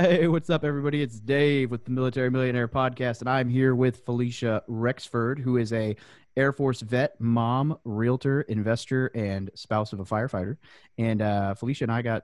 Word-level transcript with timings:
Hey, 0.00 0.28
what's 0.28 0.48
up, 0.48 0.64
everybody? 0.64 1.02
It's 1.02 1.18
Dave 1.18 1.72
with 1.72 1.84
the 1.84 1.90
Military 1.90 2.30
Millionaire 2.30 2.68
Podcast, 2.68 3.18
and 3.18 3.28
I'm 3.28 3.48
here 3.48 3.74
with 3.74 4.06
Falisha 4.06 4.62
Rexford, 4.68 5.40
who 5.40 5.56
is 5.56 5.72
a 5.72 5.96
Air 6.36 6.52
Force 6.52 6.82
vet, 6.82 7.20
mom, 7.20 7.76
realtor, 7.82 8.42
investor, 8.42 9.10
and 9.16 9.50
spouse 9.56 9.92
of 9.92 9.98
a 9.98 10.04
firefighter. 10.04 10.56
And 10.98 11.20
uh, 11.20 11.56
Falisha 11.60 11.82
and 11.82 11.90
I 11.90 12.02
got 12.02 12.22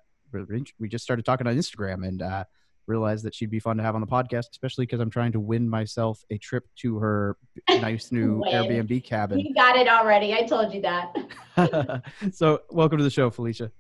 we 0.79 0.89
just 0.89 1.03
started 1.03 1.25
talking 1.25 1.49
on 1.49 1.57
Instagram 1.57 2.07
and 2.07 2.23
uh, 2.23 2.45
realized 2.87 3.25
that 3.25 3.35
she'd 3.35 3.51
be 3.51 3.59
fun 3.59 3.77
to 3.79 3.83
have 3.83 3.97
on 3.97 4.01
the 4.01 4.07
podcast, 4.07 4.53
especially 4.53 4.87
because 4.87 5.01
I'm 5.01 5.11
trying 5.11 5.33
to 5.33 5.41
win 5.41 5.69
myself 5.69 6.23
a 6.31 6.39
trip 6.39 6.69
to 6.77 6.99
her 6.99 7.37
nice 7.69 8.13
new 8.13 8.39
Airbnb 8.47 9.03
cabin. 9.03 9.41
You 9.41 9.53
got 9.53 9.75
it 9.75 9.89
already. 9.89 10.33
I 10.33 10.45
told 10.45 10.73
you 10.73 10.83
that. 10.83 12.05
so, 12.33 12.61
welcome 12.71 12.99
to 12.99 13.05
the 13.05 13.11
show, 13.11 13.33
Falisha. 13.33 13.73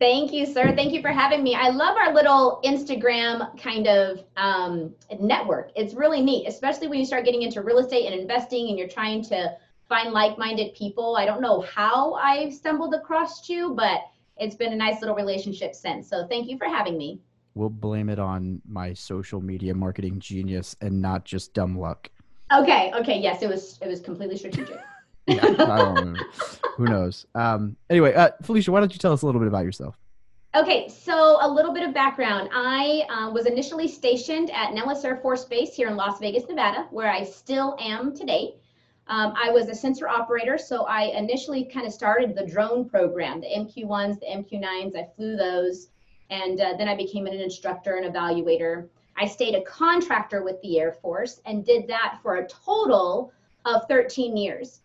Thank 0.00 0.32
you, 0.32 0.44
sir. 0.44 0.74
Thank 0.74 0.92
you 0.92 1.00
for 1.00 1.08
having 1.08 1.42
me. 1.42 1.54
I 1.54 1.68
love 1.68 1.96
our 1.96 2.12
little 2.12 2.60
Instagram 2.64 3.56
kind 3.60 3.86
of 3.86 4.24
um, 4.36 4.94
network. 5.20 5.70
It's 5.76 5.94
really 5.94 6.20
neat, 6.20 6.48
especially 6.48 6.88
when 6.88 6.98
you 6.98 7.06
start 7.06 7.24
getting 7.24 7.42
into 7.42 7.62
real 7.62 7.78
estate 7.78 8.06
and 8.06 8.20
investing 8.20 8.68
and 8.68 8.78
you're 8.78 8.88
trying 8.88 9.22
to 9.24 9.56
find 9.88 10.12
like 10.12 10.36
minded 10.36 10.74
people. 10.74 11.16
I 11.16 11.24
don't 11.24 11.40
know 11.40 11.60
how 11.60 12.14
I 12.14 12.50
stumbled 12.50 12.94
across 12.94 13.48
you, 13.48 13.74
but 13.74 14.00
it's 14.36 14.56
been 14.56 14.72
a 14.72 14.76
nice 14.76 15.00
little 15.00 15.14
relationship 15.14 15.74
since. 15.74 16.08
So 16.08 16.26
thank 16.26 16.48
you 16.48 16.58
for 16.58 16.66
having 16.66 16.98
me. 16.98 17.20
We'll 17.54 17.70
blame 17.70 18.08
it 18.08 18.18
on 18.18 18.60
my 18.68 18.94
social 18.94 19.40
media 19.40 19.74
marketing 19.74 20.18
genius 20.18 20.74
and 20.80 21.00
not 21.00 21.24
just 21.24 21.54
dumb 21.54 21.78
luck. 21.78 22.08
Okay. 22.52 22.92
Okay. 22.94 23.20
Yes, 23.20 23.42
it 23.42 23.48
was. 23.48 23.78
It 23.80 23.86
was 23.86 24.00
completely 24.00 24.36
strategic. 24.36 24.80
Yeah, 25.26 26.14
Who 26.76 26.84
knows? 26.84 27.26
Um, 27.34 27.76
anyway, 27.88 28.14
uh, 28.14 28.30
Falisha, 28.42 28.68
why 28.68 28.80
don't 28.80 28.92
you 28.92 28.98
tell 28.98 29.12
us 29.12 29.22
a 29.22 29.26
little 29.26 29.40
bit 29.40 29.48
about 29.48 29.64
yourself? 29.64 29.96
Okay, 30.54 30.88
so 30.88 31.38
a 31.40 31.48
little 31.48 31.72
bit 31.72 31.82
of 31.82 31.92
background. 31.92 32.48
I 32.52 33.04
uh, 33.08 33.30
was 33.30 33.46
initially 33.46 33.88
stationed 33.88 34.50
at 34.50 34.72
Nellis 34.72 35.04
Air 35.04 35.16
Force 35.16 35.44
Base 35.44 35.74
here 35.74 35.88
in 35.88 35.96
Las 35.96 36.20
Vegas, 36.20 36.44
Nevada, 36.48 36.86
where 36.90 37.10
I 37.10 37.24
still 37.24 37.76
am 37.80 38.14
today. 38.14 38.54
Um, 39.08 39.34
I 39.36 39.50
was 39.50 39.68
a 39.68 39.74
sensor 39.74 40.08
operator, 40.08 40.56
so 40.56 40.84
I 40.84 41.06
initially 41.16 41.64
kind 41.64 41.86
of 41.86 41.92
started 41.92 42.36
the 42.36 42.46
drone 42.46 42.88
program, 42.88 43.40
the 43.40 43.48
MQ1s, 43.48 44.20
the 44.20 44.26
MQ9s. 44.26 44.96
I 44.96 45.08
flew 45.16 45.36
those, 45.36 45.88
and 46.30 46.60
uh, 46.60 46.74
then 46.78 46.88
I 46.88 46.96
became 46.96 47.26
an 47.26 47.34
instructor 47.34 47.96
and 47.96 48.12
evaluator. 48.12 48.88
I 49.16 49.26
stayed 49.26 49.56
a 49.56 49.62
contractor 49.62 50.42
with 50.42 50.60
the 50.62 50.78
Air 50.78 50.92
Force 50.92 51.40
and 51.46 51.66
did 51.66 51.88
that 51.88 52.20
for 52.22 52.36
a 52.36 52.48
total 52.48 53.32
of 53.64 53.82
13 53.88 54.36
years. 54.36 54.80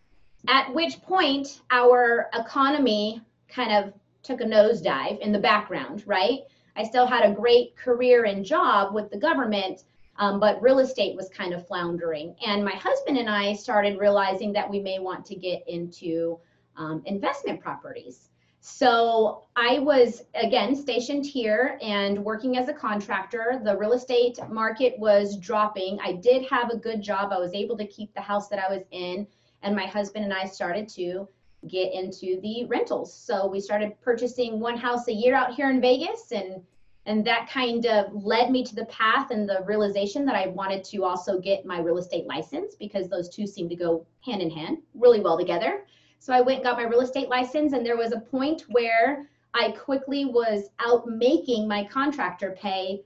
At 0.48 0.72
which 0.74 1.00
point, 1.02 1.60
our 1.70 2.30
economy 2.34 3.20
kind 3.48 3.72
of 3.72 3.92
took 4.22 4.40
a 4.40 4.44
nosedive 4.44 5.18
in 5.20 5.32
the 5.32 5.38
background, 5.38 6.04
right? 6.06 6.40
I 6.76 6.84
still 6.84 7.06
had 7.06 7.24
a 7.28 7.34
great 7.34 7.76
career 7.76 8.24
and 8.24 8.44
job 8.44 8.94
with 8.94 9.10
the 9.10 9.18
government, 9.18 9.84
um, 10.16 10.40
but 10.40 10.62
real 10.62 10.78
estate 10.78 11.16
was 11.16 11.28
kind 11.28 11.52
of 11.52 11.66
floundering. 11.66 12.34
And 12.46 12.64
my 12.64 12.72
husband 12.72 13.18
and 13.18 13.28
I 13.28 13.54
started 13.54 13.98
realizing 13.98 14.52
that 14.52 14.68
we 14.68 14.80
may 14.80 14.98
want 14.98 15.24
to 15.26 15.34
get 15.34 15.66
into 15.68 16.38
um, 16.76 17.02
investment 17.06 17.60
properties. 17.60 18.30
So 18.62 19.44
I 19.56 19.78
was 19.78 20.22
again 20.34 20.76
stationed 20.76 21.24
here 21.24 21.78
and 21.80 22.22
working 22.22 22.58
as 22.58 22.68
a 22.68 22.74
contractor. 22.74 23.60
The 23.64 23.76
real 23.76 23.94
estate 23.94 24.38
market 24.50 24.98
was 24.98 25.38
dropping. 25.38 25.98
I 26.00 26.12
did 26.12 26.46
have 26.50 26.68
a 26.70 26.76
good 26.76 27.00
job. 27.00 27.32
I 27.32 27.38
was 27.38 27.54
able 27.54 27.76
to 27.78 27.86
keep 27.86 28.14
the 28.14 28.20
house 28.20 28.48
that 28.48 28.58
I 28.58 28.70
was 28.70 28.84
in 28.90 29.26
and 29.62 29.74
my 29.74 29.86
husband 29.86 30.24
and 30.24 30.34
I 30.34 30.44
started 30.44 30.88
to 30.90 31.28
get 31.68 31.92
into 31.92 32.40
the 32.40 32.64
rentals. 32.66 33.14
So 33.14 33.46
we 33.46 33.60
started 33.60 34.00
purchasing 34.00 34.60
one 34.60 34.76
house 34.76 35.08
a 35.08 35.12
year 35.12 35.34
out 35.34 35.54
here 35.54 35.70
in 35.70 35.80
Vegas 35.80 36.32
and 36.32 36.62
and 37.06 37.24
that 37.26 37.48
kind 37.48 37.86
of 37.86 38.12
led 38.12 38.50
me 38.50 38.62
to 38.62 38.74
the 38.74 38.84
path 38.84 39.30
and 39.30 39.48
the 39.48 39.64
realization 39.64 40.26
that 40.26 40.36
I 40.36 40.48
wanted 40.48 40.84
to 40.84 41.02
also 41.02 41.40
get 41.40 41.64
my 41.64 41.80
real 41.80 41.96
estate 41.96 42.26
license 42.26 42.74
because 42.74 43.08
those 43.08 43.30
two 43.30 43.46
seem 43.46 43.70
to 43.70 43.74
go 43.74 44.06
hand 44.20 44.42
in 44.42 44.50
hand 44.50 44.78
really 44.94 45.20
well 45.20 45.38
together. 45.38 45.86
So 46.18 46.34
I 46.34 46.42
went 46.42 46.58
and 46.58 46.64
got 46.64 46.76
my 46.76 46.84
real 46.84 47.00
estate 47.00 47.30
license 47.30 47.72
and 47.72 47.84
there 47.84 47.96
was 47.96 48.12
a 48.12 48.20
point 48.20 48.64
where 48.68 49.30
I 49.54 49.70
quickly 49.72 50.26
was 50.26 50.68
out 50.78 51.08
making 51.08 51.66
my 51.66 51.84
contractor 51.84 52.52
pay 52.52 53.02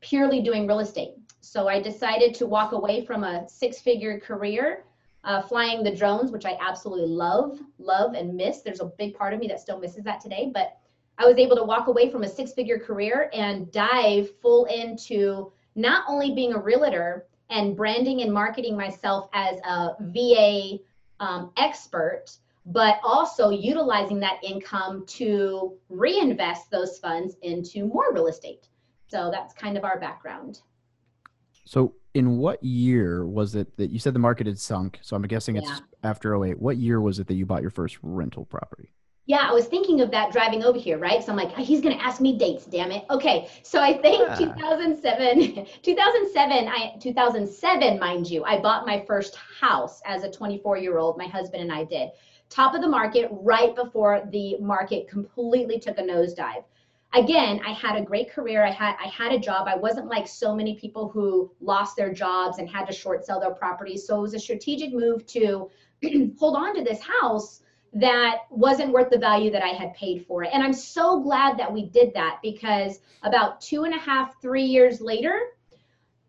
purely 0.00 0.42
doing 0.42 0.66
real 0.66 0.80
estate. 0.80 1.14
So 1.40 1.68
I 1.68 1.80
decided 1.80 2.34
to 2.34 2.46
walk 2.46 2.72
away 2.72 3.04
from 3.04 3.22
a 3.22 3.48
six 3.48 3.78
figure 3.80 4.18
career 4.18 4.84
uh, 5.26 5.42
flying 5.42 5.82
the 5.82 5.94
drones, 5.94 6.30
which 6.30 6.46
I 6.46 6.56
absolutely 6.60 7.08
love, 7.08 7.58
love 7.78 8.14
and 8.14 8.34
miss. 8.34 8.62
There's 8.62 8.80
a 8.80 8.92
big 8.96 9.16
part 9.16 9.34
of 9.34 9.40
me 9.40 9.48
that 9.48 9.60
still 9.60 9.80
misses 9.80 10.04
that 10.04 10.20
today, 10.20 10.50
but 10.54 10.78
I 11.18 11.26
was 11.26 11.36
able 11.36 11.56
to 11.56 11.64
walk 11.64 11.88
away 11.88 12.10
from 12.10 12.22
a 12.22 12.28
six 12.28 12.52
figure 12.52 12.78
career 12.78 13.28
and 13.32 13.70
dive 13.72 14.30
full 14.40 14.66
into 14.66 15.52
not 15.74 16.04
only 16.08 16.32
being 16.32 16.54
a 16.54 16.58
realtor 16.58 17.26
and 17.50 17.76
branding 17.76 18.22
and 18.22 18.32
marketing 18.32 18.76
myself 18.76 19.28
as 19.32 19.58
a 19.64 19.94
VA 20.00 20.78
um, 21.18 21.50
expert, 21.56 22.26
but 22.66 22.98
also 23.02 23.50
utilizing 23.50 24.20
that 24.20 24.42
income 24.44 25.04
to 25.06 25.76
reinvest 25.88 26.70
those 26.70 26.98
funds 26.98 27.36
into 27.42 27.86
more 27.86 28.12
real 28.12 28.28
estate. 28.28 28.68
So 29.08 29.30
that's 29.32 29.54
kind 29.54 29.76
of 29.76 29.84
our 29.84 29.98
background. 29.98 30.60
So, 31.66 31.94
in 32.14 32.38
what 32.38 32.62
year 32.62 33.26
was 33.26 33.54
it 33.54 33.76
that 33.76 33.90
you 33.90 33.98
said 33.98 34.14
the 34.14 34.18
market 34.18 34.46
had 34.46 34.58
sunk? 34.58 34.98
So, 35.02 35.16
I'm 35.16 35.22
guessing 35.22 35.56
it's 35.56 35.68
yeah. 35.68 35.78
after 36.02 36.42
08. 36.42 36.58
What 36.58 36.76
year 36.78 37.00
was 37.00 37.18
it 37.18 37.26
that 37.26 37.34
you 37.34 37.44
bought 37.44 37.60
your 37.60 37.70
first 37.70 37.98
rental 38.02 38.44
property? 38.46 38.92
Yeah, 39.28 39.38
I 39.38 39.52
was 39.52 39.66
thinking 39.66 40.00
of 40.02 40.12
that 40.12 40.30
driving 40.30 40.62
over 40.62 40.78
here, 40.78 40.98
right? 40.98 41.22
So 41.22 41.32
I'm 41.32 41.36
like, 41.36 41.52
he's 41.56 41.80
going 41.80 41.98
to 41.98 42.04
ask 42.04 42.20
me 42.20 42.38
dates, 42.38 42.64
damn 42.64 42.92
it. 42.92 43.04
Okay, 43.10 43.50
so 43.64 43.82
I 43.82 43.98
think 43.98 44.20
yeah. 44.28 44.36
2007, 44.36 45.66
2007, 45.82 46.68
I 46.68 46.96
2007, 47.00 47.98
mind 47.98 48.30
you, 48.30 48.44
I 48.44 48.60
bought 48.60 48.86
my 48.86 49.04
first 49.04 49.34
house 49.34 50.00
as 50.06 50.22
a 50.22 50.30
24 50.30 50.78
year 50.78 50.98
old. 50.98 51.18
My 51.18 51.26
husband 51.26 51.60
and 51.60 51.72
I 51.72 51.82
did 51.82 52.10
top 52.48 52.74
of 52.74 52.80
the 52.80 52.88
market 52.88 53.28
right 53.32 53.74
before 53.74 54.22
the 54.30 54.56
market 54.58 55.08
completely 55.08 55.78
took 55.78 55.98
a 55.98 56.02
nosedive 56.02 56.64
again 57.14 57.60
i 57.64 57.72
had 57.72 57.96
a 57.96 58.04
great 58.04 58.30
career. 58.30 58.64
I 58.64 58.70
had 58.70 58.96
i 59.02 59.08
had 59.08 59.32
a 59.32 59.38
job. 59.38 59.66
I 59.68 59.76
wasn't 59.76 60.08
like 60.08 60.26
so 60.26 60.54
many 60.54 60.76
people 60.76 61.08
who 61.08 61.50
lost 61.60 61.96
their 61.96 62.12
jobs 62.12 62.58
and 62.58 62.68
had 62.68 62.86
to 62.86 62.92
short 62.92 63.24
sell 63.24 63.40
their 63.40 63.54
properties. 63.54 64.06
So 64.06 64.18
it 64.18 64.22
was 64.22 64.34
a 64.34 64.38
strategic 64.38 64.92
move 64.92 65.26
to 65.26 65.70
hold 66.38 66.56
on 66.56 66.74
to 66.76 66.82
this 66.84 67.00
house 67.00 67.62
that 67.92 68.40
wasn't 68.50 68.92
worth 68.92 69.10
the 69.10 69.18
value 69.18 69.50
that 69.50 69.62
i 69.62 69.68
had 69.68 69.94
paid 69.94 70.26
for 70.26 70.42
it. 70.42 70.50
And 70.52 70.62
i'm 70.62 70.72
so 70.72 71.20
glad 71.20 71.58
that 71.58 71.72
we 71.72 71.86
did 71.86 72.12
that 72.14 72.38
because 72.42 73.00
about 73.22 73.60
two 73.60 73.84
and 73.84 73.94
a 73.94 73.98
half 73.98 74.40
three 74.42 74.64
years 74.64 75.00
later 75.00 75.40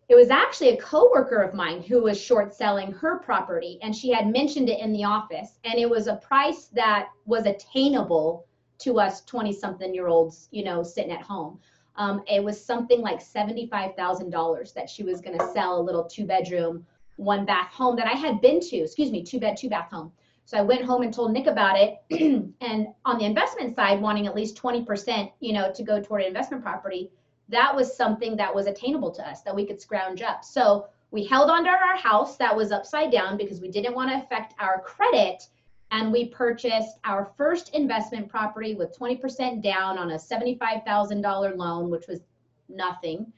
it 0.10 0.16
was 0.16 0.30
actually 0.30 0.70
a 0.70 0.82
coworker 0.82 1.42
of 1.42 1.54
mine 1.54 1.82
who 1.82 2.02
was 2.02 2.20
short 2.20 2.56
selling 2.56 2.94
her 2.94 3.20
property 3.20 3.78
and 3.82 3.94
she 3.94 4.10
had 4.10 4.32
mentioned 4.32 4.70
it 4.70 4.80
in 4.80 4.94
the 4.94 5.04
office. 5.04 5.60
And 5.66 5.78
it 5.78 5.90
was 5.90 6.08
a 6.08 6.16
price 6.16 6.68
that 6.68 7.10
was 7.26 7.46
attainable 7.46 8.48
to 8.80 9.00
us 9.00 9.24
20 9.26 9.54
something 9.54 9.94
year 9.94 10.08
olds, 10.08 10.48
you 10.52 10.64
know, 10.64 10.84
sitting 10.84 11.12
at 11.12 11.22
home. 11.22 11.60
Um, 11.96 12.22
it 12.28 12.44
was 12.44 12.64
something 12.64 13.02
like 13.02 13.20
$75,000 13.20 14.74
that 14.74 14.90
she 14.90 15.04
was 15.04 15.20
going 15.20 15.38
to 15.38 15.52
sell 15.52 15.80
a 15.80 15.82
little 15.82 16.04
two 16.04 16.26
bedroom, 16.26 16.86
one 17.16 17.46
bath 17.46 17.72
home 17.72 17.96
that 17.96 18.08
I 18.08 18.14
had 18.14 18.40
been 18.40 18.60
to, 18.60 18.78
excuse 18.78 19.12
me, 19.12 19.24
two 19.24 19.40
bed, 19.40 19.58
two 19.58 19.70
bath 19.70 19.90
home. 19.90 20.12
So 20.46 20.58
I 20.58 20.62
went 20.62 20.86
home 20.86 21.02
and 21.02 21.14
told 21.14 21.34
Nick 21.34 21.48
about 21.48 21.78
it. 21.78 21.98
and 22.62 22.88
on 23.04 23.18
the 23.18 23.26
investment 23.26 23.76
side, 23.76 24.00
wanting 24.00 24.28
at 24.28 24.36
least 24.36 24.62
20%, 24.62 25.32
you 25.40 25.54
know, 25.54 25.72
to 25.74 25.84
go 25.84 26.02
toward 26.02 26.22
an 26.22 26.28
investment 26.28 26.64
property, 26.64 27.12
that 27.50 27.76
was 27.76 27.96
something 27.96 28.38
that 28.38 28.54
was 28.54 28.68
attainable 28.68 29.12
to 29.12 29.28
us 29.28 29.42
that 29.42 29.56
we 29.56 29.66
could 29.66 29.82
scrounge 29.82 30.22
up. 30.22 30.46
So 30.46 30.88
we 31.12 31.26
held 31.26 31.50
onto 31.50 31.70
our 31.70 31.98
house 31.98 32.38
that 32.38 32.56
was 32.56 32.72
upside 32.72 33.12
down 33.12 33.38
because 33.38 33.60
we 33.60 33.70
didn't 33.70 33.96
want 33.96 34.12
to 34.12 34.18
affect 34.18 34.54
our 34.60 34.82
credit 34.82 35.44
and 35.92 36.12
we 36.12 36.26
purchased 36.26 36.98
our 37.04 37.32
first 37.38 37.74
investment 37.74 38.28
property 38.30 38.76
with 38.76 38.98
20% 38.98 39.62
down 39.62 39.98
on 39.98 40.12
a 40.12 40.16
$75,000 40.16 41.58
loan, 41.58 41.90
which 41.90 42.08
was 42.08 42.20
nothing. 42.68 43.32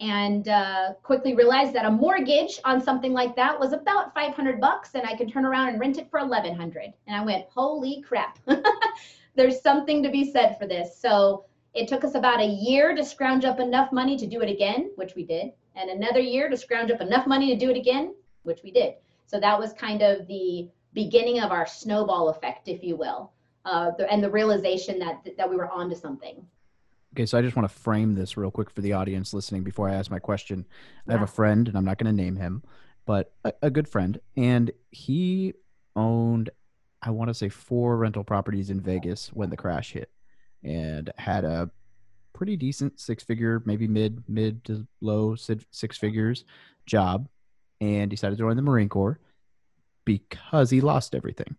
And 0.00 0.46
uh, 0.46 0.92
quickly 1.02 1.34
realized 1.34 1.72
that 1.72 1.84
a 1.84 1.90
mortgage 1.90 2.60
on 2.64 2.80
something 2.80 3.12
like 3.12 3.34
that 3.34 3.58
was 3.58 3.72
about 3.72 4.14
500 4.14 4.60
bucks, 4.60 4.94
and 4.94 5.04
I 5.04 5.16
could 5.16 5.32
turn 5.32 5.44
around 5.44 5.70
and 5.70 5.80
rent 5.80 5.98
it 5.98 6.08
for 6.08 6.20
1100. 6.20 6.92
And 7.08 7.16
I 7.16 7.24
went, 7.24 7.46
holy 7.52 8.00
crap! 8.06 8.38
There's 9.34 9.60
something 9.60 10.02
to 10.04 10.08
be 10.08 10.30
said 10.30 10.56
for 10.58 10.68
this. 10.68 10.96
So 10.96 11.44
it 11.74 11.88
took 11.88 12.04
us 12.04 12.14
about 12.14 12.40
a 12.40 12.46
year 12.46 12.94
to 12.94 13.04
scrounge 13.04 13.44
up 13.44 13.58
enough 13.58 13.92
money 13.92 14.16
to 14.18 14.26
do 14.26 14.40
it 14.40 14.48
again, 14.48 14.92
which 14.94 15.16
we 15.16 15.24
did, 15.24 15.52
and 15.74 15.90
another 15.90 16.20
year 16.20 16.48
to 16.48 16.56
scrounge 16.56 16.92
up 16.92 17.00
enough 17.00 17.26
money 17.26 17.52
to 17.52 17.56
do 17.56 17.70
it 17.70 17.76
again, 17.76 18.14
which 18.44 18.62
we 18.62 18.70
did. 18.70 18.94
So 19.26 19.38
that 19.40 19.58
was 19.58 19.72
kind 19.72 20.02
of 20.02 20.26
the 20.26 20.68
beginning 20.92 21.40
of 21.40 21.50
our 21.50 21.66
snowball 21.66 22.28
effect, 22.30 22.68
if 22.68 22.82
you 22.82 22.96
will, 22.96 23.32
uh, 23.64 23.90
the, 23.98 24.10
and 24.10 24.22
the 24.22 24.30
realization 24.30 24.98
that 24.98 25.26
that 25.36 25.48
we 25.48 25.56
were 25.56 25.68
onto 25.68 25.94
something. 25.94 26.44
Okay, 27.14 27.26
so 27.26 27.38
I 27.38 27.42
just 27.42 27.56
want 27.56 27.68
to 27.68 27.74
frame 27.74 28.14
this 28.14 28.36
real 28.36 28.50
quick 28.50 28.70
for 28.70 28.82
the 28.82 28.92
audience 28.92 29.32
listening 29.32 29.62
before 29.62 29.88
I 29.88 29.94
ask 29.94 30.10
my 30.10 30.18
question. 30.18 30.66
Yeah. 31.06 31.14
I 31.14 31.18
have 31.18 31.28
a 31.28 31.32
friend, 31.32 31.66
and 31.66 31.76
I'm 31.76 31.84
not 31.84 31.98
going 31.98 32.14
to 32.14 32.22
name 32.22 32.36
him, 32.36 32.62
but 33.06 33.32
a, 33.44 33.52
a 33.62 33.70
good 33.70 33.88
friend, 33.88 34.20
and 34.36 34.70
he 34.90 35.54
owned, 35.96 36.50
I 37.02 37.10
want 37.10 37.28
to 37.28 37.34
say, 37.34 37.48
four 37.48 37.96
rental 37.96 38.24
properties 38.24 38.70
in 38.70 38.80
Vegas 38.80 39.28
when 39.32 39.50
the 39.50 39.56
crash 39.56 39.92
hit, 39.92 40.10
and 40.62 41.10
had 41.16 41.44
a 41.44 41.70
pretty 42.34 42.56
decent 42.56 43.00
six 43.00 43.24
figure, 43.24 43.62
maybe 43.64 43.88
mid 43.88 44.22
mid 44.28 44.64
to 44.64 44.86
low 45.00 45.34
six 45.34 45.98
figures 45.98 46.44
job, 46.86 47.28
and 47.80 48.10
decided 48.10 48.36
to 48.36 48.42
join 48.42 48.56
the 48.56 48.62
Marine 48.62 48.88
Corps 48.88 49.18
because 50.08 50.70
he 50.70 50.80
lost 50.80 51.14
everything 51.14 51.54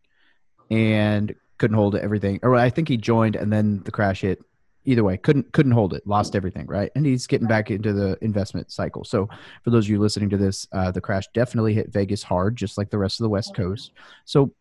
and 0.72 1.36
couldn't 1.60 1.78
hold 1.78 1.96
everything. 1.96 2.40
Or 2.42 2.56
I 2.56 2.72
think 2.72 2.88
he 2.88 2.98
joined 2.98 3.36
and 3.36 3.54
then 3.54 3.84
the 3.84 3.92
crash 3.92 4.22
hit. 4.22 4.44
Either 4.86 5.04
way, 5.04 5.18
couldn't 5.18 5.52
couldn't 5.52 5.74
hold 5.74 5.94
it, 5.94 6.08
lost 6.08 6.36
everything, 6.36 6.66
right? 6.66 6.90
And 6.96 7.06
he's 7.06 7.28
getting 7.28 7.48
back 7.48 7.70
into 7.70 7.94
the 7.94 8.18
investment 8.22 8.72
cycle. 8.72 9.04
So, 9.04 9.30
for 9.64 9.70
those 9.70 9.86
of 9.86 9.90
you 9.90 10.00
listening 10.00 10.30
to 10.30 10.38
this, 10.38 10.68
uh, 10.72 10.90
the 10.90 11.02
crash 11.02 11.26
definitely 11.34 11.74
hit 11.74 11.92
Vegas 11.92 12.24
hard, 12.24 12.56
just 12.56 12.78
like 12.78 12.90
the 12.90 12.98
rest 12.98 13.20
of 13.20 13.26
the 13.26 13.30
West 13.30 13.54
Coast. 13.54 13.92
So, 14.26 14.54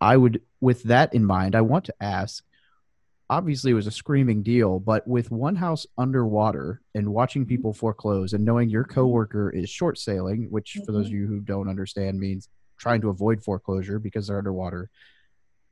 I 0.00 0.16
would, 0.16 0.42
with 0.60 0.82
that 0.82 1.14
in 1.14 1.24
mind, 1.24 1.54
I 1.54 1.60
want 1.60 1.84
to 1.84 1.94
ask 2.00 2.44
obviously 3.30 3.70
it 3.70 3.74
was 3.74 3.86
a 3.86 3.92
screaming 3.92 4.42
deal, 4.42 4.80
but 4.80 5.06
with 5.06 5.30
one 5.30 5.54
house 5.54 5.86
underwater 5.96 6.82
and 6.96 7.08
watching 7.08 7.46
people 7.46 7.72
foreclose 7.72 8.32
and 8.32 8.44
knowing 8.44 8.68
your 8.68 8.84
coworker 8.84 9.50
is 9.50 9.70
short 9.70 9.96
sailing, 9.96 10.50
which 10.50 10.78
for 10.84 10.90
those 10.90 11.06
of 11.06 11.12
mm-hmm. 11.12 11.22
you 11.22 11.26
who 11.28 11.40
don't 11.40 11.68
understand 11.68 12.18
means 12.18 12.48
trying 12.80 13.00
to 13.02 13.10
avoid 13.10 13.42
foreclosure 13.42 13.98
because 13.98 14.26
they're 14.26 14.38
underwater. 14.38 14.90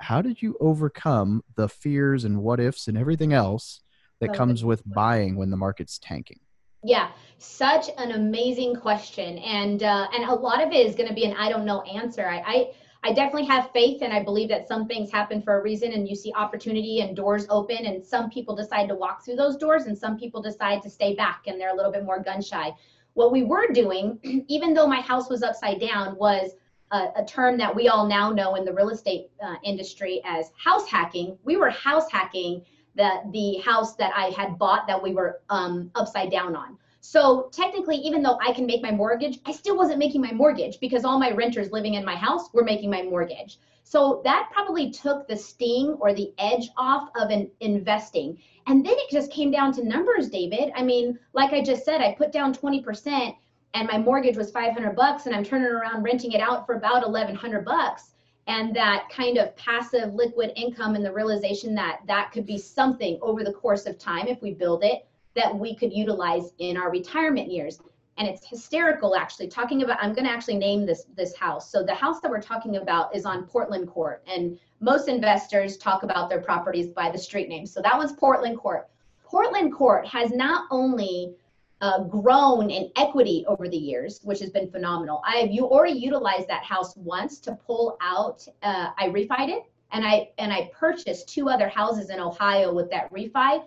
How 0.01 0.23
did 0.23 0.41
you 0.41 0.57
overcome 0.61 1.43
the 1.57 1.69
fears 1.69 2.25
and 2.25 2.43
what 2.43 2.61
ifs 2.61 2.87
and 2.87 2.97
everything 2.97 3.33
else 3.33 3.81
that 4.21 4.35
comes 4.35 4.65
with 4.65 4.83
buying 4.87 5.37
when 5.37 5.51
the 5.51 5.57
market's 5.57 5.99
tanking? 5.99 6.41
Yeah, 6.85 7.11
such 7.39 7.87
an 7.99 8.13
amazing 8.13 8.77
question, 8.77 9.39
and 9.39 9.83
uh, 9.83 10.07
and 10.15 10.25
a 10.25 10.35
lot 10.35 10.65
of 10.65 10.73
it 10.73 10.87
is 10.87 10.95
going 10.95 11.09
to 11.09 11.15
be 11.15 11.25
an 11.25 11.37
I 11.37 11.49
don't 11.49 11.65
know 11.65 11.83
answer. 11.83 12.29
I, 12.29 12.43
I 12.47 12.71
I 13.05 13.13
definitely 13.13 13.47
have 13.47 13.71
faith 13.73 14.03
and 14.03 14.13
I 14.13 14.23
believe 14.23 14.49
that 14.49 14.67
some 14.67 14.87
things 14.87 15.11
happen 15.11 15.41
for 15.41 15.59
a 15.59 15.63
reason 15.63 15.93
and 15.93 16.09
you 16.09 16.17
see 16.17 16.33
opportunity 16.35 17.01
and 17.01 17.15
doors 17.15 17.47
open 17.49 17.87
and 17.87 18.05
some 18.05 18.29
people 18.29 18.57
decide 18.57 18.89
to 18.89 18.97
walk 18.97 19.25
through 19.25 19.37
those 19.37 19.57
doors 19.57 19.85
and 19.85 19.97
some 19.97 20.19
people 20.19 20.43
decide 20.43 20.83
to 20.83 20.91
stay 20.91 21.15
back 21.15 21.45
and 21.47 21.61
they're 21.61 21.73
a 21.73 21.77
little 21.77 21.93
bit 21.93 22.05
more 22.05 22.21
gun 22.21 22.43
shy. 22.43 22.73
What 23.15 23.31
we 23.31 23.45
were 23.45 23.73
doing, 23.73 24.19
even 24.49 24.75
though 24.75 24.87
my 24.87 25.01
house 25.01 25.31
was 25.31 25.43
upside 25.43 25.81
down, 25.81 26.17
was 26.17 26.51
a, 26.91 27.25
term 27.27 27.59
that 27.59 27.75
we 27.75 27.89
all 27.89 28.07
now 28.07 28.31
know 28.31 28.55
in 28.55 28.65
the 28.65 28.73
real 28.73 28.91
estate 28.91 29.31
uh, 29.43 29.55
industry 29.63 30.21
as 30.25 30.51
house 30.57 30.89
hacking. 30.89 31.37
We 31.45 31.57
were 31.57 31.71
house 31.71 32.11
hacking 32.11 32.63
the, 32.97 33.21
the 33.33 33.59
house 33.59 33.95
that 33.97 34.13
I 34.17 34.31
had 34.31 34.59
bought 34.59 34.87
that 34.87 35.03
we 35.03 35.13
were 35.13 35.41
um, 35.51 35.91
upside 35.95 36.31
down 36.31 36.57
on. 36.57 36.79
So 37.01 37.49
technically, 37.53 37.97
even 37.97 38.23
though 38.23 38.39
I 38.45 38.53
can 38.53 38.67
make 38.67 38.83
my 38.83 38.91
mortgage, 38.91 39.39
I 39.47 39.53
still 39.53 39.77
wasn't 39.77 39.99
making 39.99 40.21
my 40.21 40.33
mortgage 40.33 40.81
because 40.81 41.05
all 41.05 41.19
my 41.19 41.31
renters 41.31 41.71
living 41.71 41.95
in 41.95 42.05
my 42.05 42.17
house 42.17 42.53
were 42.53 42.65
making 42.65 42.91
my 42.91 43.03
mortgage. 43.03 43.59
So 43.85 44.21
that 44.25 44.51
probably 44.53 44.91
took 44.91 45.27
the 45.27 45.37
sting 45.37 45.97
or 46.01 46.13
the 46.13 46.35
edge 46.37 46.69
off 46.77 47.09
of 47.17 47.31
an 47.31 47.51
investing. 47.61 48.39
And 48.67 48.85
then 48.85 48.93
it 48.95 49.11
just 49.11 49.33
came 49.33 49.51
down 49.51 49.73
to 49.75 49.85
numbers, 49.85 50.29
David. 50.29 50.73
I 50.75 50.83
mean, 50.83 51.19
like 51.33 51.53
I 51.53 51.63
just 51.63 51.85
said, 51.85 52.03
I 52.03 52.13
put 52.13 52.33
down 52.33 52.53
20% 52.53 53.35
and 53.75 53.89
my 53.89 53.99
mortgage 53.99 54.37
was 54.37 54.51
500 54.51 54.97
bucks 54.97 55.27
and 55.27 55.35
I'm 55.35 55.45
turning 55.45 55.69
around 55.69 56.03
renting 56.03 56.33
it 56.33 56.41
out 56.41 56.67
for 56.67 56.75
about 56.75 57.07
1100 57.07 57.65
bucks. 57.65 58.15
And 58.47 58.75
that 58.75 59.09
kind 59.11 59.37
of 59.37 59.55
passive 59.57 60.15
liquid 60.15 60.53
income 60.57 60.95
and 60.95 61.05
the 61.05 61.13
realization 61.13 61.75
that 61.75 62.01
that 62.07 62.33
could 62.33 62.47
be 62.47 62.57
something 62.57 63.19
over 63.21 63.45
the 63.45 63.53
course 63.53 63.85
of 63.85 63.99
time 63.99 64.27
if 64.27 64.41
we 64.41 64.55
build 64.55 64.85
it 64.85 65.07
that 65.35 65.57
we 65.57 65.77
could 65.77 65.93
utilize 65.93 66.53
in 66.59 66.77
our 66.77 66.91
retirement 66.91 67.51
years. 67.51 67.79
And 68.17 68.27
it's 68.27 68.49
hysterical 68.49 69.15
actually 69.15 69.49
talking 69.49 69.83
about 69.83 69.99
i'm 70.01 70.13
going 70.13 70.25
to 70.25 70.31
actually 70.31 70.57
name 70.57 70.87
this 70.87 71.05
this 71.15 71.37
house. 71.37 71.71
So 71.71 71.85
the 71.85 71.95
house 71.95 72.21
that 72.21 72.31
we're 72.31 72.41
talking 72.41 72.77
about 72.77 73.15
is 73.15 73.27
on 73.27 73.45
portland 73.45 73.87
court 73.87 74.25
and 74.27 74.59
most 74.81 75.09
investors 75.09 75.77
talk 75.77 76.03
about 76.03 76.31
their 76.31 76.41
properties 76.41 76.89
by 76.89 77.11
the 77.11 77.19
street 77.19 77.49
name. 77.49 77.67
So 77.67 77.83
that 77.83 77.97
one's 77.97 78.13
portland 78.13 78.59
court. 78.59 78.89
Portland 79.25 79.75
court 79.75 80.07
has 80.07 80.31
not 80.33 80.67
only 80.71 81.35
uh, 81.81 82.03
grown 82.05 82.71
in 82.71 82.91
equity 82.97 83.45
over 83.47 83.69
the 83.69 83.77
years 83.77 84.21
which 84.25 84.41
has 84.41 84.51
been 84.51 84.71
phenomenal 84.71 85.23
i 85.25 85.37
have 85.37 85.51
you 85.51 85.65
already 85.65 85.99
utilized 85.99 86.49
that 86.49 86.65
house 86.65 86.97
once 86.97 87.39
to 87.39 87.53
pull 87.67 87.97
out 88.01 88.47
uh, 88.63 88.91
i 88.99 89.09
refied 89.09 89.49
it 89.49 89.65
and 89.93 90.05
i 90.05 90.29
and 90.39 90.53
i 90.53 90.69
purchased 90.73 91.29
two 91.29 91.49
other 91.49 91.69
houses 91.69 92.11
in 92.11 92.19
ohio 92.19 92.73
with 92.73 92.91
that 92.91 93.13
refi 93.13 93.63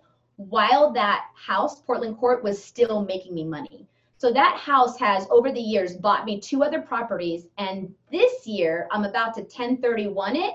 while 0.49 0.91
that 0.93 1.27
house, 1.35 1.81
Portland 1.81 2.17
Court, 2.17 2.43
was 2.43 2.63
still 2.63 3.03
making 3.03 3.33
me 3.33 3.43
money. 3.43 3.87
So 4.17 4.31
that 4.33 4.57
house 4.57 4.99
has 4.99 5.27
over 5.29 5.51
the 5.51 5.59
years 5.59 5.97
bought 5.97 6.25
me 6.25 6.39
two 6.39 6.63
other 6.63 6.81
properties. 6.81 7.47
And 7.57 7.93
this 8.11 8.45
year 8.45 8.87
I'm 8.91 9.03
about 9.03 9.33
to 9.35 9.41
1031 9.41 10.35
it 10.35 10.53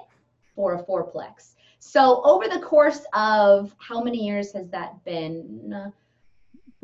for 0.54 0.74
a 0.74 0.82
fourplex. 0.84 1.54
So 1.78 2.22
over 2.24 2.48
the 2.48 2.60
course 2.60 3.04
of 3.12 3.74
how 3.78 4.02
many 4.02 4.24
years 4.24 4.52
has 4.52 4.68
that 4.70 5.04
been? 5.04 5.92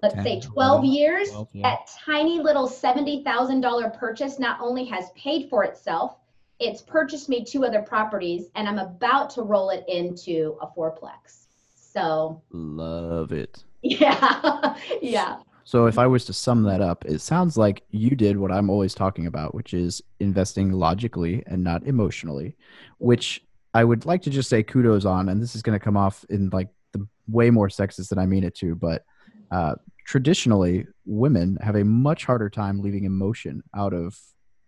Let's 0.03 0.15
10, 0.15 0.25
say 0.25 0.41
12 0.41 0.53
12 0.53 0.85
years. 0.85 1.31
12, 1.31 1.49
yeah. 1.53 1.63
That 1.63 1.91
tiny 2.05 2.41
little 2.41 2.69
$70,000 2.69 3.99
purchase 3.99 4.39
not 4.39 4.61
only 4.61 4.85
has 4.87 5.11
paid 5.17 5.49
for 5.49 5.65
itself, 5.65 6.17
it's 6.59 6.83
purchased 6.83 7.29
me 7.29 7.45
two 7.45 7.65
other 7.65 7.83
properties 7.83 8.49
and 8.55 8.69
I'm 8.69 8.79
about 8.79 9.31
to 9.31 9.43
roll 9.43 9.71
it 9.71 9.85
into 9.89 10.57
a 10.61 10.67
fourplex. 10.67 11.47
So 11.75 12.43
love 12.51 13.33
it. 13.33 13.65
Yeah. 13.85 14.77
yeah. 15.01 15.39
So 15.65 15.87
if 15.87 15.99
I 15.99 16.07
was 16.07 16.25
to 16.27 16.33
sum 16.33 16.63
that 16.63 16.81
up, 16.81 17.05
it 17.05 17.21
sounds 17.21 17.57
like 17.57 17.83
you 17.91 18.11
did 18.11 18.37
what 18.37 18.53
I'm 18.53 18.71
always 18.71 18.95
talking 18.95 19.27
about, 19.27 19.57
which 19.57 19.75
is 19.75 20.01
investing 20.21 20.71
logically 20.71 21.43
and 21.49 21.65
not 21.65 21.85
emotionally, 21.85 22.57
which 22.99 23.45
I 23.75 23.83
would 23.83 24.07
like 24.07 24.23
to 24.23 24.31
just 24.31 24.49
say 24.49 24.63
kudos 24.63 25.05
on. 25.05 25.29
And 25.29 25.43
this 25.43 25.57
is 25.57 25.63
going 25.63 25.77
to 25.77 25.85
come 25.85 25.97
off 25.97 26.25
in 26.31 26.49
like 26.53 26.69
the 26.93 27.05
way 27.27 27.51
more 27.51 27.69
sexist 27.69 28.11
than 28.11 28.21
I 28.21 28.27
mean 28.27 28.45
it 28.45 28.55
to, 28.59 28.77
but 28.77 29.05
uh, 29.51 29.75
traditionally, 30.05 30.87
women 31.05 31.59
have 31.61 31.77
a 31.77 31.85
much 31.85 32.25
harder 32.25 32.51
time 32.51 32.81
leaving 32.81 33.05
emotion 33.05 33.63
out 33.77 33.93
of 33.93 34.19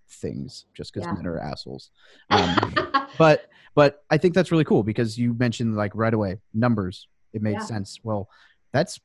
things 0.08 0.66
just 0.74 0.92
because 0.92 1.06
yeah. 1.06 1.14
men 1.14 1.26
are 1.26 1.38
assholes. 1.38 1.90
Um, 2.30 2.74
but 3.18 3.48
but 3.74 4.04
I 4.10 4.18
think 4.18 4.34
that's 4.34 4.52
really 4.52 4.64
cool 4.64 4.82
because 4.82 5.18
you 5.18 5.34
mentioned 5.34 5.76
like 5.76 5.92
right 5.94 6.14
away 6.14 6.38
numbers 6.52 7.08
it 7.32 7.42
made 7.42 7.54
yeah. 7.54 7.64
sense. 7.64 7.98
Well, 8.02 8.28
that's 8.72 9.00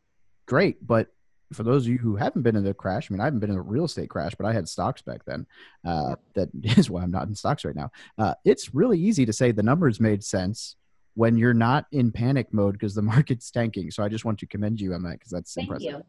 great, 0.45 0.85
but 0.85 1.07
for 1.51 1.63
those 1.63 1.85
of 1.85 1.91
you 1.91 1.97
who 1.97 2.15
haven't 2.15 2.43
been 2.43 2.55
in 2.55 2.65
a 2.67 2.73
crash, 2.73 3.09
I 3.09 3.13
mean, 3.13 3.21
I 3.21 3.25
haven't 3.25 3.39
been 3.39 3.49
in 3.49 3.57
a 3.57 3.61
real 3.61 3.85
estate 3.85 4.09
crash, 4.09 4.33
but 4.35 4.45
I 4.45 4.53
had 4.53 4.69
stocks 4.69 5.01
back 5.01 5.25
then. 5.25 5.47
Uh, 5.83 6.15
that 6.35 6.49
is 6.63 6.89
why 6.89 7.01
I'm 7.01 7.11
not 7.11 7.27
in 7.27 7.35
stocks 7.35 7.65
right 7.65 7.75
now. 7.75 7.91
Uh, 8.17 8.35
it's 8.45 8.73
really 8.73 8.99
easy 8.99 9.25
to 9.25 9.33
say 9.33 9.51
the 9.51 9.63
numbers 9.63 9.99
made 9.99 10.23
sense 10.23 10.75
when 11.15 11.37
you're 11.37 11.53
not 11.53 11.85
in 11.91 12.11
panic 12.11 12.53
mode 12.53 12.73
because 12.73 12.93
the 12.93 13.01
market's 13.13 13.49
tanking. 13.49 13.91
So 13.91 14.03
I 14.03 14.09
just 14.09 14.25
want 14.25 14.39
to 14.39 14.45
commend 14.45 14.79
you 14.79 14.93
on 14.93 15.03
that 15.03 15.13
because 15.13 15.31
that's 15.31 15.53
Thank 15.53 15.67
impressive. 15.67 15.91
You. 15.91 16.03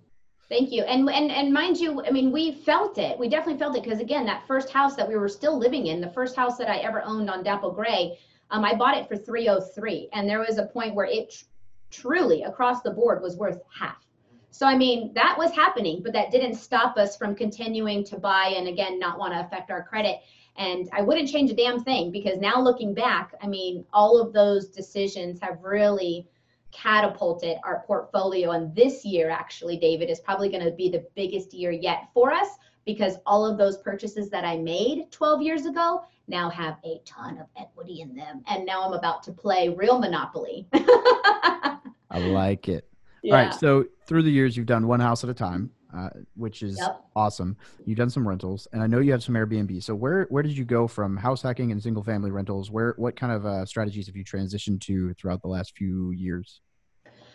Thank 0.51 0.73
you. 0.73 0.83
And, 0.83 1.09
and 1.09 1.31
and 1.31 1.53
mind 1.53 1.79
you, 1.79 2.05
I 2.05 2.11
mean, 2.11 2.33
we 2.33 2.51
felt 2.51 2.99
it. 2.99 3.17
We 3.17 3.29
definitely 3.29 3.61
felt 3.61 3.77
it 3.77 3.85
because 3.85 4.01
again, 4.01 4.27
that 4.27 4.49
first 4.49 4.69
house 4.71 4.97
that 4.97 5.09
we 5.09 5.17
were 5.17 5.29
still 5.29 5.57
living 5.57 5.87
in, 5.87 6.01
the 6.01 6.11
first 6.11 6.35
house 6.35 6.59
that 6.59 6.69
I 6.69 6.79
ever 6.79 7.03
owned 7.05 7.31
on 7.31 7.45
Dapple 7.45 7.71
Gray, 7.71 8.19
um, 8.51 8.65
I 8.65 8.75
bought 8.75 8.97
it 8.97 9.07
for 9.07 9.17
303, 9.17 10.09
and 10.13 10.29
there 10.29 10.41
was 10.41 10.59
a 10.59 10.67
point 10.67 10.97
where 10.97 11.07
it 11.07 11.45
truly 11.93 12.43
across 12.43 12.83
the 12.83 12.91
board 12.91 13.23
was 13.23 13.37
worth 13.37 13.61
half. 13.73 14.05
So, 14.51 14.67
I 14.67 14.77
mean, 14.77 15.13
that 15.15 15.37
was 15.39 15.53
happening, 15.53 16.03
but 16.03 16.13
that 16.15 16.33
didn't 16.33 16.55
stop 16.55 16.97
us 16.97 17.17
from 17.17 17.37
continuing 17.37 18.03
to 18.05 18.19
buy 18.19 18.55
and 18.57 18.67
again, 18.67 18.99
not 18.99 19.21
want 19.21 19.33
to 19.33 19.41
affect 19.41 19.71
our 19.71 19.85
credit. 19.85 20.17
And 20.57 20.89
I 20.93 21.03
wouldn't 21.03 21.31
change 21.31 21.51
a 21.53 21.55
damn 21.55 21.85
thing 21.85 22.11
because 22.11 22.39
now 22.39 22.61
looking 22.61 22.93
back, 22.93 23.33
I 23.41 23.47
mean, 23.47 23.85
all 23.93 24.21
of 24.21 24.33
those 24.33 24.67
decisions 24.69 25.39
have 25.41 25.63
really 25.63 26.27
catapulted 26.73 27.59
our 27.65 27.83
portfolio. 27.87 28.51
And 28.53 28.75
this 28.75 29.05
year, 29.05 29.31
actually, 29.31 29.77
David, 29.77 30.11
is 30.11 30.21
probably 30.21 30.49
going 30.49 30.65
to 30.65 30.71
be 30.71 30.89
the 30.89 31.07
biggest 31.15 31.53
year 31.53 31.71
yet 31.71 32.09
for 32.15 32.33
us 32.33 32.49
because 32.85 33.17
all 33.27 33.45
of 33.45 33.59
those 33.59 33.79
purchases 33.79 34.31
that 34.31 34.45
I 34.45 34.57
made 34.57 35.11
12 35.11 35.43
years 35.43 35.67
ago 35.67 36.03
now 36.29 36.49
have 36.51 36.79
a 36.85 37.01
ton 37.05 37.39
of 37.39 37.47
equity 37.59 38.01
in 38.01 38.15
them. 38.15 38.43
And 38.49 38.65
now 38.65 38.87
I'm 38.87 38.93
about 38.93 39.23
to 39.25 39.33
play 39.33 39.69
real 39.69 39.99
Monopoly. 39.99 40.67
I 40.73 41.79
like 42.19 42.69
it. 42.69 42.89
Yeah. 43.23 43.35
All 43.35 43.45
right. 43.45 43.55
So 43.55 43.85
through 44.07 44.23
the 44.23 44.31
years, 44.31 44.57
you've 44.57 44.67
done 44.67 44.87
one 44.87 45.01
house 45.01 45.25
at 45.25 45.31
a 45.31 45.35
time, 45.35 45.71
uh, 45.97 46.11
which 46.37 46.63
is 46.63 46.79
yep. 46.79 47.03
awesome. 47.17 47.57
You've 47.85 47.99
done 47.99 48.11
some 48.11 48.27
rentals, 48.27 48.69
and 48.73 48.83
I 48.83 48.87
know 48.87 49.01
you 49.01 49.13
have 49.13 49.23
some 49.23 49.35
Airbnb. 49.35 49.83
So 49.83 49.95
where 49.95 50.27
where 50.31 50.43
did 50.43 50.57
you 50.57 50.65
go 50.65 50.87
from 50.87 51.17
house 51.17 51.43
hacking 51.43 51.73
and 51.73 51.83
single 51.83 52.03
family 52.03 52.31
rentals? 52.31 52.71
Where 52.71 52.95
what 52.97 53.17
kind 53.17 53.33
of 53.33 53.47
uh, 53.47 53.65
strategies 53.67 54.07
have 54.07 54.17
you 54.17 54.25
transitioned 54.25 54.81
to 54.83 55.15
throughout 55.15 55.43
the 55.43 55.49
last 55.49 55.77
few 55.77 56.11
years? 56.13 56.61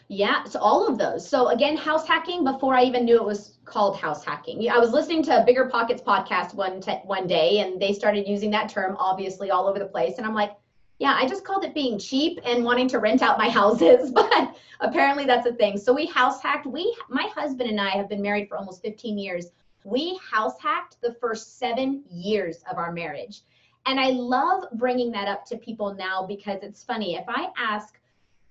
Yeah, 0.08 0.44
so 0.44 0.60
all 0.60 0.88
of 0.88 1.00
those. 1.00 1.28
So 1.28 1.48
again, 1.48 1.76
house 1.76 2.08
hacking 2.08 2.44
before 2.44 2.76
I 2.76 2.84
even 2.84 3.06
knew 3.06 3.16
it 3.16 3.26
was 3.26 3.58
called 3.66 3.98
house 3.98 4.24
hacking. 4.24 4.70
I 4.70 4.78
was 4.78 4.92
listening 4.92 5.24
to 5.24 5.42
a 5.42 5.46
BiggerPockets 5.46 6.04
podcast 6.04 6.54
one 6.54 6.80
t- 6.80 7.02
one 7.06 7.26
day, 7.26 7.60
and 7.60 7.82
they 7.82 7.92
started 7.92 8.28
using 8.28 8.52
that 8.52 8.70
term 8.70 8.96
obviously 9.00 9.50
all 9.50 9.68
over 9.68 9.80
the 9.80 9.86
place, 9.86 10.18
and 10.18 10.28
I'm 10.28 10.36
like, 10.36 10.52
yeah, 11.00 11.18
I 11.20 11.28
just 11.28 11.44
called 11.44 11.66
it 11.66 11.74
being 11.74 12.00
cheap 12.00 12.40
and 12.46 12.64
wanting 12.64 12.88
to 12.90 13.00
rent 13.00 13.22
out 13.22 13.38
my 13.38 13.50
houses, 13.50 14.12
but 14.16 14.56
apparently 14.80 15.26
that's 15.26 15.48
a 15.48 15.54
thing. 15.54 15.78
So 15.78 15.94
we 15.94 16.06
house 16.06 16.42
hacked. 16.42 16.66
We, 16.66 16.96
my 17.10 17.30
husband 17.36 17.70
and 17.70 17.80
I 17.80 17.90
have 17.92 18.10
been 18.10 18.22
married 18.22 18.48
for 18.48 18.58
almost 18.58 18.82
15 18.82 19.18
years. 19.18 19.48
We 19.84 20.18
house 20.18 20.60
hacked 20.60 20.98
the 21.02 21.14
first 21.14 21.60
seven 21.60 22.04
years 22.10 22.64
of 22.72 22.78
our 22.78 22.92
marriage. 22.92 23.42
And 23.86 24.00
I 24.00 24.10
love 24.10 24.64
bringing 24.74 25.12
that 25.12 25.28
up 25.28 25.46
to 25.48 25.58
people 25.58 25.94
now 25.94 26.26
because 26.26 26.64
it's 26.64 26.84
funny. 26.84 27.16
If 27.16 27.26
I 27.28 27.50
ask 27.58 28.00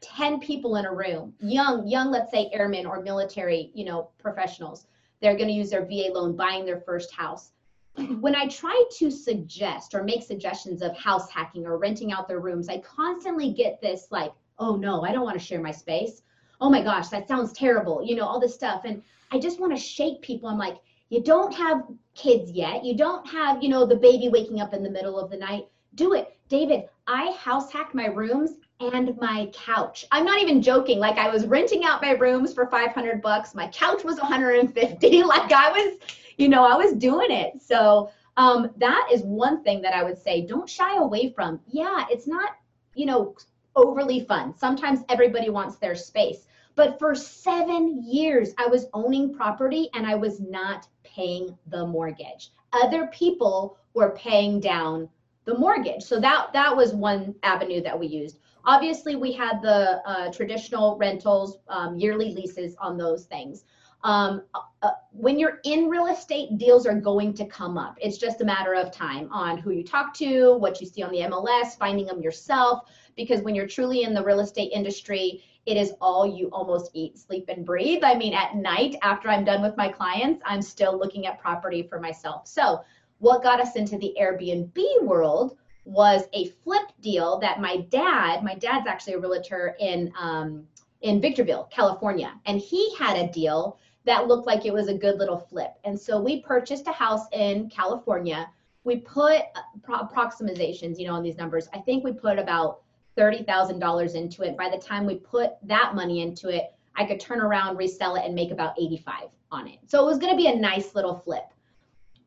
10 0.00 0.38
people 0.38 0.76
in 0.76 0.84
a 0.84 0.92
room, 0.92 1.32
young, 1.40 1.88
young, 1.88 2.10
let's 2.10 2.30
say 2.30 2.50
airmen 2.52 2.86
or 2.86 3.00
military, 3.00 3.70
you 3.74 3.84
know, 3.84 4.10
professionals. 4.18 4.86
They're 5.20 5.36
going 5.36 5.48
to 5.48 5.54
use 5.54 5.70
their 5.70 5.86
VA 5.86 6.10
loan 6.12 6.36
buying 6.36 6.66
their 6.66 6.80
first 6.80 7.12
house. 7.12 7.52
When 7.96 8.34
I 8.34 8.48
try 8.48 8.84
to 8.98 9.10
suggest 9.10 9.94
or 9.94 10.02
make 10.02 10.22
suggestions 10.22 10.82
of 10.82 10.96
house 10.96 11.30
hacking 11.30 11.66
or 11.66 11.78
renting 11.78 12.12
out 12.12 12.26
their 12.26 12.40
rooms, 12.40 12.68
I 12.68 12.78
constantly 12.78 13.52
get 13.52 13.80
this 13.80 14.08
like, 14.10 14.32
oh 14.58 14.76
no, 14.76 15.02
I 15.02 15.12
don't 15.12 15.24
want 15.24 15.38
to 15.38 15.44
share 15.44 15.60
my 15.60 15.70
space. 15.70 16.22
Oh 16.60 16.70
my 16.70 16.82
gosh, 16.82 17.08
that 17.08 17.28
sounds 17.28 17.52
terrible. 17.52 18.02
You 18.04 18.16
know, 18.16 18.26
all 18.26 18.40
this 18.40 18.54
stuff. 18.54 18.82
And 18.84 19.02
I 19.30 19.38
just 19.38 19.60
want 19.60 19.74
to 19.74 19.80
shake 19.80 20.22
people. 20.22 20.48
I'm 20.48 20.58
like, 20.58 20.78
you 21.08 21.22
don't 21.22 21.54
have 21.54 21.84
kids 22.14 22.50
yet. 22.50 22.84
You 22.84 22.96
don't 22.96 23.26
have, 23.28 23.62
you 23.62 23.68
know, 23.68 23.86
the 23.86 23.96
baby 23.96 24.28
waking 24.28 24.60
up 24.60 24.74
in 24.74 24.82
the 24.82 24.90
middle 24.90 25.18
of 25.18 25.30
the 25.30 25.36
night. 25.36 25.66
Do 25.94 26.14
it. 26.14 26.36
David, 26.48 26.84
I 27.06 27.32
house 27.32 27.72
hacked 27.72 27.94
my 27.94 28.06
rooms 28.06 28.52
and 28.80 29.16
my 29.18 29.50
couch. 29.52 30.06
I'm 30.10 30.24
not 30.24 30.40
even 30.40 30.60
joking. 30.60 30.98
Like 30.98 31.18
I 31.18 31.30
was 31.30 31.46
renting 31.46 31.84
out 31.84 32.02
my 32.02 32.12
rooms 32.12 32.52
for 32.52 32.66
500 32.66 33.22
bucks. 33.22 33.54
My 33.54 33.68
couch 33.68 34.04
was 34.04 34.18
150. 34.18 35.22
like 35.24 35.52
I 35.52 35.70
was, 35.70 35.98
you 36.36 36.48
know, 36.48 36.64
I 36.64 36.76
was 36.76 36.92
doing 36.94 37.30
it. 37.30 37.62
So 37.62 38.10
um, 38.36 38.70
that 38.78 39.08
is 39.12 39.22
one 39.22 39.62
thing 39.62 39.80
that 39.82 39.94
I 39.94 40.02
would 40.02 40.18
say 40.18 40.46
don't 40.46 40.68
shy 40.68 40.96
away 40.96 41.32
from. 41.32 41.60
Yeah, 41.68 42.06
it's 42.10 42.26
not, 42.26 42.50
you 42.94 43.06
know, 43.06 43.36
overly 43.76 44.20
fun. 44.20 44.56
Sometimes 44.56 45.00
everybody 45.08 45.50
wants 45.50 45.76
their 45.76 45.94
space. 45.94 46.46
But 46.76 46.98
for 46.98 47.14
seven 47.14 48.02
years, 48.04 48.52
I 48.58 48.66
was 48.66 48.86
owning 48.92 49.34
property 49.34 49.88
and 49.94 50.06
I 50.06 50.16
was 50.16 50.40
not 50.40 50.88
paying 51.04 51.56
the 51.68 51.86
mortgage. 51.86 52.50
Other 52.72 53.06
people 53.08 53.78
were 53.94 54.10
paying 54.16 54.58
down 54.58 55.08
the 55.44 55.56
mortgage. 55.56 56.02
So 56.02 56.18
that 56.20 56.52
that 56.52 56.74
was 56.74 56.94
one 56.94 57.34
avenue 57.42 57.80
that 57.82 57.98
we 57.98 58.06
used. 58.06 58.38
Obviously, 58.66 59.14
we 59.14 59.30
had 59.30 59.60
the 59.60 60.00
uh, 60.08 60.32
traditional 60.32 60.96
rentals, 60.96 61.58
um, 61.68 61.96
yearly 61.96 62.32
leases 62.32 62.74
on 62.80 62.96
those 62.96 63.26
things. 63.26 63.64
Um, 64.04 64.42
uh, 64.82 64.90
when 65.12 65.38
you're 65.38 65.60
in 65.64 65.88
real 65.88 66.06
estate, 66.06 66.58
deals 66.58 66.86
are 66.86 66.94
going 66.94 67.32
to 67.34 67.46
come 67.46 67.78
up. 67.78 67.96
It's 68.00 68.18
just 68.18 68.42
a 68.42 68.44
matter 68.44 68.74
of 68.74 68.92
time 68.92 69.32
on 69.32 69.56
who 69.56 69.70
you 69.70 69.82
talk 69.82 70.12
to, 70.18 70.56
what 70.58 70.78
you 70.80 70.86
see 70.86 71.02
on 71.02 71.10
the 71.10 71.20
MLS, 71.20 71.76
finding 71.78 72.04
them 72.06 72.20
yourself. 72.20 72.90
Because 73.16 73.40
when 73.40 73.54
you're 73.54 73.66
truly 73.66 74.02
in 74.02 74.12
the 74.12 74.22
real 74.22 74.40
estate 74.40 74.72
industry, 74.72 75.42
it 75.64 75.78
is 75.78 75.94
all 76.02 76.26
you 76.26 76.48
almost 76.48 76.90
eat, 76.92 77.18
sleep, 77.18 77.46
and 77.48 77.64
breathe. 77.64 78.04
I 78.04 78.14
mean, 78.14 78.34
at 78.34 78.54
night, 78.54 78.96
after 79.02 79.30
I'm 79.30 79.44
done 79.44 79.62
with 79.62 79.76
my 79.78 79.88
clients, 79.88 80.42
I'm 80.44 80.60
still 80.60 80.98
looking 80.98 81.26
at 81.26 81.40
property 81.40 81.82
for 81.82 81.98
myself. 81.98 82.46
So, 82.46 82.84
what 83.20 83.42
got 83.42 83.60
us 83.60 83.76
into 83.76 83.96
the 83.96 84.14
Airbnb 84.20 85.02
world 85.02 85.56
was 85.86 86.24
a 86.34 86.48
flip 86.62 86.88
deal 87.00 87.38
that 87.38 87.60
my 87.60 87.78
dad, 87.88 88.42
my 88.42 88.54
dad's 88.54 88.86
actually 88.86 89.14
a 89.14 89.18
realtor 89.18 89.76
in 89.80 90.12
um, 90.20 90.66
in 91.00 91.20
Victorville, 91.20 91.68
California, 91.70 92.32
and 92.46 92.58
he 92.58 92.94
had 92.96 93.16
a 93.16 93.30
deal 93.30 93.78
that 94.04 94.26
looked 94.26 94.46
like 94.46 94.66
it 94.66 94.72
was 94.72 94.88
a 94.88 94.94
good 94.94 95.18
little 95.18 95.38
flip. 95.38 95.74
And 95.84 95.98
so 95.98 96.20
we 96.20 96.40
purchased 96.42 96.86
a 96.86 96.92
house 96.92 97.26
in 97.32 97.70
California. 97.70 98.48
We 98.84 98.96
put 98.96 99.42
approximations, 99.88 100.98
you 100.98 101.06
know, 101.06 101.14
on 101.14 101.22
these 101.22 101.36
numbers. 101.36 101.68
I 101.72 101.78
think 101.78 102.04
we 102.04 102.12
put 102.12 102.38
about 102.38 102.82
$30,000 103.16 104.14
into 104.14 104.42
it. 104.42 104.56
By 104.56 104.68
the 104.68 104.78
time 104.78 105.06
we 105.06 105.16
put 105.16 105.52
that 105.62 105.94
money 105.94 106.22
into 106.22 106.48
it, 106.48 106.74
I 106.96 107.04
could 107.04 107.18
turn 107.18 107.40
around, 107.40 107.76
resell 107.76 108.16
it, 108.16 108.24
and 108.24 108.34
make 108.34 108.50
about 108.50 108.74
85 108.78 109.28
on 109.50 109.68
it. 109.68 109.78
So 109.86 110.02
it 110.02 110.06
was 110.06 110.18
going 110.18 110.32
to 110.32 110.36
be 110.36 110.48
a 110.48 110.54
nice 110.54 110.94
little 110.94 111.16
flip. 111.16 111.44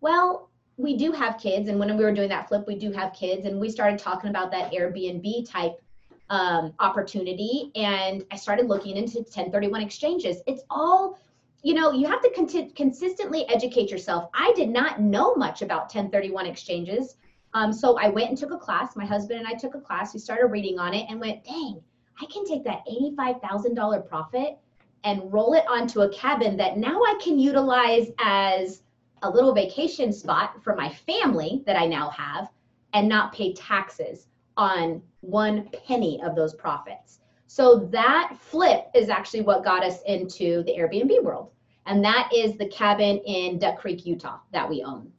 Well, 0.01 0.49
we 0.77 0.95
do 0.95 1.11
have 1.11 1.39
kids, 1.39 1.69
and 1.69 1.79
when 1.79 1.95
we 1.97 2.03
were 2.03 2.13
doing 2.13 2.29
that 2.29 2.47
flip, 2.47 2.65
we 2.67 2.75
do 2.77 2.91
have 2.91 3.13
kids, 3.13 3.45
and 3.45 3.59
we 3.59 3.69
started 3.69 3.99
talking 3.99 4.29
about 4.29 4.51
that 4.51 4.71
Airbnb 4.71 5.49
type 5.49 5.81
um, 6.29 6.73
opportunity, 6.79 7.71
and 7.75 8.23
I 8.31 8.35
started 8.35 8.67
looking 8.67 8.95
into 8.95 9.19
1031 9.19 9.81
exchanges. 9.81 10.37
It's 10.45 10.61
all, 10.69 11.19
you 11.67 11.73
know, 11.73 11.91
you 11.91 12.07
have 12.07 12.21
to 12.21 12.29
con- 12.29 12.71
consistently 12.77 13.45
educate 13.49 13.91
yourself. 13.91 14.29
I 14.33 14.53
did 14.55 14.69
not 14.69 15.01
know 15.01 15.35
much 15.35 15.61
about 15.61 15.93
1031 15.93 16.45
exchanges. 16.45 17.17
Um, 17.53 17.73
so 17.73 17.97
I 17.97 18.07
went 18.07 18.29
and 18.29 18.37
took 18.37 18.53
a 18.53 18.57
class. 18.57 18.95
My 18.95 19.05
husband 19.05 19.39
and 19.39 19.47
I 19.49 19.51
took 19.51 19.75
a 19.75 19.81
class. 19.81 20.13
We 20.13 20.21
started 20.21 20.45
reading 20.45 20.79
on 20.79 20.93
it 20.93 21.07
and 21.09 21.19
went, 21.19 21.43
dang, 21.43 21.81
I 22.21 22.25
can 22.27 22.45
take 22.45 22.63
that 22.63 22.85
$85,000 22.89 24.07
profit 24.07 24.57
and 25.03 25.21
roll 25.33 25.55
it 25.55 25.65
onto 25.69 26.03
a 26.03 26.09
cabin 26.13 26.55
that 26.55 26.77
now 26.77 27.01
I 27.01 27.19
can 27.21 27.37
utilize 27.37 28.11
as 28.17 28.83
a 29.21 29.29
little 29.29 29.53
vacation 29.53 30.13
spot 30.13 30.63
for 30.63 30.73
my 30.73 30.87
family 30.87 31.63
that 31.65 31.75
I 31.75 31.85
now 31.85 32.11
have 32.11 32.47
and 32.93 33.09
not 33.09 33.33
pay 33.33 33.51
taxes 33.51 34.27
on 34.55 35.01
one 35.19 35.67
penny 35.85 36.21
of 36.23 36.33
those 36.33 36.53
profits. 36.53 37.19
So 37.47 37.79
that 37.91 38.37
flip 38.39 38.85
is 38.95 39.09
actually 39.09 39.41
what 39.41 39.65
got 39.65 39.83
us 39.83 40.01
into 40.03 40.63
the 40.63 40.73
Airbnb 40.77 41.23
world. 41.23 41.51
And 41.87 42.03
that 42.03 42.29
is 42.35 42.57
the 42.57 42.67
cabin 42.67 43.17
in 43.19 43.59
Duck 43.59 43.79
Creek, 43.79 44.05
Utah 44.05 44.39
that 44.51 44.69
we 44.69 44.83
own. 44.83 45.11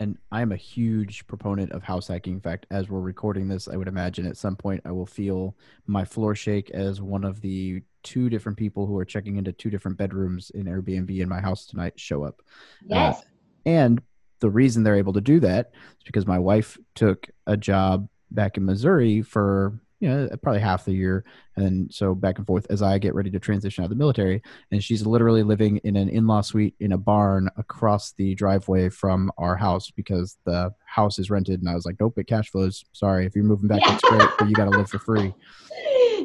And 0.00 0.16
I'm 0.32 0.52
a 0.52 0.56
huge 0.56 1.26
proponent 1.26 1.72
of 1.72 1.82
house 1.82 2.08
hacking. 2.08 2.34
In 2.34 2.40
fact, 2.40 2.66
as 2.70 2.88
we're 2.88 3.00
recording 3.00 3.48
this, 3.48 3.68
I 3.68 3.76
would 3.76 3.88
imagine 3.88 4.26
at 4.26 4.36
some 4.36 4.56
point 4.56 4.80
I 4.84 4.92
will 4.92 5.06
feel 5.06 5.56
my 5.86 6.04
floor 6.04 6.34
shake 6.34 6.70
as 6.70 7.02
one 7.02 7.24
of 7.24 7.40
the 7.40 7.82
two 8.02 8.30
different 8.30 8.56
people 8.56 8.86
who 8.86 8.96
are 8.96 9.04
checking 9.04 9.36
into 9.36 9.52
two 9.52 9.70
different 9.70 9.98
bedrooms 9.98 10.50
in 10.50 10.66
Airbnb 10.66 11.18
in 11.20 11.28
my 11.28 11.40
house 11.40 11.66
tonight 11.66 11.98
show 11.98 12.24
up. 12.24 12.40
Uh, 12.84 12.94
yes. 12.94 13.18
Uh, 13.18 13.22
and 13.66 14.00
the 14.40 14.50
reason 14.50 14.82
they're 14.84 14.94
able 14.94 15.12
to 15.12 15.20
do 15.20 15.40
that 15.40 15.72
is 15.74 16.04
because 16.06 16.26
my 16.26 16.38
wife 16.38 16.78
took 16.94 17.28
a 17.46 17.56
job 17.56 18.08
back 18.30 18.56
in 18.56 18.64
Missouri 18.64 19.20
for 19.20 19.80
you 20.00 20.08
know 20.08 20.28
uh, 20.32 20.36
probably 20.36 20.60
half 20.60 20.84
the 20.84 20.92
year 20.92 21.24
and 21.56 21.92
so 21.92 22.14
back 22.14 22.38
and 22.38 22.46
forth 22.46 22.66
as 22.70 22.82
i 22.82 22.98
get 22.98 23.14
ready 23.14 23.30
to 23.30 23.38
transition 23.38 23.82
out 23.82 23.86
of 23.86 23.90
the 23.90 23.96
military 23.96 24.42
and 24.70 24.82
she's 24.82 25.06
literally 25.06 25.42
living 25.42 25.78
in 25.78 25.96
an 25.96 26.08
in-law 26.08 26.40
suite 26.40 26.74
in 26.80 26.92
a 26.92 26.98
barn 26.98 27.48
across 27.56 28.12
the 28.12 28.34
driveway 28.34 28.88
from 28.88 29.30
our 29.38 29.56
house 29.56 29.90
because 29.90 30.36
the 30.44 30.72
house 30.86 31.18
is 31.18 31.30
rented 31.30 31.60
and 31.60 31.68
i 31.68 31.74
was 31.74 31.86
like 31.86 31.96
nope 32.00 32.16
it 32.18 32.26
cash 32.26 32.50
flows 32.50 32.84
sorry 32.92 33.26
if 33.26 33.34
you're 33.34 33.44
moving 33.44 33.68
back 33.68 33.80
yeah. 33.80 33.90
that's 33.90 34.02
great 34.08 34.28
but 34.38 34.48
you 34.48 34.54
got 34.54 34.70
to 34.70 34.76
live 34.76 34.88
for 34.88 34.98
free 34.98 35.34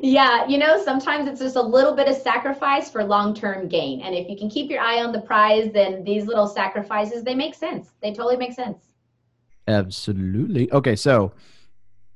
yeah, 0.04 0.46
you 0.48 0.58
know, 0.58 0.84
sometimes 0.84 1.30
it's 1.30 1.40
just 1.40 1.56
a 1.56 1.62
little 1.62 1.94
bit 1.94 2.10
of 2.10 2.16
sacrifice 2.18 2.90
for 2.90 3.04
long-term 3.06 3.70
gain. 3.70 4.02
And 4.02 4.14
if 4.14 4.30
you 4.30 4.36
can 4.36 4.50
keep 4.50 4.70
your 4.70 4.82
eye 4.82 5.02
on 5.02 5.14
the 5.14 5.22
prize, 5.22 5.72
then 5.72 6.04
these 6.04 6.26
little 6.26 6.46
sacrifices, 6.46 7.24
they 7.24 7.34
make 7.34 7.56
sense. 7.56 7.92
They 8.02 8.12
totally 8.12 8.36
make 8.36 8.52
sense. 8.52 8.80
Absolutely. 9.66 10.70
Okay, 10.74 10.98
so 10.98 11.32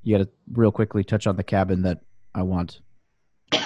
you 0.07 0.17
got 0.17 0.23
to 0.23 0.29
real 0.53 0.71
quickly 0.71 1.03
touch 1.03 1.27
on 1.27 1.35
the 1.35 1.43
cabin 1.43 1.81
that 1.81 1.99
I 2.33 2.41
want. 2.43 2.79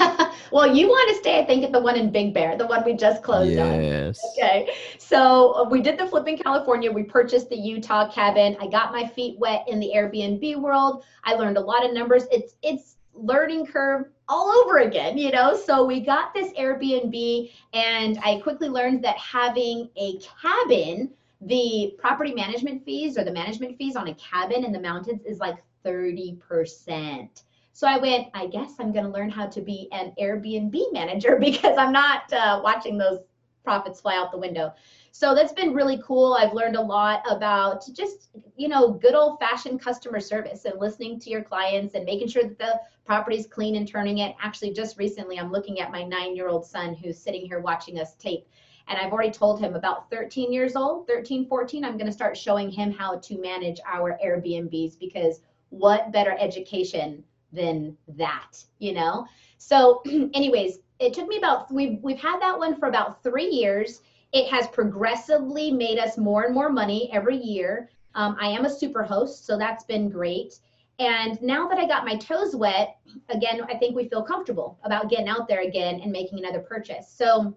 well, 0.52 0.76
you 0.76 0.88
want 0.88 1.10
to 1.10 1.16
stay, 1.18 1.40
I 1.40 1.46
think, 1.46 1.64
at 1.64 1.72
the 1.72 1.80
one 1.80 1.96
in 1.96 2.12
Big 2.12 2.34
Bear, 2.34 2.58
the 2.58 2.66
one 2.66 2.84
we 2.84 2.94
just 2.94 3.22
closed 3.22 3.52
yes. 3.52 3.60
on. 3.60 3.84
Yes. 3.84 4.20
Okay. 4.36 4.74
So 4.98 5.54
uh, 5.54 5.70
we 5.70 5.82
did 5.82 6.00
the 6.00 6.08
flip 6.08 6.28
in 6.28 6.40
California. 6.40 6.92
We 6.92 7.04
purchased 7.04 7.50
the 7.50 7.56
Utah 7.56 8.12
cabin. 8.12 8.58
I 8.60 8.68
got 8.68 8.92
my 8.92 9.08
feet 9.08 9.38
wet 9.38 9.66
in 9.68 9.80
the 9.80 9.92
Airbnb 9.96 10.60
world. 10.60 11.04
I 11.24 11.36
learned 11.36 11.58
a 11.58 11.62
lot 11.62 11.86
of 11.86 11.94
numbers. 11.94 12.24
It's 12.32 12.56
it's 12.64 12.96
learning 13.14 13.68
curve 13.68 14.08
all 14.28 14.50
over 14.50 14.80
again, 14.80 15.20
you 15.20 15.30
know? 15.32 15.56
So 15.56 15.86
we 15.86 16.00
got 16.00 16.34
this 16.34 16.52
Airbnb, 16.54 17.52
and 17.74 18.18
I 18.24 18.40
quickly 18.42 18.68
learned 18.68 19.04
that 19.04 19.18
having 19.18 19.90
a 19.96 20.18
cabin, 20.42 21.12
the 21.42 21.94
property 22.00 22.34
management 22.34 22.84
fees 22.84 23.16
or 23.16 23.24
the 23.24 23.32
management 23.32 23.78
fees 23.78 23.96
on 23.96 24.08
a 24.08 24.16
cabin 24.16 24.64
in 24.64 24.72
the 24.72 24.80
mountains 24.80 25.22
is 25.24 25.38
like 25.38 25.58
30%. 25.86 27.44
So 27.74 27.88
I 27.88 27.98
went, 27.98 28.28
I 28.34 28.48
guess 28.48 28.74
I'm 28.80 28.92
going 28.92 29.06
to 29.06 29.12
learn 29.12 29.30
how 29.30 29.48
to 29.48 29.62
be 29.62 29.88
an 29.92 30.14
Airbnb 30.20 30.76
manager 30.92 31.36
because 31.40 31.78
I'm 31.78 31.92
not 31.92 32.32
uh, 32.34 32.62
watching 32.64 32.98
those 32.98 33.20
profits 33.64 34.02
fly 34.02 34.16
out 34.16 34.32
the 34.32 34.38
window. 34.38 34.74
So 35.12 35.36
that's 35.36 35.54
been 35.54 35.74
really 35.74 36.02
cool. 36.04 36.34
I've 36.34 36.54
learned 36.54 36.76
a 36.76 36.82
lot 36.82 37.22
about 37.30 37.86
just, 37.94 38.30
you 38.56 38.68
know, 38.68 38.92
good 38.92 39.14
old 39.14 39.40
fashioned 39.40 39.82
customer 39.82 40.20
service 40.20 40.66
and 40.66 40.80
listening 40.80 41.20
to 41.20 41.30
your 41.30 41.44
clients 41.44 41.96
and 41.96 42.06
making 42.06 42.30
sure 42.30 42.44
that 42.44 42.58
the 42.58 42.80
property 43.06 43.38
is 43.38 43.46
clean 43.46 43.76
and 43.76 43.88
turning 43.88 44.20
it. 44.20 44.36
Actually, 44.42 44.74
just 44.74 44.98
recently, 44.98 45.38
I'm 45.38 45.52
looking 45.52 45.80
at 45.80 45.92
my 45.92 46.04
nine 46.04 46.36
year 46.36 46.48
old 46.48 46.66
son 46.66 46.96
who's 46.96 47.20
sitting 47.20 47.46
here 47.46 47.60
watching 47.60 48.00
us 48.00 48.16
tape. 48.16 48.48
And 48.88 48.98
I've 48.98 49.12
already 49.12 49.32
told 49.32 49.60
him 49.60 49.76
about 49.76 50.10
13 50.10 50.52
years 50.52 50.76
old, 50.76 51.08
13, 51.08 51.48
14, 51.48 51.86
I'm 51.86 51.98
going 51.98 52.08
to 52.08 52.12
start 52.12 52.36
showing 52.36 52.70
him 52.70 52.92
how 52.92 53.20
to 53.20 53.38
manage 53.38 53.80
our 53.86 54.18
Airbnbs 54.26 54.98
because 55.00 55.42
what 55.72 56.12
better 56.12 56.38
education 56.40 57.24
than 57.52 57.98
that, 58.08 58.64
you 58.80 58.94
know? 58.94 59.26
So, 59.58 60.02
anyways, 60.34 60.80
it 61.00 61.14
took 61.14 61.28
me 61.28 61.38
about, 61.38 61.74
we've, 61.74 62.00
we've 62.02 62.20
had 62.20 62.40
that 62.40 62.58
one 62.58 62.80
for 62.80 62.88
about 62.88 63.24
three 63.24 63.50
years 63.50 64.02
it 64.34 64.48
has 64.50 64.68
progressively 64.68 65.72
made 65.72 66.00
us 66.00 66.18
more 66.18 66.44
and 66.44 66.54
more 66.54 66.70
money 66.70 67.10
every 67.12 67.38
year. 67.38 67.90
Um, 68.16 68.38
I 68.40 68.48
am 68.48 68.66
a 68.66 68.70
super 68.70 69.04
host, 69.04 69.46
so 69.46 69.58
that's 69.58 69.84
been 69.84 70.10
great. 70.10 70.60
And 71.00 71.42
now 71.42 71.68
that 71.68 71.78
I 71.78 71.86
got 71.86 72.06
my 72.06 72.16
toes 72.16 72.56
wet, 72.56 72.98
again, 73.30 73.62
I 73.70 73.76
think 73.76 73.96
we 73.96 74.08
feel 74.08 74.22
comfortable 74.22 74.80
about 74.84 75.10
getting 75.10 75.28
out 75.28 75.48
there 75.48 75.62
again 75.62 76.00
and 76.02 76.12
making 76.12 76.40
another 76.40 76.60
purchase. 76.60 77.10
So 77.10 77.56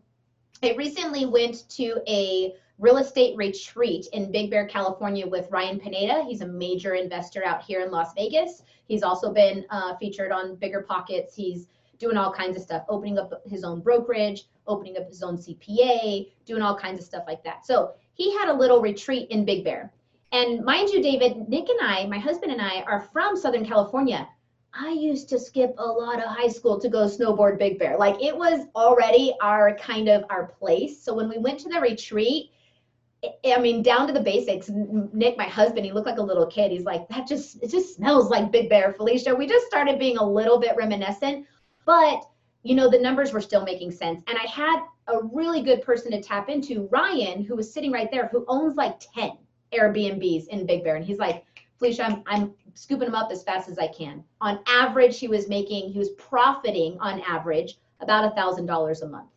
I 0.62 0.75
recently 0.75 1.26
went 1.26 1.68
to 1.71 2.00
a 2.09 2.54
real 2.78 2.99
estate 2.99 3.37
retreat 3.37 4.07
in 4.12 4.33
Big 4.33 4.50
Bear, 4.50 4.66
California 4.66 5.26
with 5.26 5.50
Ryan 5.50 5.78
Pineda. 5.78 6.25
He's 6.25 6.40
a 6.40 6.47
major 6.47 6.95
investor 6.95 7.45
out 7.45 7.62
here 7.62 7.81
in 7.81 7.90
Las 7.90 8.12
Vegas. 8.14 8.62
He's 8.87 9.02
also 9.02 9.33
been 9.33 9.64
uh, 9.71 9.97
featured 9.97 10.33
on 10.33 10.57
BiggerPockets. 10.57 11.35
He's 11.35 11.69
doing 11.99 12.16
all 12.16 12.33
kinds 12.33 12.57
of 12.57 12.62
stuff, 12.62 12.85
opening 12.88 13.19
up 13.19 13.33
his 13.47 13.64
own 13.64 13.81
brokerage, 13.81 14.47
opening 14.66 14.97
up 14.97 15.09
his 15.09 15.23
own 15.23 15.37
CPA, 15.37 16.31
doing 16.45 16.62
all 16.62 16.76
kinds 16.76 16.99
of 16.99 17.04
stuff 17.04 17.25
like 17.26 17.45
that. 17.45 17.64
So 17.64 17.93
he 18.14 18.37
had 18.37 18.49
a 18.49 18.54
little 18.54 18.81
retreat 18.81 19.28
in 19.31 19.45
Big 19.45 19.64
Bear. 19.64 19.93
And 20.33 20.64
mind 20.64 20.88
you, 20.90 21.00
David, 21.00 21.49
Nick 21.49 21.69
and 21.69 21.81
I, 21.81 22.07
my 22.07 22.19
husband 22.19 22.50
and 22.50 22.61
I, 22.61 22.83
are 22.83 23.09
from 23.12 23.37
Southern 23.37 23.64
California. 23.64 24.28
I 24.73 24.90
used 24.90 25.28
to 25.28 25.38
skip 25.38 25.76
a 25.78 25.87
lot 25.87 26.19
of 26.19 26.25
high 26.25 26.49
school 26.49 26.81
to 26.81 26.88
go 26.88 27.07
snowboard 27.07 27.59
Big 27.59 27.78
Bear. 27.78 27.97
Like 27.97 28.21
it 28.21 28.37
was 28.37 28.66
already 28.75 29.33
our 29.40 29.76
kind 29.76 30.09
of 30.09 30.25
our 30.31 30.47
place. 30.47 31.00
So 31.00 31.14
when 31.14 31.28
we 31.28 31.38
went 31.38 31.61
to 31.61 31.69
the 31.69 31.81
retreat, 31.81 32.50
I 33.45 33.59
mean, 33.59 33.83
down 33.83 34.07
to 34.07 34.12
the 34.12 34.21
basics. 34.21 34.71
Nick, 34.71 35.37
my 35.37 35.45
husband, 35.45 35.87
he 35.87 35.93
looked 35.93 36.07
like 36.07 36.19
a 36.19 36.23
little 36.23 36.47
kid. 36.47 36.71
He's 36.71 36.85
like, 36.85 37.09
that 37.09 37.26
just, 37.26 37.62
it 37.62 37.71
just 37.71 37.97
smells 37.97 38.31
like 38.31 38.50
Big 38.50 38.69
Bear, 38.69 38.93
Falisha. 38.93 39.37
We 39.37 39.47
just 39.47 39.66
started 39.66 39.99
being 39.99 40.19
a 40.19 40.25
little 40.25 40.59
bit 40.59 40.76
reminiscent, 40.76 41.47
but 41.87 42.25
you 42.64 42.75
know, 42.75 42.88
the 42.90 42.99
numbers 42.99 43.33
were 43.33 43.43
still 43.43 43.62
making 43.62 43.93
sense. 43.93 44.23
And 44.26 44.38
I 44.38 44.47
had 44.49 44.83
a 45.07 45.23
really 45.33 45.62
good 45.62 45.83
person 45.83 46.11
to 46.12 46.23
tap 46.23 46.49
into, 46.49 46.88
Ryan, 46.90 47.45
who 47.45 47.57
was 47.57 47.73
sitting 47.73 47.93
right 47.93 48.11
there, 48.11 48.28
who 48.28 48.45
owns 48.49 48.75
like 48.76 48.99
10 49.14 49.33
Airbnbs 49.73 50.49
in 50.49 50.66
Big 50.66 50.83
Bear. 50.83 50.97
And 50.97 51.04
he's 51.04 51.19
like, 51.19 51.45
Falisha, 51.81 52.04
I'm, 52.04 52.23
I'm 52.26 52.54
scooping 52.73 53.07
them 53.07 53.14
up 53.14 53.31
as 53.31 53.43
fast 53.43 53.69
as 53.69 53.78
I 53.78 53.88
can. 53.88 54.25
On 54.40 54.61
average, 54.66 55.19
he 55.19 55.28
was 55.28 55.47
making, 55.49 55.93
he 55.93 55.99
was 55.99 56.11
profiting 56.11 56.99
on 57.00 57.21
average 57.21 57.76
about 58.00 58.25
a 58.25 58.35
thousand 58.35 58.64
dollars 58.64 59.02
a 59.02 59.09
month. 59.09 59.28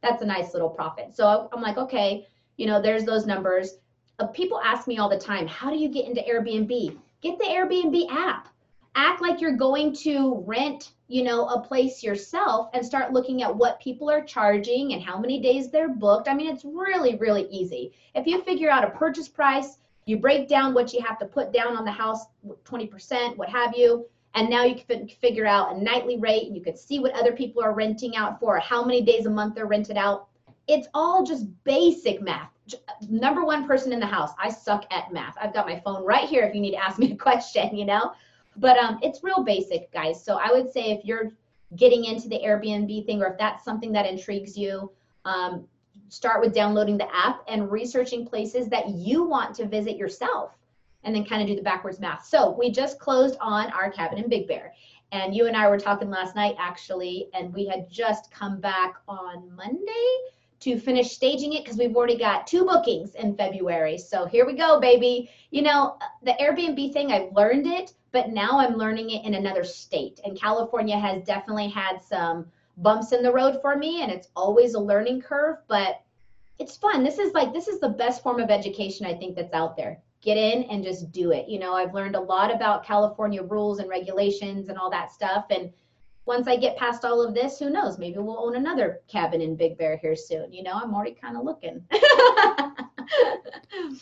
That's 0.00 0.22
a 0.22 0.26
nice 0.26 0.52
little 0.52 0.70
profit. 0.70 1.14
So 1.14 1.48
I'm 1.52 1.60
like, 1.60 1.78
okay, 1.78 2.28
you 2.56 2.66
know, 2.66 2.80
there's 2.80 3.04
those 3.04 3.26
numbers. 3.26 3.74
Uh, 4.18 4.26
people 4.28 4.60
ask 4.60 4.86
me 4.86 4.98
all 4.98 5.08
the 5.08 5.18
time, 5.18 5.46
how 5.46 5.70
do 5.70 5.76
you 5.76 5.88
get 5.88 6.06
into 6.06 6.22
Airbnb? 6.22 6.96
Get 7.20 7.38
the 7.38 7.44
Airbnb 7.44 8.10
app. 8.10 8.48
Act 8.94 9.20
like 9.20 9.40
you're 9.40 9.56
going 9.56 9.94
to 9.94 10.42
rent, 10.46 10.92
you 11.08 11.22
know, 11.22 11.46
a 11.48 11.60
place 11.60 12.02
yourself 12.02 12.70
and 12.72 12.84
start 12.84 13.12
looking 13.12 13.42
at 13.42 13.54
what 13.54 13.78
people 13.78 14.10
are 14.10 14.24
charging 14.24 14.94
and 14.94 15.02
how 15.02 15.18
many 15.18 15.40
days 15.40 15.70
they're 15.70 15.90
booked. 15.90 16.28
I 16.28 16.34
mean, 16.34 16.48
it's 16.48 16.64
really, 16.64 17.16
really 17.16 17.46
easy. 17.50 17.92
If 18.14 18.26
you 18.26 18.40
figure 18.42 18.70
out 18.70 18.84
a 18.84 18.90
purchase 18.90 19.28
price, 19.28 19.78
you 20.06 20.16
break 20.16 20.48
down 20.48 20.72
what 20.72 20.94
you 20.94 21.02
have 21.02 21.18
to 21.18 21.26
put 21.26 21.52
down 21.52 21.76
on 21.76 21.84
the 21.84 21.90
house, 21.90 22.24
20%, 22.64 23.36
what 23.36 23.50
have 23.50 23.76
you, 23.76 24.06
and 24.34 24.48
now 24.48 24.64
you 24.64 24.76
can 24.76 25.08
figure 25.08 25.46
out 25.46 25.74
a 25.74 25.82
nightly 25.82 26.18
rate 26.18 26.46
and 26.46 26.54
you 26.54 26.62
can 26.62 26.76
see 26.76 26.98
what 26.98 27.12
other 27.12 27.32
people 27.32 27.62
are 27.62 27.72
renting 27.72 28.16
out 28.16 28.38
for, 28.38 28.58
how 28.58 28.84
many 28.84 29.02
days 29.02 29.26
a 29.26 29.30
month 29.30 29.54
they're 29.54 29.66
rented 29.66 29.96
out 29.96 30.28
it's 30.68 30.88
all 30.94 31.24
just 31.24 31.46
basic 31.64 32.20
math. 32.20 32.50
Number 33.08 33.44
one 33.44 33.66
person 33.66 33.92
in 33.92 34.00
the 34.00 34.06
house. 34.06 34.30
I 34.42 34.50
suck 34.50 34.84
at 34.90 35.12
math. 35.12 35.36
I've 35.40 35.54
got 35.54 35.66
my 35.66 35.80
phone 35.80 36.04
right 36.04 36.28
here 36.28 36.42
if 36.42 36.54
you 36.54 36.60
need 36.60 36.72
to 36.72 36.84
ask 36.84 36.98
me 36.98 37.12
a 37.12 37.16
question, 37.16 37.76
you 37.76 37.84
know? 37.84 38.12
But 38.56 38.78
um, 38.78 38.98
it's 39.02 39.22
real 39.22 39.44
basic, 39.44 39.92
guys. 39.92 40.24
So 40.24 40.38
I 40.42 40.50
would 40.50 40.72
say 40.72 40.90
if 40.90 41.04
you're 41.04 41.32
getting 41.76 42.04
into 42.04 42.28
the 42.28 42.40
Airbnb 42.44 43.06
thing 43.06 43.22
or 43.22 43.26
if 43.26 43.38
that's 43.38 43.64
something 43.64 43.92
that 43.92 44.06
intrigues 44.06 44.56
you, 44.56 44.90
um, 45.24 45.66
start 46.08 46.40
with 46.40 46.54
downloading 46.54 46.96
the 46.96 47.14
app 47.14 47.42
and 47.48 47.70
researching 47.70 48.26
places 48.26 48.68
that 48.68 48.88
you 48.88 49.24
want 49.24 49.54
to 49.56 49.66
visit 49.66 49.96
yourself 49.96 50.52
and 51.04 51.14
then 51.14 51.24
kind 51.24 51.42
of 51.42 51.48
do 51.48 51.54
the 51.54 51.62
backwards 51.62 52.00
math. 52.00 52.24
So 52.24 52.50
we 52.58 52.70
just 52.70 52.98
closed 52.98 53.36
on 53.40 53.70
our 53.70 53.90
cabin 53.90 54.18
in 54.18 54.28
Big 54.28 54.48
Bear. 54.48 54.72
And 55.12 55.34
you 55.34 55.46
and 55.46 55.56
I 55.56 55.68
were 55.68 55.78
talking 55.78 56.10
last 56.10 56.34
night, 56.34 56.56
actually, 56.58 57.28
and 57.32 57.54
we 57.54 57.66
had 57.66 57.88
just 57.88 58.30
come 58.32 58.60
back 58.60 58.94
on 59.06 59.54
Monday 59.54 60.18
to 60.60 60.78
finish 60.78 61.12
staging 61.12 61.52
it 61.52 61.64
because 61.64 61.78
we've 61.78 61.94
already 61.94 62.16
got 62.16 62.46
two 62.46 62.64
bookings 62.64 63.14
in 63.14 63.36
February. 63.36 63.98
So 63.98 64.26
here 64.26 64.46
we 64.46 64.54
go, 64.54 64.80
baby. 64.80 65.30
You 65.50 65.62
know, 65.62 65.98
the 66.22 66.32
Airbnb 66.40 66.92
thing, 66.92 67.12
I've 67.12 67.32
learned 67.32 67.66
it, 67.66 67.92
but 68.12 68.30
now 68.30 68.58
I'm 68.58 68.76
learning 68.76 69.10
it 69.10 69.24
in 69.24 69.34
another 69.34 69.64
state. 69.64 70.20
And 70.24 70.40
California 70.40 70.98
has 70.98 71.22
definitely 71.24 71.68
had 71.68 72.00
some 72.02 72.46
bumps 72.78 73.12
in 73.12 73.22
the 73.22 73.32
road 73.32 73.60
for 73.60 73.76
me, 73.76 74.02
and 74.02 74.10
it's 74.10 74.28
always 74.34 74.74
a 74.74 74.80
learning 74.80 75.22
curve, 75.22 75.56
but 75.68 76.02
it's 76.58 76.76
fun. 76.76 77.04
This 77.04 77.18
is 77.18 77.34
like, 77.34 77.52
this 77.52 77.68
is 77.68 77.80
the 77.80 77.88
best 77.88 78.22
form 78.22 78.40
of 78.40 78.50
education 78.50 79.06
I 79.06 79.14
think 79.14 79.36
that's 79.36 79.52
out 79.52 79.76
there. 79.76 80.00
Get 80.22 80.38
in 80.38 80.64
and 80.64 80.82
just 80.82 81.12
do 81.12 81.32
it. 81.32 81.48
You 81.48 81.58
know, 81.58 81.74
I've 81.74 81.94
learned 81.94 82.16
a 82.16 82.20
lot 82.20 82.54
about 82.54 82.84
California 82.84 83.42
rules 83.42 83.78
and 83.78 83.88
regulations 83.88 84.68
and 84.68 84.78
all 84.78 84.90
that 84.90 85.12
stuff. 85.12 85.46
And 85.50 85.70
once 86.26 86.48
I 86.48 86.56
get 86.56 86.76
past 86.76 87.04
all 87.04 87.22
of 87.22 87.34
this, 87.34 87.58
who 87.58 87.70
knows? 87.70 87.98
Maybe 87.98 88.18
we'll 88.18 88.38
own 88.38 88.56
another 88.56 89.00
cabin 89.08 89.40
in 89.40 89.56
Big 89.56 89.78
Bear 89.78 89.96
here 89.96 90.16
soon. 90.16 90.52
You 90.52 90.64
know, 90.64 90.72
I'm 90.74 90.92
already 90.92 91.14
kind 91.14 91.36
of 91.36 91.44
looking. 91.44 91.84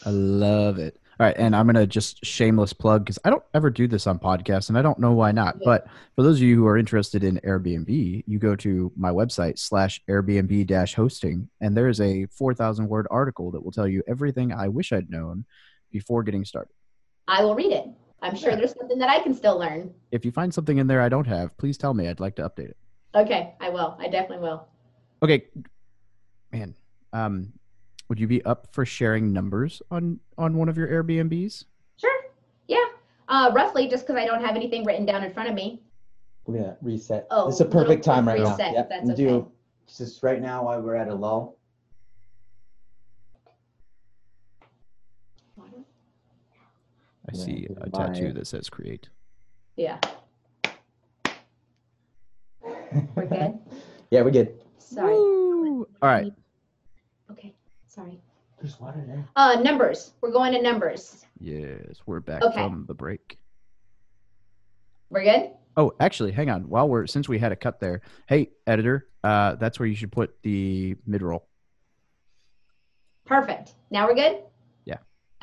I 0.06 0.10
love 0.10 0.78
it. 0.78 0.98
All 1.20 1.26
right, 1.26 1.36
and 1.38 1.54
I'm 1.54 1.66
gonna 1.66 1.86
just 1.86 2.24
shameless 2.24 2.72
plug 2.72 3.04
because 3.04 3.20
I 3.24 3.30
don't 3.30 3.44
ever 3.52 3.70
do 3.70 3.86
this 3.86 4.08
on 4.08 4.18
podcasts, 4.18 4.68
and 4.68 4.76
I 4.76 4.82
don't 4.82 4.98
know 4.98 5.12
why 5.12 5.30
not. 5.30 5.56
Yeah. 5.60 5.64
But 5.64 5.86
for 6.16 6.24
those 6.24 6.38
of 6.38 6.42
you 6.42 6.56
who 6.56 6.66
are 6.66 6.76
interested 6.76 7.22
in 7.22 7.38
Airbnb, 7.44 8.24
you 8.26 8.38
go 8.40 8.56
to 8.56 8.90
my 8.96 9.10
website 9.10 9.58
slash 9.60 10.02
Airbnb 10.08 10.66
dash 10.66 10.94
hosting, 10.94 11.48
and 11.60 11.76
there 11.76 11.88
is 11.88 12.00
a 12.00 12.26
4,000 12.26 12.88
word 12.88 13.06
article 13.12 13.52
that 13.52 13.62
will 13.62 13.70
tell 13.70 13.86
you 13.86 14.02
everything 14.08 14.52
I 14.52 14.68
wish 14.68 14.92
I'd 14.92 15.08
known 15.08 15.44
before 15.92 16.24
getting 16.24 16.44
started. 16.44 16.72
I 17.28 17.44
will 17.44 17.54
read 17.54 17.72
it. 17.72 17.86
I'm 18.24 18.34
sure 18.34 18.56
there's 18.56 18.74
something 18.74 18.98
that 18.98 19.10
I 19.10 19.20
can 19.20 19.34
still 19.34 19.58
learn. 19.58 19.92
If 20.10 20.24
you 20.24 20.32
find 20.32 20.52
something 20.52 20.78
in 20.78 20.86
there 20.86 21.02
I 21.02 21.10
don't 21.10 21.26
have, 21.26 21.56
please 21.58 21.76
tell 21.76 21.92
me. 21.92 22.08
I'd 22.08 22.20
like 22.20 22.34
to 22.36 22.48
update 22.48 22.70
it. 22.70 22.76
Okay, 23.14 23.54
I 23.60 23.68
will. 23.68 23.96
I 24.00 24.08
definitely 24.08 24.48
will. 24.48 24.66
Okay, 25.22 25.44
man. 26.50 26.74
Um, 27.12 27.52
would 28.08 28.18
you 28.18 28.26
be 28.26 28.42
up 28.44 28.68
for 28.72 28.86
sharing 28.86 29.32
numbers 29.32 29.82
on 29.90 30.18
on 30.38 30.56
one 30.56 30.68
of 30.68 30.76
your 30.78 30.88
Airbnbs? 30.88 31.64
Sure. 31.98 32.22
Yeah. 32.66 32.84
Uh, 33.28 33.50
roughly, 33.54 33.88
just 33.88 34.06
because 34.06 34.20
I 34.20 34.26
don't 34.26 34.42
have 34.42 34.56
anything 34.56 34.84
written 34.84 35.04
down 35.04 35.22
in 35.22 35.32
front 35.32 35.50
of 35.50 35.54
me. 35.54 35.82
We're 36.46 36.60
gonna 36.60 36.76
reset. 36.80 37.26
Oh, 37.30 37.48
it's 37.48 37.60
a 37.60 37.64
perfect 37.66 38.04
time 38.04 38.26
right 38.26 38.40
reset, 38.40 38.58
now. 38.58 38.72
Yep. 38.72 38.88
That's 38.88 39.10
okay. 39.10 39.24
Do 39.24 39.52
just 39.86 40.22
right 40.22 40.40
now 40.40 40.64
while 40.64 40.80
we're 40.80 40.96
at 40.96 41.08
a 41.08 41.14
lull. 41.14 41.58
I 47.28 47.32
yeah, 47.32 47.44
see 47.44 47.68
a 47.80 47.90
tattoo 47.90 48.32
that 48.32 48.46
says 48.46 48.68
create. 48.68 49.08
Yeah. 49.76 49.98
We're 53.14 53.26
good? 53.26 53.58
yeah, 54.10 54.22
we're 54.22 54.30
good. 54.30 54.54
Sorry. 54.78 55.14
Woo! 55.14 55.88
All 56.00 56.08
right. 56.08 56.32
Okay. 57.30 57.52
Sorry. 57.88 58.20
There's 58.60 58.78
water 58.78 59.02
there. 59.06 59.26
Uh, 59.34 59.60
numbers. 59.62 60.12
We're 60.20 60.30
going 60.30 60.52
to 60.52 60.62
numbers. 60.62 61.24
Yes, 61.40 61.96
we're 62.06 62.20
back 62.20 62.42
okay. 62.42 62.54
from 62.54 62.84
the 62.86 62.94
break. 62.94 63.38
We're 65.10 65.24
good? 65.24 65.50
Oh, 65.76 65.92
actually, 66.00 66.32
hang 66.32 66.50
on. 66.50 66.68
While 66.68 66.88
we're 66.88 67.06
since 67.06 67.28
we 67.28 67.38
had 67.38 67.52
a 67.52 67.56
cut 67.56 67.80
there, 67.80 68.00
hey 68.28 68.50
editor, 68.66 69.08
uh, 69.24 69.56
that's 69.56 69.78
where 69.78 69.88
you 69.88 69.96
should 69.96 70.12
put 70.12 70.40
the 70.42 70.96
mid 71.06 71.22
roll. 71.22 71.48
Perfect. 73.24 73.74
Now 73.90 74.06
we're 74.06 74.14
good. 74.14 74.38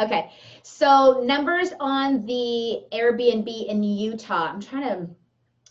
Okay, 0.01 0.31
so 0.63 1.21
numbers 1.23 1.69
on 1.79 2.25
the 2.25 2.83
Airbnb 2.91 3.67
in 3.67 3.83
Utah. 3.83 4.47
I'm 4.47 4.61
trying 4.61 4.83
to 4.83 5.07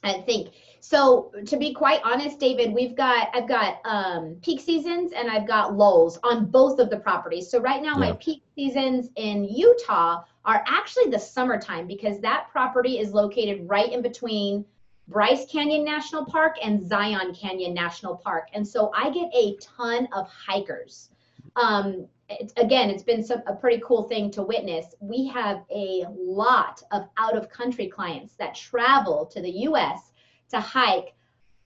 I 0.03 0.21
think. 0.23 0.55
So 0.81 1.31
to 1.47 1.57
be 1.57 1.75
quite 1.75 2.01
honest, 2.05 2.39
David, 2.39 2.73
we've 2.73 2.97
got 2.97 3.29
I've 3.35 3.49
got 3.49 3.81
um, 3.85 4.37
peak 4.43 4.61
seasons 4.61 5.13
and 5.13 5.31
I've 5.31 5.47
got 5.47 5.77
lulls 5.77 6.19
on 6.23 6.47
both 6.47 6.79
of 6.79 6.91
the 6.91 6.97
properties. 6.99 7.51
So 7.51 7.61
right 7.61 7.83
now, 7.83 7.95
yeah. 7.95 8.11
my 8.11 8.13
peak 8.13 8.43
seasons 8.55 9.11
in 9.17 9.45
Utah 9.45 10.23
are 10.45 10.65
actually 10.67 11.11
the 11.11 11.19
summertime 11.19 11.87
because 11.87 12.19
that 12.21 12.47
property 12.51 12.99
is 12.99 13.13
located 13.13 13.69
right 13.69 13.93
in 13.93 14.01
between 14.01 14.65
Bryce 15.07 15.45
Canyon 15.51 15.85
National 15.85 16.25
Park 16.25 16.57
and 16.63 16.89
Zion 16.89 17.35
Canyon 17.35 17.75
National 17.75 18.17
Park, 18.17 18.49
and 18.55 18.67
so 18.67 18.93
I 18.97 19.11
get 19.11 19.29
a 19.35 19.57
ton 19.57 20.09
of 20.13 20.29
hikers. 20.29 21.11
Um, 21.57 22.07
it's, 22.29 22.53
again, 22.57 22.91
it's 22.91 23.03
been 23.03 23.25
some, 23.25 23.43
a 23.47 23.55
pretty 23.55 23.83
cool 23.85 24.05
thing 24.05 24.31
to 24.33 24.43
witness. 24.43 24.95
We 25.01 25.27
have 25.29 25.65
a 25.71 26.05
lot 26.15 26.83
of 26.93 27.09
out 27.17 27.37
of 27.37 27.49
country 27.49 27.89
clients 27.89 28.35
that 28.35 28.55
travel 28.55 29.27
to 29.27 29.43
the 29.43 29.51
US 29.51 30.13
to 30.51 30.61
hike 30.61 31.15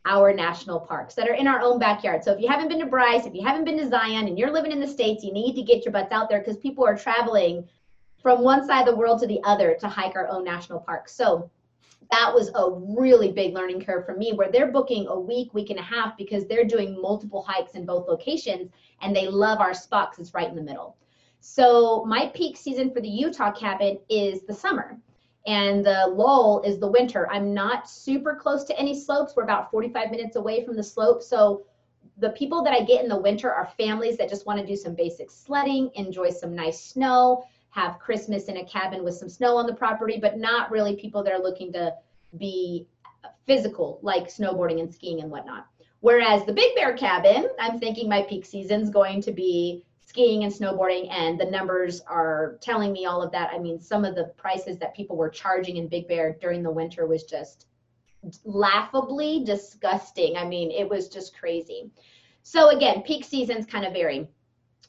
our 0.06 0.32
national 0.32 0.80
parks 0.80 1.14
that 1.14 1.28
are 1.28 1.34
in 1.34 1.46
our 1.46 1.60
own 1.60 1.78
backyard. 1.78 2.22
So 2.22 2.32
if 2.32 2.40
you 2.40 2.48
haven't 2.48 2.68
been 2.68 2.80
to 2.80 2.86
Bryce, 2.86 3.26
if 3.26 3.34
you 3.34 3.42
haven't 3.42 3.64
been 3.64 3.78
to 3.78 3.88
Zion 3.88 4.28
and 4.28 4.38
you're 4.38 4.52
living 4.52 4.72
in 4.72 4.80
the 4.80 4.86
States, 4.86 5.24
you 5.24 5.32
need 5.32 5.54
to 5.54 5.62
get 5.62 5.84
your 5.84 5.92
butts 5.92 6.12
out 6.12 6.28
there 6.28 6.40
because 6.40 6.58
people 6.58 6.84
are 6.84 6.96
traveling 6.96 7.66
from 8.22 8.42
one 8.42 8.66
side 8.66 8.80
of 8.80 8.94
the 8.94 8.96
world 8.96 9.20
to 9.20 9.26
the 9.26 9.40
other 9.44 9.76
to 9.80 9.88
hike 9.88 10.14
our 10.14 10.28
own 10.28 10.44
national 10.44 10.80
parks. 10.80 11.14
So 11.14 11.50
that 12.10 12.32
was 12.34 12.50
a 12.54 12.70
really 12.70 13.32
big 13.32 13.54
learning 13.54 13.82
curve 13.82 14.04
for 14.04 14.14
me 14.14 14.32
where 14.32 14.50
they're 14.50 14.70
booking 14.70 15.06
a 15.06 15.18
week, 15.18 15.54
week 15.54 15.70
and 15.70 15.78
a 15.78 15.82
half 15.82 16.16
because 16.16 16.46
they're 16.46 16.64
doing 16.64 17.00
multiple 17.00 17.42
hikes 17.42 17.72
in 17.72 17.86
both 17.86 18.06
locations 18.06 18.70
and 19.04 19.14
they 19.14 19.28
love 19.28 19.60
our 19.60 19.74
spot 19.74 20.10
because 20.10 20.26
it's 20.26 20.34
right 20.34 20.48
in 20.48 20.56
the 20.56 20.62
middle. 20.62 20.96
So 21.40 22.04
my 22.06 22.32
peak 22.34 22.56
season 22.56 22.90
for 22.90 23.00
the 23.00 23.08
Utah 23.08 23.52
cabin 23.52 23.98
is 24.08 24.42
the 24.42 24.54
summer 24.54 24.98
and 25.46 25.84
the 25.84 26.06
lull 26.08 26.62
is 26.64 26.78
the 26.78 26.88
winter. 26.88 27.28
I'm 27.30 27.52
not 27.52 27.88
super 27.88 28.34
close 28.34 28.64
to 28.64 28.78
any 28.78 28.98
slopes. 28.98 29.34
We're 29.36 29.42
about 29.42 29.70
45 29.70 30.10
minutes 30.10 30.36
away 30.36 30.64
from 30.64 30.74
the 30.74 30.82
slope. 30.82 31.22
So 31.22 31.66
the 32.16 32.30
people 32.30 32.64
that 32.64 32.72
I 32.72 32.82
get 32.82 33.02
in 33.02 33.10
the 33.10 33.20
winter 33.20 33.52
are 33.52 33.66
families 33.76 34.16
that 34.16 34.30
just 34.30 34.46
want 34.46 34.58
to 34.58 34.66
do 34.66 34.74
some 34.74 34.94
basic 34.94 35.30
sledding, 35.30 35.90
enjoy 35.96 36.30
some 36.30 36.54
nice 36.54 36.82
snow, 36.82 37.44
have 37.70 37.98
Christmas 37.98 38.46
in 38.46 38.56
a 38.56 38.64
cabin 38.64 39.04
with 39.04 39.16
some 39.16 39.28
snow 39.28 39.58
on 39.58 39.66
the 39.66 39.74
property, 39.74 40.18
but 40.18 40.38
not 40.38 40.70
really 40.70 40.96
people 40.96 41.22
that 41.22 41.32
are 41.32 41.42
looking 41.42 41.72
to 41.72 41.92
be 42.38 42.86
physical, 43.46 43.98
like 44.00 44.28
snowboarding 44.28 44.80
and 44.80 44.92
skiing 44.92 45.20
and 45.20 45.30
whatnot. 45.30 45.66
Whereas 46.04 46.44
the 46.44 46.52
Big 46.52 46.74
Bear 46.74 46.92
cabin, 46.92 47.48
I'm 47.58 47.78
thinking 47.78 48.10
my 48.10 48.20
peak 48.24 48.44
season's 48.44 48.90
going 48.90 49.22
to 49.22 49.32
be 49.32 49.82
skiing 50.02 50.44
and 50.44 50.52
snowboarding, 50.52 51.10
and 51.10 51.40
the 51.40 51.46
numbers 51.46 52.02
are 52.02 52.58
telling 52.60 52.92
me 52.92 53.06
all 53.06 53.22
of 53.22 53.32
that. 53.32 53.48
I 53.54 53.58
mean, 53.58 53.80
some 53.80 54.04
of 54.04 54.14
the 54.14 54.24
prices 54.36 54.76
that 54.80 54.94
people 54.94 55.16
were 55.16 55.30
charging 55.30 55.78
in 55.78 55.88
Big 55.88 56.06
Bear 56.06 56.36
during 56.42 56.62
the 56.62 56.70
winter 56.70 57.06
was 57.06 57.22
just 57.22 57.68
laughably 58.44 59.44
disgusting. 59.44 60.36
I 60.36 60.44
mean, 60.44 60.70
it 60.70 60.86
was 60.86 61.08
just 61.08 61.34
crazy. 61.34 61.90
So 62.42 62.68
again, 62.76 63.00
peak 63.00 63.24
seasons 63.24 63.64
kind 63.64 63.86
of 63.86 63.94
vary. 63.94 64.28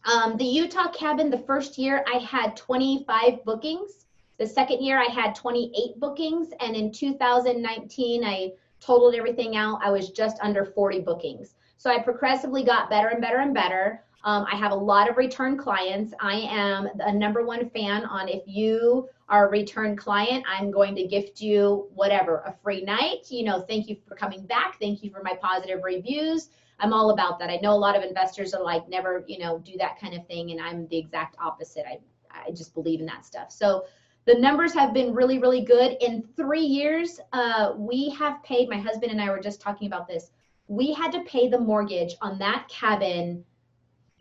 Um, 0.04 0.36
the 0.36 0.43
Utah 0.43 0.91
cabin, 0.91 1.30
the 1.30 1.45
first 1.47 1.78
year 1.78 2.04
I 2.13 2.17
had 2.17 2.58
25 2.58 3.45
bookings. 3.45 4.06
The 4.38 4.45
second 4.45 4.84
year 4.84 4.99
I 4.99 5.10
had 5.10 5.34
28 5.34 5.97
bookings. 5.97 6.49
And 6.60 6.75
in 6.75 6.91
2019, 6.91 8.25
I 8.25 8.51
totaled 8.79 9.15
everything 9.15 9.55
out. 9.55 9.79
I 9.83 9.91
was 9.91 10.09
just 10.09 10.38
under 10.41 10.65
40 10.65 11.01
bookings. 11.01 11.55
So 11.77 11.89
I 11.89 11.99
progressively 11.99 12.63
got 12.63 12.89
better 12.89 13.09
and 13.09 13.21
better 13.21 13.39
and 13.39 13.53
better. 13.53 14.03
Um, 14.23 14.45
I 14.51 14.55
have 14.55 14.71
a 14.71 14.75
lot 14.75 15.09
of 15.09 15.17
return 15.17 15.55
clients. 15.55 16.13
I 16.19 16.35
am 16.49 16.89
a 16.99 17.13
number 17.13 17.45
one 17.45 17.69
fan 17.69 18.05
on 18.05 18.27
if 18.27 18.41
you 18.47 19.07
are 19.29 19.47
a 19.47 19.51
return 19.51 19.95
client, 19.95 20.43
I'm 20.47 20.71
going 20.71 20.95
to 20.95 21.05
gift 21.05 21.41
you 21.41 21.88
whatever, 21.93 22.43
a 22.45 22.55
free 22.63 22.81
night. 22.81 23.29
You 23.29 23.43
know, 23.43 23.61
thank 23.61 23.88
you 23.88 23.97
for 24.07 24.15
coming 24.15 24.45
back. 24.45 24.77
Thank 24.79 25.03
you 25.03 25.11
for 25.11 25.21
my 25.23 25.35
positive 25.41 25.81
reviews. 25.83 26.49
I'm 26.79 26.91
all 26.91 27.11
about 27.11 27.39
that. 27.39 27.49
I 27.49 27.57
know 27.57 27.73
a 27.73 27.77
lot 27.77 27.95
of 27.95 28.03
investors 28.03 28.53
are 28.53 28.63
like, 28.63 28.88
never, 28.89 29.23
you 29.27 29.39
know, 29.39 29.59
do 29.59 29.77
that 29.77 29.99
kind 29.99 30.13
of 30.13 30.27
thing. 30.27 30.51
And 30.51 30.59
I'm 30.59 30.88
the 30.88 30.97
exact 30.97 31.38
opposite. 31.39 31.85
I, 31.88 31.99
I 32.31 32.51
just 32.51 32.73
believe 32.73 32.99
in 32.99 33.05
that 33.05 33.25
stuff. 33.25 33.51
So 33.51 33.85
the 34.25 34.35
numbers 34.35 34.73
have 34.73 34.93
been 34.93 35.13
really, 35.13 35.38
really 35.38 35.61
good. 35.61 35.97
In 36.01 36.23
three 36.35 36.65
years, 36.65 37.19
uh, 37.31 37.73
we 37.77 38.09
have 38.11 38.41
paid, 38.43 38.69
my 38.69 38.77
husband 38.77 39.11
and 39.11 39.21
I 39.21 39.29
were 39.29 39.39
just 39.39 39.61
talking 39.61 39.88
about 39.88 40.07
this. 40.07 40.31
We 40.67 40.93
had 40.93 41.11
to 41.11 41.21
pay 41.21 41.47
the 41.47 41.59
mortgage 41.59 42.15
on 42.21 42.39
that 42.39 42.67
cabin, 42.67 43.45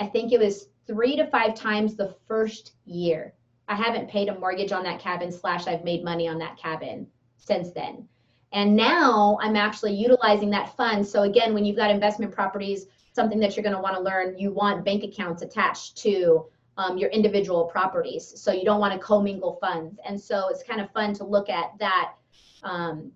I 0.00 0.06
think 0.06 0.32
it 0.32 0.40
was 0.40 0.68
three 0.86 1.16
to 1.16 1.26
five 1.28 1.54
times 1.54 1.94
the 1.94 2.14
first 2.26 2.72
year. 2.84 3.32
I 3.68 3.76
haven't 3.76 4.10
paid 4.10 4.28
a 4.28 4.38
mortgage 4.38 4.72
on 4.72 4.82
that 4.84 5.00
cabin, 5.00 5.32
slash, 5.32 5.66
I've 5.66 5.84
made 5.84 6.04
money 6.04 6.28
on 6.28 6.38
that 6.38 6.58
cabin 6.58 7.06
since 7.38 7.70
then. 7.70 8.06
And 8.52 8.76
now 8.76 9.38
I'm 9.40 9.56
actually 9.56 9.94
utilizing 9.94 10.50
that 10.50 10.76
fund. 10.76 11.06
So 11.06 11.22
again, 11.22 11.54
when 11.54 11.64
you've 11.64 11.76
got 11.76 11.90
investment 11.90 12.32
properties, 12.32 12.86
something 13.12 13.40
that 13.40 13.56
you're 13.56 13.62
going 13.62 13.74
to 13.74 13.80
want 13.80 13.96
to 13.96 14.02
learn, 14.02 14.38
you 14.38 14.52
want 14.52 14.84
bank 14.84 15.02
accounts 15.02 15.42
attached 15.42 15.96
to 15.98 16.46
um, 16.76 16.98
your 16.98 17.10
individual 17.10 17.64
properties. 17.64 18.32
So 18.40 18.52
you 18.52 18.64
don't 18.64 18.80
want 18.80 18.92
to 18.92 18.98
commingle 18.98 19.58
funds. 19.60 19.98
And 20.06 20.20
so 20.20 20.48
it's 20.48 20.62
kind 20.62 20.80
of 20.80 20.90
fun 20.92 21.14
to 21.14 21.24
look 21.24 21.48
at 21.48 21.78
that. 21.78 22.14
Um, 22.62 23.12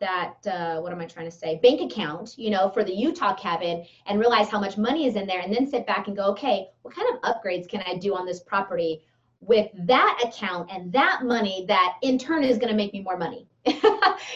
that 0.00 0.34
uh, 0.46 0.80
what 0.80 0.92
am 0.92 1.00
I 1.00 1.06
trying 1.06 1.30
to 1.30 1.36
say? 1.36 1.60
Bank 1.62 1.80
account, 1.80 2.34
you 2.36 2.50
know, 2.50 2.68
for 2.68 2.84
the 2.84 2.92
Utah 2.92 3.34
cabin, 3.34 3.86
and 4.06 4.18
realize 4.18 4.48
how 4.48 4.60
much 4.60 4.76
money 4.76 5.06
is 5.06 5.14
in 5.16 5.26
there, 5.26 5.40
and 5.40 5.54
then 5.54 5.66
sit 5.66 5.86
back 5.86 6.08
and 6.08 6.16
go, 6.16 6.24
okay, 6.32 6.68
what 6.82 6.94
kind 6.94 7.08
of 7.14 7.22
upgrades 7.22 7.68
can 7.68 7.82
I 7.86 7.96
do 7.96 8.14
on 8.14 8.26
this 8.26 8.40
property 8.40 9.02
with 9.46 9.70
that 9.86 10.20
account 10.24 10.70
and 10.70 10.92
that 10.92 11.24
money 11.24 11.64
that 11.68 11.96
in 12.02 12.18
turn 12.18 12.44
is 12.44 12.58
going 12.58 12.70
to 12.70 12.76
make 12.76 12.92
me 12.92 13.02
more 13.02 13.16
money? 13.16 13.46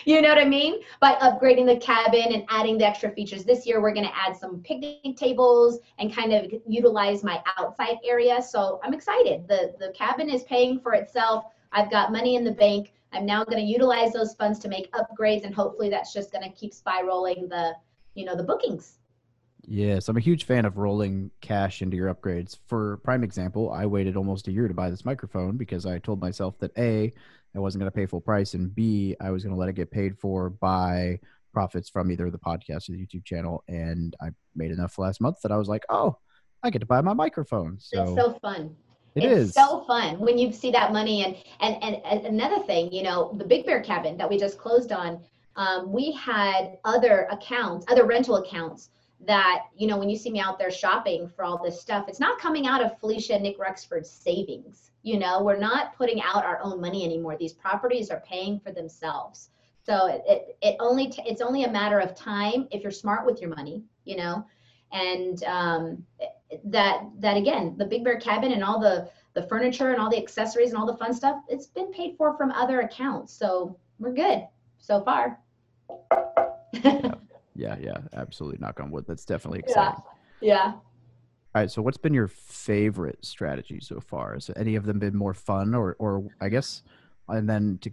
you 0.05 0.23
know 0.23 0.29
what 0.29 0.39
I 0.39 0.45
mean? 0.45 0.81
By 1.01 1.15
upgrading 1.17 1.67
the 1.67 1.77
cabin 1.77 2.33
and 2.33 2.45
adding 2.49 2.79
the 2.79 2.87
extra 2.87 3.11
features. 3.11 3.45
This 3.45 3.67
year, 3.67 3.81
we're 3.83 3.93
going 3.93 4.07
to 4.07 4.17
add 4.17 4.37
some 4.37 4.63
picnic 4.63 5.17
tables 5.17 5.81
and 5.99 6.15
kind 6.15 6.33
of 6.33 6.53
utilize 6.67 7.23
my 7.23 7.43
outside 7.59 7.99
area. 8.05 8.41
So 8.41 8.81
I'm 8.83 8.95
excited. 8.95 9.47
The, 9.47 9.75
the 9.79 9.93
cabin 9.93 10.31
is 10.31 10.45
paying 10.45 10.81
for 10.81 10.95
itself. 10.95 11.45
I've 11.73 11.91
got 11.91 12.13
money 12.13 12.37
in 12.37 12.45
the 12.45 12.53
bank. 12.53 12.93
I'm 13.13 13.27
now 13.27 13.45
going 13.45 13.59
to 13.59 13.65
utilize 13.65 14.13
those 14.13 14.35
funds 14.35 14.59
to 14.61 14.69
make 14.69 14.93
upgrades, 14.93 15.45
and 15.45 15.55
hopefully 15.55 15.89
that's 15.89 16.13
just 16.13 16.31
going 16.31 16.45
to 16.45 16.51
keep 16.51 16.75
spiraling 16.75 17.49
the, 17.49 17.75
you 18.15 18.25
know, 18.25 18.37
the 18.37 18.43
bookings. 18.43 18.98
Yes, 19.71 20.09
I'm 20.09 20.17
a 20.17 20.21
huge 20.21 20.45
fan 20.45 20.65
of 20.65 20.79
rolling 20.79 21.31
cash 21.43 21.83
into 21.83 21.95
your 21.95 22.13
upgrades. 22.13 22.57
For 22.69 22.97
prime 22.99 23.23
example, 23.23 23.71
I 23.71 23.85
waited 23.85 24.17
almost 24.17 24.49
a 24.49 24.53
year 24.53 24.67
to 24.67 24.73
buy 24.73 24.89
this 24.89 25.05
microphone 25.05 25.59
because 25.59 25.85
I 25.85 25.99
told 25.99 26.23
myself 26.23 26.59
that 26.61 26.77
A, 26.79 27.13
I 27.55 27.59
wasn't 27.59 27.83
going 27.83 27.91
to 27.91 27.95
pay 27.95 28.07
full 28.07 28.23
price, 28.23 28.55
and 28.55 28.75
B, 28.75 29.15
I 29.21 29.31
was 29.31 29.45
going 29.45 29.55
to 29.55 29.61
let 29.61 29.69
it 29.69 29.75
get 29.75 29.91
paid 29.91 30.19
for 30.19 30.49
by 30.49 31.21
profits 31.53 31.91
from 31.91 32.11
either 32.11 32.31
the 32.31 32.39
podcast 32.39 32.89
or 32.89 32.93
the 32.93 33.07
YouTube 33.07 33.27
channel. 33.27 33.63
And 33.69 34.17
I 34.23 34.31
made 34.57 34.71
enough 34.71 34.99
last 34.99 35.21
month 35.21 35.43
that 35.43 35.53
I 35.53 35.59
was 35.59 35.69
like, 35.69 35.85
oh, 35.91 36.17
I 36.63 36.71
get 36.71 36.79
to 36.79 36.87
buy 36.87 37.03
my 37.03 37.13
microphone. 37.13 37.77
So 37.79 38.03
it's 38.05 38.15
so 38.15 38.39
fun. 38.41 38.75
It 39.17 39.25
it's 39.25 39.51
is. 39.51 39.55
so 39.55 39.85
fun 39.87 40.19
when 40.19 40.39
you 40.39 40.51
see 40.51 40.71
that 40.71 40.95
money 40.95 41.25
and, 41.25 41.37
and 41.61 41.83
and 41.83 41.97
and 42.07 42.27
another 42.27 42.65
thing, 42.65 42.91
you 42.91 43.03
know, 43.03 43.35
the 43.37 43.45
Big 43.45 43.67
Bear 43.67 43.83
cabin 43.83 44.17
that 44.17 44.31
we 44.31 44.39
just 44.39 44.57
closed 44.57 44.93
on. 44.93 45.21
Um, 45.57 45.93
we 45.93 46.13
had 46.13 46.79
other 46.85 47.27
accounts, 47.31 47.85
other 47.89 48.07
rental 48.07 48.37
accounts 48.37 48.91
that 49.27 49.65
you 49.77 49.87
know 49.87 49.99
when 49.99 50.09
you 50.09 50.17
see 50.17 50.31
me 50.31 50.41
out 50.41 50.59
there 50.59 50.71
shopping 50.71 51.29
for 51.29 51.45
all 51.45 51.63
this 51.63 51.81
stuff 51.81 52.09
it's 52.09 52.21
not 52.21 52.39
coming 52.39 52.69
out 52.69 52.83
of 52.83 53.01
falisha 53.01 53.41
nick 53.41 53.59
rexford's 53.59 54.11
savings. 54.11 54.91
You 55.03 55.19
know 55.19 55.43
we're 55.43 55.59
not 55.59 55.97
putting 55.97 56.21
out 56.23 56.45
our 56.45 56.61
own 56.63 56.81
money 56.81 57.05
anymore. 57.05 57.37
These 57.37 57.55
properties 57.55 58.11
are 58.11 58.23
paying 58.27 58.61
for 58.61 58.73
themselves. 58.73 59.51
So 59.85 60.07
it, 60.07 60.23
it, 60.27 60.57
it 60.61 60.77
only 60.81 61.09
t- 61.09 61.23
it's 61.27 61.41
only 61.41 61.65
a 61.65 61.71
matter 61.71 61.99
of 61.99 62.15
time 62.15 62.69
if 62.71 62.83
you're 62.83 62.93
smart 62.93 63.25
with 63.25 63.41
your 63.41 63.51
money 63.51 63.85
you 64.09 64.17
know? 64.17 64.45
And 64.91 65.45
um, 65.45 66.05
that 66.65 67.05
that 67.19 67.37
again 67.37 67.75
the 67.77 67.85
big 67.85 68.03
bear 68.03 68.19
cabin 68.19 68.53
and 68.53 68.65
all 68.65 68.81
the 68.81 69.11
the 69.35 69.43
furniture 69.43 69.91
and 69.91 70.01
all 70.01 70.11
the 70.11 70.17
accessories 70.17 70.71
and 70.71 70.79
all 70.79 70.87
the 70.87 70.97
fun 70.97 71.13
stuff 71.13 71.37
it's 71.47 71.67
been 71.67 71.93
paid 71.93 72.17
for 72.17 72.35
from 72.39 72.51
other 72.53 72.81
accounts. 72.81 73.35
So 73.35 73.77
we're 73.99 74.15
good 74.15 74.49
so 74.79 75.03
far 75.03 75.39
yeah, 77.59 77.77
yeah 77.81 77.99
absolutely 78.15 78.59
knock 78.61 78.81
on 78.81 78.91
wood 78.91 79.05
that's 79.07 79.25
definitely 79.25 79.59
exciting 79.59 80.03
yeah, 80.41 80.55
yeah. 80.55 80.73
All 81.55 81.63
right. 81.63 81.71
So, 81.71 81.81
what's 81.81 81.97
been 81.97 82.13
your 82.13 82.29
favorite 82.29 83.25
strategy 83.25 83.81
so 83.81 84.01
far? 84.01 84.35
Has 84.35 84.51
any 84.55 84.77
of 84.77 84.85
them 84.85 84.99
been 84.99 85.17
more 85.17 85.33
fun, 85.33 85.75
or, 85.75 85.97
or 85.99 86.29
I 86.41 86.51
guess, 86.51 86.83
and 87.27 87.49
then 87.49 87.79
to 87.81 87.91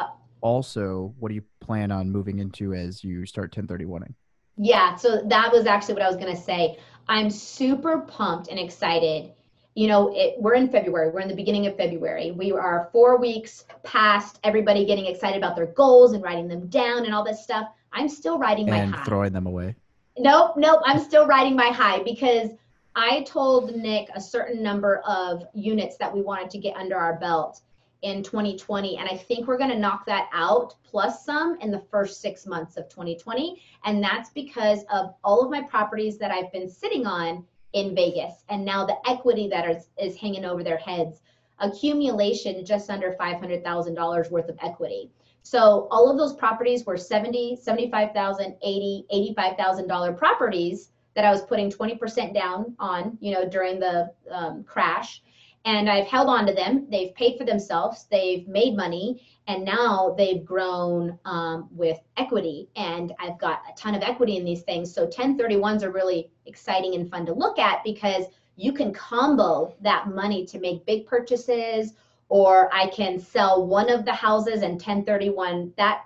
uh 0.00 0.06
also, 0.40 1.14
what 1.18 1.28
do 1.28 1.34
you 1.34 1.42
plan 1.60 1.92
on 1.92 2.10
moving 2.10 2.38
into 2.38 2.74
as 2.74 3.04
you 3.04 3.26
start 3.26 3.54
1031ing? 3.54 4.14
Yeah. 4.56 4.94
So 4.96 5.22
that 5.26 5.52
was 5.52 5.66
actually 5.66 5.94
what 5.94 6.02
I 6.02 6.08
was 6.08 6.16
going 6.16 6.34
to 6.34 6.40
say. 6.40 6.78
I'm 7.08 7.30
super 7.30 8.00
pumped 8.00 8.48
and 8.48 8.58
excited. 8.58 9.32
You 9.74 9.88
know, 9.88 10.12
it, 10.14 10.36
we're 10.38 10.54
in 10.54 10.68
February. 10.68 11.10
We're 11.10 11.20
in 11.20 11.28
the 11.28 11.34
beginning 11.34 11.66
of 11.66 11.76
February. 11.76 12.30
We 12.30 12.52
are 12.52 12.88
four 12.92 13.18
weeks 13.18 13.64
past 13.82 14.38
everybody 14.44 14.86
getting 14.86 15.06
excited 15.06 15.36
about 15.36 15.56
their 15.56 15.66
goals 15.66 16.12
and 16.12 16.22
writing 16.22 16.46
them 16.48 16.68
down 16.68 17.04
and 17.04 17.14
all 17.14 17.24
this 17.24 17.42
stuff. 17.42 17.68
I'm 17.94 18.08
still 18.08 18.38
riding 18.38 18.66
my 18.66 18.78
high. 18.78 18.82
and 18.82 18.94
high. 18.94 19.04
throwing 19.04 19.32
them 19.32 19.46
away. 19.46 19.74
Nope, 20.18 20.56
nope. 20.56 20.80
I'm 20.84 21.00
still 21.00 21.26
riding 21.26 21.56
my 21.56 21.68
high 21.68 22.02
because 22.02 22.50
I 22.94 23.22
told 23.22 23.74
Nick 23.74 24.08
a 24.14 24.20
certain 24.20 24.62
number 24.62 24.98
of 25.06 25.44
units 25.54 25.96
that 25.96 26.12
we 26.12 26.20
wanted 26.20 26.50
to 26.50 26.58
get 26.58 26.76
under 26.76 26.96
our 26.96 27.18
belt 27.18 27.60
in 28.04 28.22
2020 28.22 28.98
and 28.98 29.08
i 29.08 29.16
think 29.16 29.46
we're 29.46 29.56
going 29.56 29.70
to 29.70 29.78
knock 29.78 30.04
that 30.04 30.28
out 30.30 30.74
plus 30.84 31.24
some 31.24 31.58
in 31.62 31.70
the 31.70 31.82
first 31.90 32.20
six 32.20 32.44
months 32.46 32.76
of 32.76 32.86
2020 32.90 33.62
and 33.86 34.02
that's 34.02 34.28
because 34.30 34.84
of 34.92 35.14
all 35.24 35.42
of 35.42 35.50
my 35.50 35.62
properties 35.62 36.18
that 36.18 36.30
i've 36.30 36.52
been 36.52 36.68
sitting 36.68 37.06
on 37.06 37.42
in 37.72 37.94
vegas 37.94 38.44
and 38.50 38.62
now 38.62 38.84
the 38.84 38.96
equity 39.08 39.48
that 39.48 39.68
is, 39.68 39.88
is 39.98 40.16
hanging 40.18 40.44
over 40.44 40.62
their 40.62 40.76
heads 40.76 41.22
accumulation 41.60 42.64
just 42.64 42.90
under 42.90 43.16
$500000 43.18 44.30
worth 44.30 44.48
of 44.50 44.58
equity 44.62 45.10
so 45.44 45.88
all 45.90 46.10
of 46.10 46.16
those 46.16 46.34
properties 46.34 46.86
were 46.86 46.96
70 46.96 47.56
75000 47.62 48.56
80 48.62 49.34
$85000 49.38 50.16
properties 50.16 50.88
that 51.14 51.24
I 51.24 51.30
was 51.30 51.42
putting 51.42 51.70
20% 51.70 52.32
down 52.34 52.74
on, 52.78 53.18
you 53.20 53.32
know, 53.32 53.46
during 53.48 53.78
the 53.78 54.10
um, 54.30 54.64
crash. 54.64 55.22
And 55.66 55.88
I've 55.88 56.06
held 56.06 56.28
on 56.28 56.46
to 56.46 56.52
them. 56.52 56.86
They've 56.90 57.14
paid 57.14 57.38
for 57.38 57.44
themselves. 57.44 58.06
They've 58.10 58.48
made 58.48 58.74
money. 58.74 59.22
And 59.46 59.64
now 59.64 60.14
they've 60.16 60.44
grown 60.44 61.18
um, 61.26 61.68
with 61.70 61.98
equity. 62.16 62.68
And 62.74 63.12
I've 63.20 63.38
got 63.38 63.62
a 63.70 63.76
ton 63.76 63.94
of 63.94 64.02
equity 64.02 64.38
in 64.38 64.44
these 64.44 64.62
things. 64.62 64.92
So 64.92 65.06
1031s 65.06 65.82
are 65.82 65.92
really 65.92 66.30
exciting 66.46 66.94
and 66.94 67.08
fun 67.10 67.26
to 67.26 67.34
look 67.34 67.58
at 67.58 67.84
because 67.84 68.24
you 68.56 68.72
can 68.72 68.94
combo 68.94 69.74
that 69.82 70.08
money 70.08 70.46
to 70.46 70.58
make 70.58 70.86
big 70.86 71.06
purchases 71.06 71.92
or 72.28 72.72
I 72.74 72.88
can 72.88 73.18
sell 73.18 73.66
one 73.66 73.90
of 73.90 74.04
the 74.04 74.12
houses 74.12 74.62
and 74.62 74.72
1031 74.74 75.72
that 75.76 76.04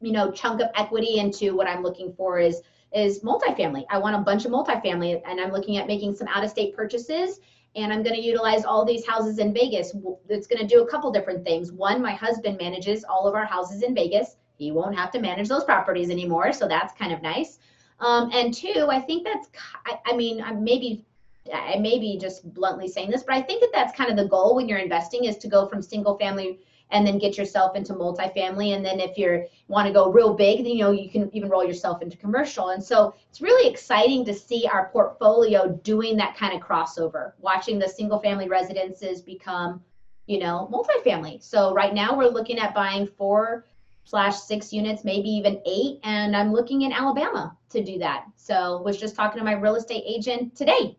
you 0.00 0.12
know 0.12 0.30
chunk 0.30 0.60
of 0.60 0.68
equity 0.74 1.18
into 1.18 1.54
what 1.54 1.66
I'm 1.66 1.82
looking 1.82 2.12
for 2.14 2.38
is 2.38 2.62
is 2.92 3.20
multifamily. 3.20 3.84
I 3.90 3.98
want 3.98 4.16
a 4.16 4.20
bunch 4.20 4.44
of 4.44 4.50
multifamily, 4.50 5.22
and 5.24 5.40
I'm 5.40 5.52
looking 5.52 5.76
at 5.76 5.86
making 5.86 6.16
some 6.16 6.28
out 6.28 6.44
of 6.44 6.50
state 6.50 6.74
purchases. 6.74 7.40
And 7.76 7.92
I'm 7.92 8.02
going 8.02 8.16
to 8.16 8.20
utilize 8.20 8.64
all 8.64 8.84
these 8.84 9.06
houses 9.06 9.38
in 9.38 9.54
Vegas. 9.54 9.94
It's 10.28 10.48
going 10.48 10.60
to 10.60 10.66
do 10.66 10.82
a 10.82 10.90
couple 10.90 11.12
different 11.12 11.44
things. 11.44 11.70
One, 11.70 12.02
my 12.02 12.14
husband 12.14 12.58
manages 12.58 13.04
all 13.04 13.28
of 13.28 13.34
our 13.36 13.44
houses 13.44 13.82
in 13.82 13.94
Vegas. 13.94 14.36
He 14.56 14.72
won't 14.72 14.96
have 14.96 15.12
to 15.12 15.20
manage 15.20 15.48
those 15.48 15.62
properties 15.62 16.10
anymore. 16.10 16.52
So 16.52 16.66
that's 16.66 16.92
kind 16.94 17.12
of 17.12 17.22
nice. 17.22 17.60
Um, 18.00 18.30
and 18.32 18.52
two, 18.52 18.88
I 18.90 19.00
think 19.00 19.24
that's, 19.24 19.48
I, 19.86 19.98
I 20.06 20.16
mean, 20.16 20.42
I 20.42 20.52
maybe 20.52 21.04
I 21.52 21.78
may 21.78 21.98
be 21.98 22.18
just 22.18 22.52
bluntly 22.52 22.88
saying 22.88 23.10
this, 23.10 23.22
but 23.22 23.34
I 23.34 23.42
think 23.42 23.60
that 23.60 23.70
that's 23.72 23.96
kind 23.96 24.10
of 24.10 24.16
the 24.16 24.28
goal 24.28 24.56
when 24.56 24.68
you're 24.68 24.78
investing 24.78 25.24
is 25.24 25.38
to 25.38 25.48
go 25.48 25.66
from 25.66 25.80
single 25.80 26.18
family 26.18 26.60
and 26.90 27.06
then 27.06 27.18
get 27.18 27.38
yourself 27.38 27.76
into 27.76 27.94
multifamily. 27.94 28.74
And 28.74 28.84
then 28.84 29.00
if 29.00 29.16
you 29.16 29.46
want 29.68 29.86
to 29.86 29.92
go 29.92 30.10
real 30.10 30.34
big, 30.34 30.64
then, 30.64 30.72
you 30.72 30.84
know, 30.84 30.90
you 30.90 31.08
can 31.08 31.34
even 31.34 31.48
roll 31.48 31.64
yourself 31.64 32.02
into 32.02 32.16
commercial. 32.16 32.70
And 32.70 32.82
so 32.82 33.14
it's 33.30 33.40
really 33.40 33.70
exciting 33.70 34.24
to 34.26 34.34
see 34.34 34.66
our 34.66 34.88
portfolio 34.88 35.68
doing 35.84 36.16
that 36.16 36.36
kind 36.36 36.54
of 36.54 36.66
crossover, 36.66 37.32
watching 37.38 37.78
the 37.78 37.88
single 37.88 38.18
family 38.18 38.48
residences 38.48 39.22
become, 39.22 39.82
you 40.26 40.38
know, 40.38 40.68
multifamily. 40.72 41.42
So 41.42 41.72
right 41.72 41.94
now 41.94 42.16
we're 42.16 42.28
looking 42.28 42.58
at 42.58 42.74
buying 42.74 43.06
four 43.06 43.66
slash 44.04 44.36
six 44.38 44.72
units, 44.72 45.04
maybe 45.04 45.28
even 45.28 45.62
eight. 45.66 46.00
And 46.02 46.36
I'm 46.36 46.52
looking 46.52 46.82
in 46.82 46.92
Alabama 46.92 47.56
to 47.70 47.84
do 47.84 47.98
that. 47.98 48.24
So 48.36 48.82
was 48.82 48.98
just 48.98 49.14
talking 49.14 49.38
to 49.38 49.44
my 49.44 49.52
real 49.52 49.76
estate 49.76 50.02
agent 50.04 50.56
today. 50.56 50.96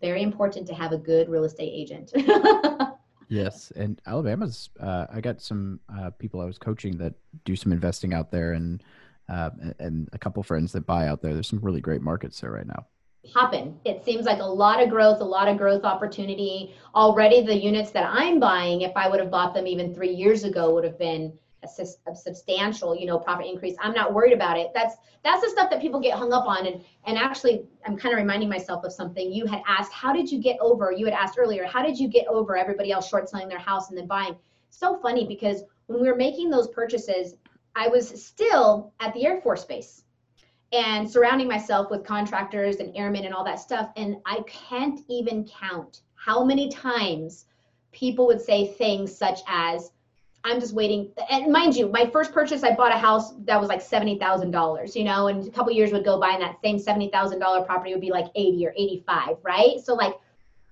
Very 0.00 0.22
important 0.22 0.66
to 0.68 0.74
have 0.74 0.92
a 0.92 0.98
good 0.98 1.28
real 1.28 1.44
estate 1.44 1.72
agent. 1.74 2.12
Yes, 3.30 3.70
and 3.76 4.02
Alabama's. 4.06 4.70
Uh, 4.80 5.06
I 5.08 5.20
got 5.20 5.40
some 5.40 5.78
uh, 5.96 6.10
people 6.10 6.40
I 6.40 6.44
was 6.44 6.58
coaching 6.58 6.98
that 6.98 7.14
do 7.44 7.54
some 7.54 7.70
investing 7.70 8.12
out 8.12 8.32
there, 8.32 8.54
and 8.54 8.82
uh, 9.28 9.50
and 9.78 10.08
a 10.12 10.18
couple 10.18 10.42
friends 10.42 10.72
that 10.72 10.84
buy 10.84 11.06
out 11.06 11.22
there. 11.22 11.32
There's 11.32 11.48
some 11.48 11.60
really 11.60 11.80
great 11.80 12.02
markets 12.02 12.40
there 12.40 12.50
right 12.50 12.66
now. 12.66 12.86
Hopping. 13.32 13.78
It 13.84 14.04
seems 14.04 14.26
like 14.26 14.40
a 14.40 14.44
lot 14.44 14.82
of 14.82 14.90
growth, 14.90 15.20
a 15.20 15.24
lot 15.24 15.46
of 15.46 15.58
growth 15.58 15.84
opportunity. 15.84 16.74
Already, 16.92 17.40
the 17.40 17.54
units 17.54 17.92
that 17.92 18.10
I'm 18.12 18.40
buying, 18.40 18.80
if 18.80 18.92
I 18.96 19.08
would 19.08 19.20
have 19.20 19.30
bought 19.30 19.54
them 19.54 19.68
even 19.68 19.94
three 19.94 20.12
years 20.12 20.42
ago, 20.42 20.74
would 20.74 20.84
have 20.84 20.98
been 20.98 21.32
a, 21.62 22.10
a, 22.10 22.14
substantial, 22.14 22.96
you 22.96 23.06
know, 23.06 23.18
profit 23.18 23.46
increase. 23.46 23.76
I'm 23.80 23.92
not 23.92 24.14
worried 24.14 24.32
about 24.32 24.58
it. 24.58 24.70
That's 24.74 24.96
that's 25.22 25.42
the 25.42 25.50
stuff 25.50 25.70
that 25.70 25.80
people 25.80 26.00
get 26.00 26.18
hung 26.18 26.32
up 26.32 26.46
on. 26.46 26.66
And 26.66 26.82
and 27.06 27.18
actually, 27.18 27.62
I'm 27.86 27.96
kind 27.96 28.14
of 28.14 28.18
reminding 28.18 28.48
myself 28.48 28.84
of 28.84 28.92
something. 28.92 29.32
You 29.32 29.46
had 29.46 29.62
asked, 29.66 29.92
how 29.92 30.12
did 30.12 30.30
you 30.30 30.38
get 30.38 30.56
over? 30.60 30.92
You 30.92 31.04
had 31.04 31.14
asked 31.14 31.38
earlier, 31.38 31.64
how 31.66 31.82
did 31.82 31.98
you 31.98 32.08
get 32.08 32.26
over 32.28 32.56
everybody 32.56 32.92
else 32.92 33.08
short 33.08 33.28
selling 33.28 33.48
their 33.48 33.58
house 33.58 33.90
and 33.90 33.98
then 33.98 34.06
buying? 34.06 34.36
So 34.70 34.98
funny 34.98 35.26
because 35.26 35.62
when 35.86 36.00
we 36.00 36.08
were 36.08 36.16
making 36.16 36.50
those 36.50 36.68
purchases, 36.68 37.34
I 37.74 37.88
was 37.88 38.24
still 38.24 38.92
at 39.00 39.12
the 39.14 39.26
Air 39.26 39.40
Force 39.40 39.64
Base 39.64 40.04
and 40.72 41.10
surrounding 41.10 41.48
myself 41.48 41.90
with 41.90 42.04
contractors 42.04 42.76
and 42.76 42.96
airmen 42.96 43.24
and 43.24 43.34
all 43.34 43.44
that 43.44 43.58
stuff. 43.58 43.90
And 43.96 44.16
I 44.24 44.42
can't 44.46 45.00
even 45.08 45.44
count 45.44 46.02
how 46.14 46.44
many 46.44 46.68
times 46.70 47.46
people 47.92 48.26
would 48.26 48.40
say 48.40 48.68
things 48.74 49.16
such 49.16 49.40
as, 49.48 49.90
I'm 50.42 50.58
just 50.58 50.72
waiting. 50.72 51.10
And 51.28 51.52
mind 51.52 51.76
you, 51.76 51.88
my 51.88 52.06
first 52.06 52.32
purchase, 52.32 52.62
I 52.62 52.74
bought 52.74 52.94
a 52.94 52.98
house 52.98 53.34
that 53.44 53.60
was 53.60 53.68
like 53.68 53.82
seventy 53.82 54.18
thousand 54.18 54.52
dollars, 54.52 54.96
you 54.96 55.04
know, 55.04 55.26
and 55.26 55.46
a 55.46 55.50
couple 55.50 55.72
years 55.72 55.92
would 55.92 56.04
go 56.04 56.18
by, 56.18 56.30
and 56.30 56.42
that 56.42 56.60
same 56.62 56.78
seventy 56.78 57.08
thousand 57.08 57.40
dollar 57.40 57.62
property 57.62 57.92
would 57.92 58.00
be 58.00 58.10
like 58.10 58.26
eighty 58.34 58.66
or 58.66 58.72
eighty 58.76 59.02
five, 59.06 59.36
right? 59.42 59.80
So 59.84 59.94
like, 59.94 60.14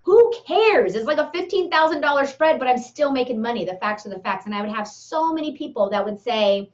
who 0.02 0.33
cares? 0.46 0.94
It's 0.94 1.07
like 1.07 1.18
a 1.18 1.31
fifteen 1.33 1.70
thousand 1.70 2.00
dollar 2.00 2.26
spread, 2.26 2.59
but 2.59 2.66
I'm 2.66 2.78
still 2.78 3.12
making 3.12 3.42
money. 3.42 3.64
The 3.66 3.76
facts 3.76 4.07
are 4.07 4.11
the 4.11 4.20
facts, 4.20 4.46
and 4.46 4.54
I 4.54 4.62
would 4.62 4.74
have 4.74 4.88
so 4.88 5.35
many 5.35 5.57
people 5.57 5.90
that 5.90 6.04
would 6.04 6.18
say, 6.18 6.70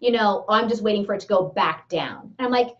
you 0.00 0.12
know, 0.12 0.44
oh, 0.46 0.54
I'm 0.54 0.68
just 0.68 0.82
waiting 0.82 1.06
for 1.06 1.14
it 1.14 1.20
to 1.20 1.26
go 1.26 1.44
back 1.44 1.88
down. 1.88 2.34
And 2.38 2.46
I'm 2.46 2.52
like, 2.52 2.76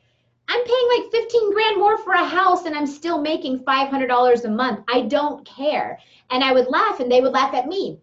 I'm 0.46 0.62
paying 0.62 0.88
like 0.98 1.11
15 1.11 1.55
grand 1.55 1.79
more 1.79 1.96
for 1.96 2.12
a 2.12 2.24
house 2.24 2.66
and 2.66 2.77
I'm 2.77 2.87
still 2.87 3.18
making 3.18 3.61
$500 3.61 4.44
a 4.44 4.48
month. 4.50 4.85
I 4.92 5.03
don't 5.03 5.42
care. 5.46 5.98
And 6.31 6.44
I 6.44 6.53
would 6.53 6.66
laugh 6.66 7.00
and 7.00 7.11
they 7.11 7.22
would 7.22 7.33
laugh 7.33 7.55
at 7.55 7.66
me 7.66 7.98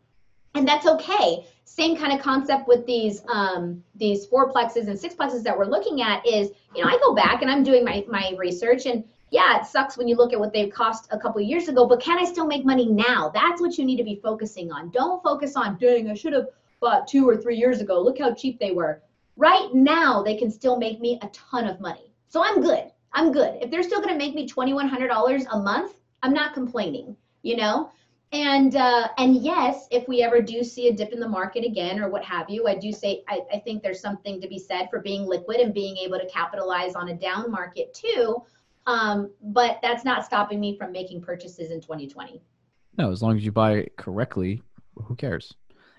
and 0.56 0.68
that's 0.68 0.88
okay. 0.88 1.46
Same 1.66 1.96
kind 1.96 2.12
of 2.12 2.20
concept 2.20 2.68
with 2.68 2.86
these 2.86 3.24
um, 3.30 3.84
these 3.96 4.28
fourplexes 4.28 4.88
and 4.88 5.00
sixplexes 5.00 5.44
that 5.44 5.58
we're 5.58 5.66
looking 5.66 6.02
at 6.02 6.26
is, 6.28 6.50
you 6.76 6.84
know, 6.84 6.90
I 6.90 6.98
go 7.00 7.14
back 7.14 7.42
and 7.42 7.50
I'm 7.50 7.64
doing 7.64 7.84
my 7.84 8.06
my 8.10 8.34
research 8.38 8.86
and 8.86 9.04
yeah, 9.32 9.60
it 9.60 9.66
sucks 9.66 9.98
when 9.98 10.10
you 10.10 10.18
look 10.18 10.34
at 10.34 10.40
what 10.40 10.52
they've 10.52 10.72
cost 10.72 11.08
a 11.12 11.18
couple 11.18 11.40
years 11.40 11.70
ago, 11.70 11.88
but 11.88 12.02
can 12.02 12.20
I 12.20 12.26
still 12.26 12.46
make 12.46 12.66
money 12.66 12.86
now? 12.86 13.32
That's 13.34 13.62
what 13.62 13.78
you 13.78 13.86
need 13.86 13.96
to 13.96 14.04
be 14.04 14.20
focusing 14.22 14.72
on. 14.74 14.90
Don't 14.92 15.24
focus 15.24 15.56
on, 15.56 15.78
dang, 15.80 16.10
I 16.10 16.14
should 16.14 16.34
have 16.34 16.50
bought 16.82 17.08
two 17.08 17.28
or 17.28 17.38
three 17.38 17.56
years 17.56 17.80
ago. 17.80 18.02
Look 18.02 18.20
how 18.20 18.34
cheap 18.34 18.60
they 18.60 18.72
were. 18.72 19.02
Right 19.38 19.70
now, 19.74 20.22
they 20.22 20.36
can 20.36 20.52
still 20.52 20.78
make 20.78 21.00
me 21.00 21.18
a 21.22 21.28
ton 21.28 21.66
of 21.66 21.80
money. 21.80 22.12
So 22.28 22.44
I'm 22.44 22.62
good. 22.62 22.92
I'm 23.14 23.32
good. 23.32 23.58
If 23.62 23.72
they're 23.72 23.84
still 23.84 24.02
going 24.02 24.14
to 24.14 24.18
make 24.18 24.36
me 24.36 24.48
$2,100 24.48 25.46
a 25.50 25.60
month, 25.60 25.94
I'm 26.24 26.34
not 26.34 26.54
complaining, 26.54 27.16
you 27.42 27.56
know? 27.56 27.90
And 28.32 28.76
uh, 28.76 29.10
and 29.18 29.36
yes, 29.38 29.88
if 29.92 30.08
we 30.08 30.22
ever 30.22 30.42
do 30.42 30.64
see 30.64 30.88
a 30.88 30.94
dip 30.94 31.12
in 31.12 31.20
the 31.20 31.28
market 31.28 31.66
again 31.66 32.00
or 32.00 32.10
what 32.10 32.24
have 32.24 32.50
you, 32.50 32.68
I 32.68 32.76
do 32.76 32.92
say 32.92 33.24
I, 33.28 33.42
I 33.54 33.60
think 33.60 33.84
there's 33.84 34.00
something 34.00 34.40
to 34.40 34.48
be 34.48 34.58
said 34.58 34.90
for 34.90 35.00
being 35.00 35.26
liquid 35.26 35.60
and 35.60 35.74
being 35.74 35.98
able 35.98 36.18
to 36.18 36.28
capitalize 36.28 36.96
on 36.96 37.10
a 37.10 37.14
down 37.14 37.52
market 37.52 37.94
too. 37.94 38.42
Um, 38.88 39.32
but 39.42 39.80
that's 39.82 40.06
not 40.06 40.26
stopping 40.26 40.60
me 40.60 40.78
from 40.78 40.92
making 40.92 41.22
purchases 41.22 41.72
in 41.72 41.82
2020. 41.82 42.42
No, 42.98 43.12
as 43.12 43.22
long 43.22 43.38
as 43.38 43.46
you 43.46 43.52
buy 43.52 43.88
correctly, 43.98 44.64
who 44.96 45.16
cares? 45.16 45.54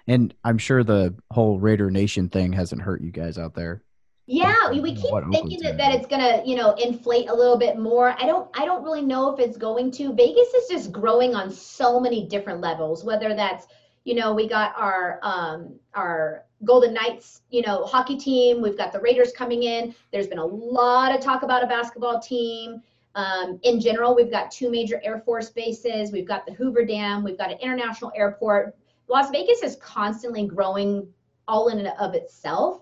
And 0.07 0.35
I'm 0.43 0.59
sure 0.59 0.83
the 0.83 1.15
whole 1.31 1.61
Raider 1.61 1.91
Nation 1.91 2.29
thing 2.29 2.53
hasn't 2.53 2.83
hurt 2.83 3.03
you 3.03 3.13
guys 3.13 3.39
out 3.39 3.55
there. 3.55 3.83
Yeah, 4.27 4.71
we 4.71 4.95
keep 4.95 5.13
thinking 5.33 5.61
that, 5.63 5.77
that 5.79 5.95
it's 5.95 6.07
gonna, 6.07 6.43
you 6.45 6.55
know, 6.55 6.73
inflate 6.75 7.29
a 7.29 7.35
little 7.35 7.59
bit 7.59 7.77
more. 7.79 8.15
I 8.19 8.27
don't 8.27 8.49
I 8.55 8.65
don't 8.65 8.85
really 8.85 9.03
know 9.03 9.35
if 9.35 9.41
it's 9.41 9.57
going 9.57 9.91
to. 9.93 10.15
Vegas 10.15 10.49
is 10.55 10.69
just 10.69 10.93
growing 10.93 11.35
on 11.35 11.51
so 11.51 11.99
many 11.99 12.27
different 12.29 12.61
levels, 12.61 13.05
whether 13.05 13.35
that's, 13.35 13.67
you 14.05 14.15
know, 14.15 14.33
we 14.33 14.49
got 14.49 14.75
our 14.77 15.19
um 15.23 15.75
our 15.95 16.45
Golden 16.65 16.95
Knights, 16.95 17.43
you 17.51 17.63
know, 17.63 17.85
hockey 17.85 18.17
team, 18.17 18.63
we've 18.63 18.77
got 18.77 18.93
the 18.93 19.01
Raiders 19.01 19.33
coming 19.33 19.65
in. 19.65 19.95
There's 20.13 20.29
been 20.29 20.39
a 20.39 20.47
lot 20.47 21.15
of 21.15 21.21
talk 21.21 21.43
about 21.43 21.65
a 21.65 21.67
basketball 21.67 22.21
team. 22.21 22.81
Um, 23.15 23.59
in 23.65 23.81
general, 23.81 24.15
we've 24.15 24.31
got 24.31 24.51
two 24.51 24.71
major 24.71 25.01
Air 25.05 25.19
Force 25.19 25.51
bases. 25.51 26.13
We've 26.13 26.27
got 26.27 26.47
the 26.47 26.53
Hoover 26.53 26.85
Dam. 26.85 27.25
We've 27.25 27.37
got 27.37 27.51
an 27.51 27.59
international 27.59 28.13
airport. 28.15 28.77
Las 29.09 29.31
Vegas 29.31 29.63
is 29.63 29.77
constantly 29.77 30.47
growing 30.47 31.07
all 31.49 31.69
in 31.69 31.79
and 31.79 31.93
of 31.99 32.15
itself. 32.15 32.82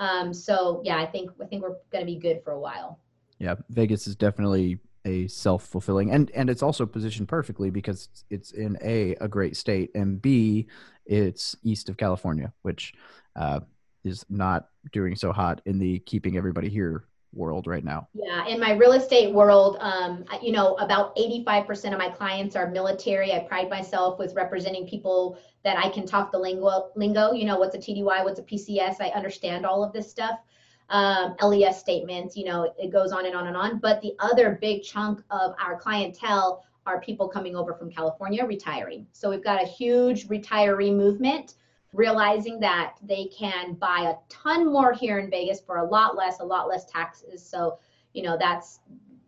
Um, 0.00 0.32
so 0.34 0.80
yeah, 0.82 0.98
I 0.98 1.06
think 1.06 1.30
I 1.40 1.44
think 1.44 1.62
we're 1.62 1.76
going 1.92 2.04
to 2.04 2.06
be 2.06 2.16
good 2.16 2.42
for 2.42 2.52
a 2.52 2.58
while. 2.58 2.98
Yeah, 3.38 3.54
Vegas 3.68 4.06
is 4.06 4.16
definitely 4.16 4.80
a 5.06 5.26
self-fulfilling 5.28 6.10
and 6.10 6.30
and 6.32 6.50
it's 6.50 6.62
also 6.62 6.84
positioned 6.84 7.26
perfectly 7.26 7.70
because 7.70 8.10
it's 8.28 8.50
in 8.50 8.76
a 8.82 9.14
a 9.20 9.26
great 9.26 9.56
state 9.56 9.90
and 9.94 10.20
b 10.20 10.66
it's 11.06 11.56
east 11.62 11.88
of 11.88 11.96
california 11.96 12.52
which 12.60 12.92
uh, 13.36 13.60
is 14.04 14.26
not 14.28 14.68
doing 14.92 15.16
so 15.16 15.32
hot 15.32 15.62
in 15.64 15.78
the 15.78 16.00
keeping 16.00 16.36
everybody 16.36 16.68
here 16.68 17.04
world 17.32 17.66
right 17.66 17.84
now? 17.84 18.08
Yeah, 18.12 18.46
in 18.46 18.58
my 18.58 18.72
real 18.72 18.92
estate 18.92 19.32
world, 19.32 19.76
um, 19.80 20.24
you 20.42 20.52
know, 20.52 20.74
about 20.74 21.14
85% 21.16 21.92
of 21.92 21.98
my 21.98 22.08
clients 22.08 22.56
are 22.56 22.68
military. 22.70 23.32
I 23.32 23.40
pride 23.40 23.70
myself 23.70 24.18
with 24.18 24.34
representing 24.34 24.86
people 24.86 25.38
that 25.64 25.78
I 25.78 25.88
can 25.90 26.06
talk 26.06 26.32
the 26.32 26.38
lingo, 26.38 26.90
lingo, 26.96 27.32
you 27.32 27.44
know, 27.44 27.58
what's 27.58 27.74
a 27.74 27.78
TDY, 27.78 28.24
what's 28.24 28.40
a 28.40 28.42
PCS. 28.42 28.96
I 29.00 29.08
understand 29.10 29.64
all 29.64 29.84
of 29.84 29.92
this 29.92 30.10
stuff. 30.10 30.40
Um, 30.88 31.36
LES 31.40 31.78
statements, 31.78 32.36
you 32.36 32.44
know, 32.44 32.74
it 32.76 32.90
goes 32.90 33.12
on 33.12 33.24
and 33.24 33.36
on 33.36 33.46
and 33.46 33.56
on. 33.56 33.78
But 33.78 34.00
the 34.02 34.14
other 34.18 34.58
big 34.60 34.82
chunk 34.82 35.22
of 35.30 35.54
our 35.64 35.76
clientele 35.76 36.64
are 36.84 37.00
people 37.00 37.28
coming 37.28 37.54
over 37.54 37.74
from 37.74 37.90
California 37.90 38.44
retiring. 38.44 39.06
So 39.12 39.30
we've 39.30 39.44
got 39.44 39.62
a 39.62 39.66
huge 39.66 40.26
retiree 40.26 40.94
movement 40.94 41.54
realizing 41.92 42.60
that 42.60 42.94
they 43.02 43.26
can 43.26 43.74
buy 43.74 44.12
a 44.12 44.14
ton 44.28 44.72
more 44.72 44.92
here 44.92 45.18
in 45.18 45.30
Vegas 45.30 45.60
for 45.60 45.78
a 45.78 45.84
lot 45.84 46.16
less, 46.16 46.40
a 46.40 46.44
lot 46.44 46.68
less 46.68 46.84
taxes. 46.84 47.44
So, 47.44 47.78
you 48.12 48.22
know, 48.22 48.36
that's, 48.38 48.80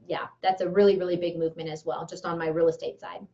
yeah, 0.06 0.26
that's 0.42 0.60
a 0.60 0.68
really, 0.68 0.96
really 0.96 1.16
big 1.16 1.38
movement 1.38 1.68
as 1.68 1.84
well, 1.84 2.06
just 2.06 2.24
on 2.24 2.38
my 2.38 2.48
real 2.48 2.68
estate 2.68 3.00
side. 3.00 3.26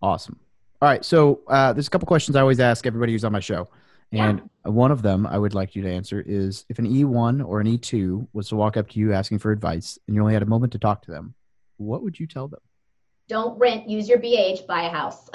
Awesome. 0.00 0.38
All 0.80 0.88
right. 0.88 1.04
So, 1.04 1.40
uh, 1.48 1.72
there's 1.72 1.86
a 1.86 1.90
couple 1.90 2.06
questions 2.06 2.36
I 2.36 2.40
always 2.40 2.60
ask 2.60 2.86
everybody 2.86 3.12
who's 3.12 3.24
on 3.24 3.32
my 3.32 3.40
show. 3.40 3.68
And 4.12 4.50
yeah. 4.64 4.70
one 4.70 4.90
of 4.90 5.00
them 5.02 5.26
I 5.26 5.38
would 5.38 5.54
like 5.54 5.74
you 5.74 5.82
to 5.82 5.90
answer 5.90 6.20
is 6.20 6.66
if 6.68 6.78
an 6.78 6.86
E1 6.86 7.46
or 7.46 7.60
an 7.60 7.66
E2 7.66 8.28
was 8.32 8.48
to 8.48 8.56
walk 8.56 8.76
up 8.76 8.90
to 8.90 9.00
you 9.00 9.12
asking 9.12 9.38
for 9.38 9.50
advice 9.52 9.98
and 10.06 10.14
you 10.14 10.20
only 10.20 10.34
had 10.34 10.42
a 10.42 10.46
moment 10.46 10.72
to 10.72 10.78
talk 10.78 11.02
to 11.02 11.10
them, 11.10 11.34
what 11.78 12.02
would 12.02 12.20
you 12.20 12.26
tell 12.26 12.46
them? 12.46 12.60
Don't 13.28 13.58
rent, 13.58 13.88
use 13.88 14.08
your 14.08 14.18
BH, 14.18 14.66
buy 14.66 14.82
a 14.82 14.90
house. 14.90 15.30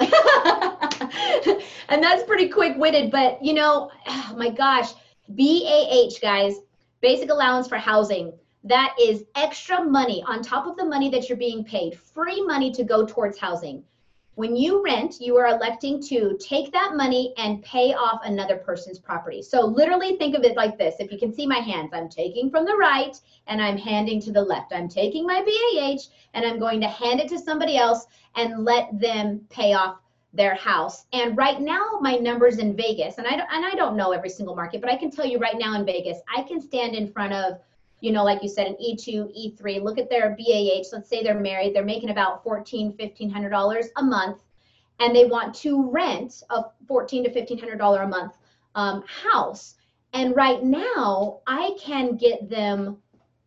and 1.88 2.02
that's 2.02 2.24
pretty 2.24 2.48
quick 2.48 2.76
witted, 2.76 3.10
but 3.10 3.42
you 3.42 3.52
know, 3.52 3.90
oh 4.06 4.34
my 4.36 4.50
gosh, 4.50 4.92
BAH, 5.28 6.18
guys, 6.20 6.56
basic 7.00 7.30
allowance 7.30 7.68
for 7.68 7.78
housing. 7.78 8.32
That 8.64 8.94
is 9.00 9.24
extra 9.36 9.84
money 9.84 10.22
on 10.26 10.42
top 10.42 10.66
of 10.66 10.76
the 10.76 10.84
money 10.84 11.08
that 11.10 11.28
you're 11.28 11.38
being 11.38 11.64
paid, 11.64 11.98
free 11.98 12.42
money 12.42 12.72
to 12.72 12.84
go 12.84 13.06
towards 13.06 13.38
housing. 13.38 13.84
When 14.34 14.54
you 14.54 14.84
rent, 14.84 15.20
you 15.20 15.36
are 15.36 15.48
electing 15.48 16.00
to 16.04 16.38
take 16.40 16.72
that 16.72 16.94
money 16.94 17.34
and 17.38 17.62
pay 17.62 17.92
off 17.92 18.20
another 18.24 18.56
person's 18.56 18.98
property. 18.98 19.42
So, 19.42 19.64
literally, 19.64 20.16
think 20.16 20.36
of 20.36 20.44
it 20.44 20.56
like 20.56 20.78
this. 20.78 20.94
If 21.00 21.10
you 21.10 21.18
can 21.18 21.32
see 21.32 21.44
my 21.44 21.58
hands, 21.58 21.90
I'm 21.92 22.08
taking 22.08 22.48
from 22.48 22.64
the 22.64 22.76
right 22.76 23.20
and 23.48 23.60
I'm 23.60 23.76
handing 23.76 24.20
to 24.22 24.32
the 24.32 24.42
left. 24.42 24.72
I'm 24.72 24.88
taking 24.88 25.26
my 25.26 25.42
BAH 25.42 26.02
and 26.34 26.46
I'm 26.46 26.60
going 26.60 26.80
to 26.82 26.88
hand 26.88 27.18
it 27.18 27.28
to 27.30 27.38
somebody 27.38 27.76
else 27.76 28.06
and 28.36 28.64
let 28.64 28.96
them 29.00 29.40
pay 29.50 29.72
off 29.72 29.96
their 30.38 30.54
house. 30.54 31.04
And 31.12 31.36
right 31.36 31.60
now, 31.60 31.98
my 32.00 32.14
numbers 32.14 32.56
in 32.58 32.74
Vegas, 32.74 33.18
and 33.18 33.26
I 33.26 33.32
don't, 33.32 33.48
and 33.52 33.66
I 33.66 33.74
don't 33.74 33.96
know 33.96 34.12
every 34.12 34.30
single 34.30 34.56
market, 34.56 34.80
but 34.80 34.88
I 34.90 34.96
can 34.96 35.10
tell 35.10 35.26
you 35.26 35.38
right 35.38 35.58
now 35.58 35.74
in 35.74 35.84
Vegas, 35.84 36.18
I 36.34 36.42
can 36.42 36.62
stand 36.62 36.94
in 36.94 37.12
front 37.12 37.34
of, 37.34 37.58
you 38.00 38.12
know, 38.12 38.24
like 38.24 38.42
you 38.42 38.48
said, 38.48 38.68
an 38.68 38.76
E2, 38.76 39.58
E3. 39.58 39.82
Look 39.82 39.98
at 39.98 40.08
their 40.08 40.30
BAH. 40.30 40.88
Let's 40.92 41.10
say 41.10 41.22
they're 41.22 41.38
married, 41.38 41.74
they're 41.74 41.84
making 41.84 42.10
about 42.10 42.42
fourteen, 42.42 42.92
fifteen 42.92 43.28
hundred 43.28 43.50
dollars 43.50 43.88
a 43.96 44.02
month, 44.02 44.38
and 45.00 45.14
they 45.14 45.26
want 45.26 45.54
to 45.56 45.90
rent 45.90 46.42
a 46.48 46.62
fourteen 46.86 47.24
to 47.24 47.30
fifteen 47.30 47.58
hundred 47.58 47.78
dollar 47.78 48.02
a 48.02 48.08
month 48.08 48.32
um, 48.76 49.04
house. 49.06 49.74
And 50.14 50.34
right 50.34 50.62
now, 50.62 51.40
I 51.46 51.76
can 51.78 52.16
get 52.16 52.48
them 52.48 52.96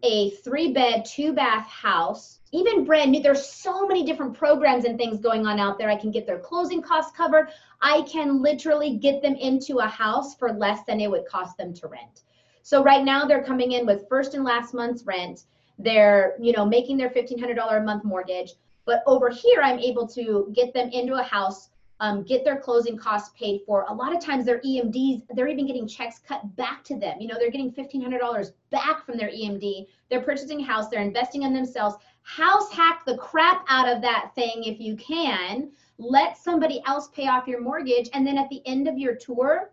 a 0.03 0.31
three 0.31 0.71
bed, 0.73 1.05
two 1.05 1.33
bath 1.33 1.67
house, 1.67 2.39
even 2.51 2.83
brand 2.83 3.11
new. 3.11 3.21
There's 3.21 3.45
so 3.45 3.87
many 3.87 4.03
different 4.03 4.37
programs 4.37 4.85
and 4.85 4.97
things 4.97 5.19
going 5.19 5.45
on 5.47 5.59
out 5.59 5.77
there. 5.77 5.89
I 5.89 5.95
can 5.95 6.11
get 6.11 6.25
their 6.25 6.39
closing 6.39 6.81
costs 6.81 7.15
covered. 7.15 7.49
I 7.81 8.01
can 8.03 8.41
literally 8.41 8.97
get 8.97 9.21
them 9.21 9.35
into 9.35 9.79
a 9.79 9.87
house 9.87 10.35
for 10.35 10.51
less 10.51 10.83
than 10.85 10.99
it 10.99 11.09
would 11.09 11.25
cost 11.25 11.57
them 11.57 11.73
to 11.75 11.87
rent. 11.87 12.23
So 12.63 12.83
right 12.83 13.03
now 13.03 13.25
they're 13.25 13.43
coming 13.43 13.71
in 13.71 13.85
with 13.85 14.07
first 14.07 14.33
and 14.33 14.43
last 14.43 14.73
month's 14.73 15.05
rent. 15.05 15.45
They're, 15.79 16.35
you 16.39 16.51
know, 16.51 16.65
making 16.65 16.97
their 16.97 17.09
$1,500 17.09 17.77
a 17.77 17.83
month 17.83 18.03
mortgage. 18.03 18.53
But 18.85 19.03
over 19.07 19.29
here, 19.29 19.61
I'm 19.61 19.79
able 19.79 20.07
to 20.09 20.51
get 20.53 20.73
them 20.73 20.89
into 20.89 21.15
a 21.15 21.23
house, 21.23 21.69
um, 22.01 22.23
get 22.23 22.43
their 22.43 22.57
closing 22.57 22.97
costs 22.97 23.31
paid 23.37 23.61
for. 23.65 23.85
A 23.87 23.93
lot 23.93 24.13
of 24.13 24.19
times 24.19 24.43
their 24.43 24.59
EMDs, 24.61 25.21
they're 25.35 25.47
even 25.47 25.67
getting 25.67 25.87
checks 25.87 26.19
cut 26.27 26.55
back 26.55 26.83
to 26.85 26.99
them. 26.99 27.21
You 27.21 27.27
know, 27.27 27.35
they're 27.37 27.51
getting 27.51 27.71
$1,500 27.71 28.51
back 28.71 29.05
from 29.05 29.17
their 29.17 29.29
EMD. 29.29 29.85
They're 30.09 30.21
purchasing 30.21 30.61
a 30.61 30.63
house, 30.65 30.89
they're 30.89 31.01
investing 31.01 31.43
in 31.43 31.53
themselves. 31.53 31.95
House 32.23 32.71
hack 32.71 33.03
the 33.05 33.17
crap 33.17 33.65
out 33.69 33.87
of 33.87 34.01
that 34.01 34.31
thing 34.33 34.63
if 34.65 34.79
you 34.79 34.95
can. 34.95 35.71
Let 35.99 36.37
somebody 36.37 36.81
else 36.87 37.09
pay 37.09 37.27
off 37.27 37.47
your 37.47 37.61
mortgage. 37.61 38.09
And 38.13 38.25
then 38.25 38.37
at 38.37 38.49
the 38.49 38.65
end 38.65 38.87
of 38.87 38.97
your 38.97 39.15
tour, 39.15 39.71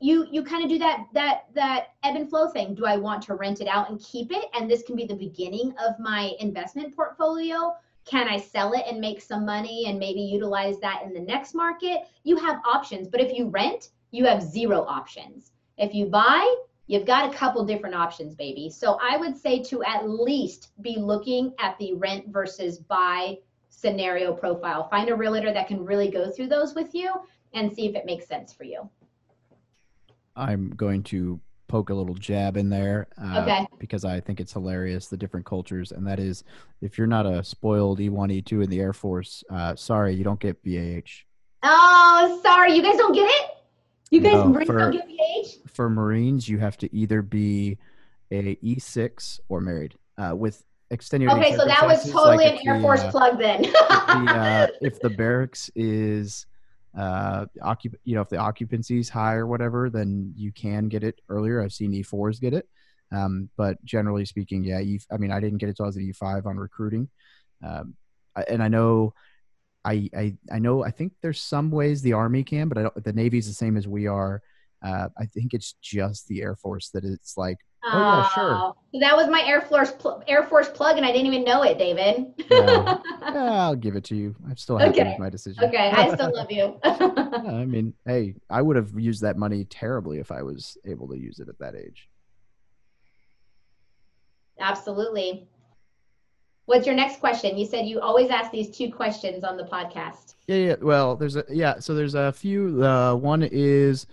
you 0.00 0.26
you 0.30 0.42
kind 0.42 0.64
of 0.64 0.70
do 0.70 0.78
that 0.78 1.06
that 1.12 1.44
that 1.54 1.88
ebb 2.02 2.16
and 2.16 2.30
flow 2.30 2.48
thing 2.48 2.74
do 2.74 2.86
i 2.86 2.96
want 2.96 3.22
to 3.22 3.34
rent 3.34 3.60
it 3.60 3.68
out 3.68 3.90
and 3.90 4.02
keep 4.02 4.32
it 4.32 4.46
and 4.54 4.70
this 4.70 4.82
can 4.82 4.96
be 4.96 5.04
the 5.04 5.14
beginning 5.14 5.74
of 5.86 5.98
my 5.98 6.32
investment 6.40 6.96
portfolio 6.96 7.74
can 8.04 8.28
i 8.28 8.38
sell 8.38 8.72
it 8.72 8.84
and 8.88 9.00
make 9.00 9.20
some 9.20 9.44
money 9.44 9.84
and 9.86 9.98
maybe 9.98 10.20
utilize 10.20 10.78
that 10.80 11.02
in 11.04 11.12
the 11.12 11.20
next 11.20 11.54
market? 11.54 12.02
You 12.24 12.36
have 12.36 12.60
options 12.64 13.08
but 13.08 13.20
if 13.20 13.36
you 13.36 13.48
rent 13.48 13.90
you 14.12 14.24
have 14.24 14.42
zero 14.42 14.82
options. 14.82 15.52
If 15.78 15.94
you 15.94 16.06
buy 16.06 16.56
you've 16.86 17.06
got 17.06 17.32
a 17.32 17.36
couple 17.36 17.64
different 17.64 17.94
options 17.94 18.34
baby. 18.34 18.70
So 18.70 18.98
i 19.02 19.16
would 19.16 19.36
say 19.36 19.62
to 19.64 19.82
at 19.84 20.08
least 20.08 20.70
be 20.80 20.96
looking 20.98 21.52
at 21.58 21.78
the 21.78 21.94
rent 21.94 22.28
versus 22.28 22.78
buy 22.78 23.38
scenario 23.68 24.34
profile. 24.34 24.88
Find 24.88 25.08
a 25.08 25.14
realtor 25.14 25.52
that 25.52 25.68
can 25.68 25.84
really 25.84 26.10
go 26.10 26.30
through 26.30 26.48
those 26.48 26.74
with 26.74 26.94
you 26.94 27.12
and 27.54 27.72
see 27.72 27.86
if 27.86 27.94
it 27.94 28.04
makes 28.04 28.26
sense 28.26 28.52
for 28.52 28.64
you. 28.64 28.88
I'm 30.36 30.70
going 30.70 31.02
to 31.04 31.40
poke 31.70 31.90
a 31.90 31.94
little 31.94 32.16
jab 32.16 32.56
in 32.56 32.68
there 32.68 33.06
uh, 33.22 33.42
okay. 33.42 33.66
because 33.78 34.04
I 34.04 34.18
think 34.18 34.40
it's 34.40 34.52
hilarious 34.52 35.06
the 35.06 35.16
different 35.16 35.46
cultures, 35.46 35.92
and 35.92 36.04
that 36.06 36.18
is 36.18 36.42
if 36.80 36.98
you're 36.98 37.06
not 37.06 37.26
a 37.26 37.44
spoiled 37.44 38.00
E1 38.00 38.42
E2 38.42 38.64
in 38.64 38.70
the 38.70 38.80
Air 38.80 38.92
Force, 38.92 39.44
uh, 39.50 39.76
sorry, 39.76 40.14
you 40.14 40.24
don't 40.24 40.40
get 40.40 40.62
BAH. 40.64 41.08
Oh, 41.62 42.40
sorry, 42.42 42.74
you 42.74 42.82
guys 42.82 42.96
don't 42.96 43.14
get 43.14 43.26
it. 43.26 43.50
You 44.10 44.20
guys 44.20 44.34
no, 44.34 44.48
Marines 44.48 44.66
for, 44.66 44.78
don't 44.78 44.92
get 44.92 45.06
BAH. 45.06 45.70
For 45.72 45.88
Marines, 45.88 46.48
you 46.48 46.58
have 46.58 46.76
to 46.78 46.92
either 46.94 47.22
be 47.22 47.78
a 48.32 48.56
E6 48.56 49.40
or 49.48 49.60
married 49.60 49.94
uh, 50.18 50.34
with 50.34 50.64
extenuating. 50.90 51.40
Okay, 51.40 51.56
so 51.56 51.64
that 51.64 51.86
was 51.86 52.10
totally 52.10 52.46
like 52.46 52.60
an 52.60 52.68
Air 52.68 52.76
the, 52.76 52.82
Force 52.82 53.04
plug 53.04 53.38
then. 53.38 53.66
if, 53.66 53.72
the, 53.72 53.78
uh, 53.78 54.66
if 54.80 55.00
the 55.00 55.10
barracks 55.10 55.70
is 55.76 56.46
uh 56.96 57.46
occup- 57.62 57.94
you 58.04 58.14
know 58.14 58.20
if 58.20 58.28
the 58.28 58.36
occupancy 58.36 58.98
is 58.98 59.08
high 59.08 59.34
or 59.34 59.46
whatever 59.46 59.90
then 59.90 60.32
you 60.36 60.52
can 60.52 60.88
get 60.88 61.04
it 61.04 61.20
earlier. 61.28 61.62
I've 61.62 61.72
seen 61.72 61.92
e4s 61.92 62.40
get 62.40 62.54
it. 62.54 62.68
Um 63.12 63.48
but 63.56 63.82
generally 63.84 64.24
speaking 64.24 64.64
yeah 64.64 64.80
e- 64.80 65.00
i 65.12 65.16
mean 65.16 65.30
i 65.32 65.40
didn't 65.40 65.58
get 65.58 65.66
it 65.66 65.70
until 65.70 65.86
i 65.86 65.88
was 65.88 65.96
at 65.96 66.02
e5 66.02 66.46
on 66.46 66.56
recruiting. 66.56 67.08
Um 67.64 67.94
and 68.48 68.62
i 68.62 68.68
know 68.68 69.14
I, 69.84 70.10
I 70.16 70.36
i 70.52 70.58
know 70.58 70.84
i 70.84 70.90
think 70.90 71.12
there's 71.22 71.40
some 71.40 71.70
ways 71.70 72.02
the 72.02 72.12
army 72.12 72.44
can 72.44 72.68
but 72.68 72.78
i 72.78 72.82
don't 72.82 73.04
the 73.04 73.12
navy's 73.12 73.46
the 73.46 73.54
same 73.54 73.76
as 73.76 73.88
we 73.88 74.06
are. 74.06 74.42
Uh 74.84 75.08
i 75.18 75.26
think 75.26 75.54
it's 75.54 75.74
just 75.82 76.28
the 76.28 76.42
air 76.42 76.56
force 76.56 76.90
that 76.90 77.04
it's 77.04 77.36
like 77.36 77.58
Oh, 77.82 77.98
yeah, 77.98 78.28
sure. 78.28 79.00
That 79.00 79.16
was 79.16 79.28
my 79.28 79.42
Air 79.46 79.62
Force 79.62 79.92
pl- 79.92 80.22
Air 80.28 80.44
Force 80.44 80.68
plug, 80.68 80.96
and 80.96 81.06
I 81.06 81.12
didn't 81.12 81.28
even 81.28 81.44
know 81.44 81.62
it, 81.62 81.78
David. 81.78 82.26
yeah. 82.50 82.98
yeah. 83.22 83.62
I'll 83.62 83.76
give 83.76 83.96
it 83.96 84.04
to 84.04 84.16
you. 84.16 84.34
I'm 84.46 84.56
still 84.56 84.76
happy 84.76 85.00
okay. 85.00 85.10
with 85.10 85.18
my 85.18 85.30
decision. 85.30 85.64
Okay, 85.64 85.90
I 85.90 86.14
still 86.14 86.34
love 86.34 86.50
you. 86.50 86.78
yeah, 86.84 87.56
I 87.56 87.64
mean, 87.64 87.94
hey, 88.04 88.34
I 88.50 88.60
would 88.60 88.76
have 88.76 88.90
used 88.98 89.22
that 89.22 89.38
money 89.38 89.64
terribly 89.64 90.18
if 90.18 90.30
I 90.30 90.42
was 90.42 90.76
able 90.84 91.08
to 91.08 91.16
use 91.16 91.38
it 91.38 91.48
at 91.48 91.58
that 91.58 91.74
age. 91.74 92.08
Absolutely. 94.58 95.48
What's 96.66 96.86
your 96.86 96.94
next 96.94 97.18
question? 97.18 97.56
You 97.56 97.66
said 97.66 97.86
you 97.86 98.00
always 98.00 98.30
ask 98.30 98.52
these 98.52 98.70
two 98.70 98.92
questions 98.92 99.42
on 99.42 99.56
the 99.56 99.64
podcast. 99.64 100.34
Yeah, 100.46 100.56
yeah. 100.56 100.76
Well, 100.80 101.16
there's 101.16 101.36
a 101.36 101.44
yeah. 101.48 101.80
So 101.80 101.94
there's 101.94 102.14
a 102.14 102.30
few. 102.30 102.84
Uh, 102.84 103.14
one 103.14 103.42
is 103.42 104.06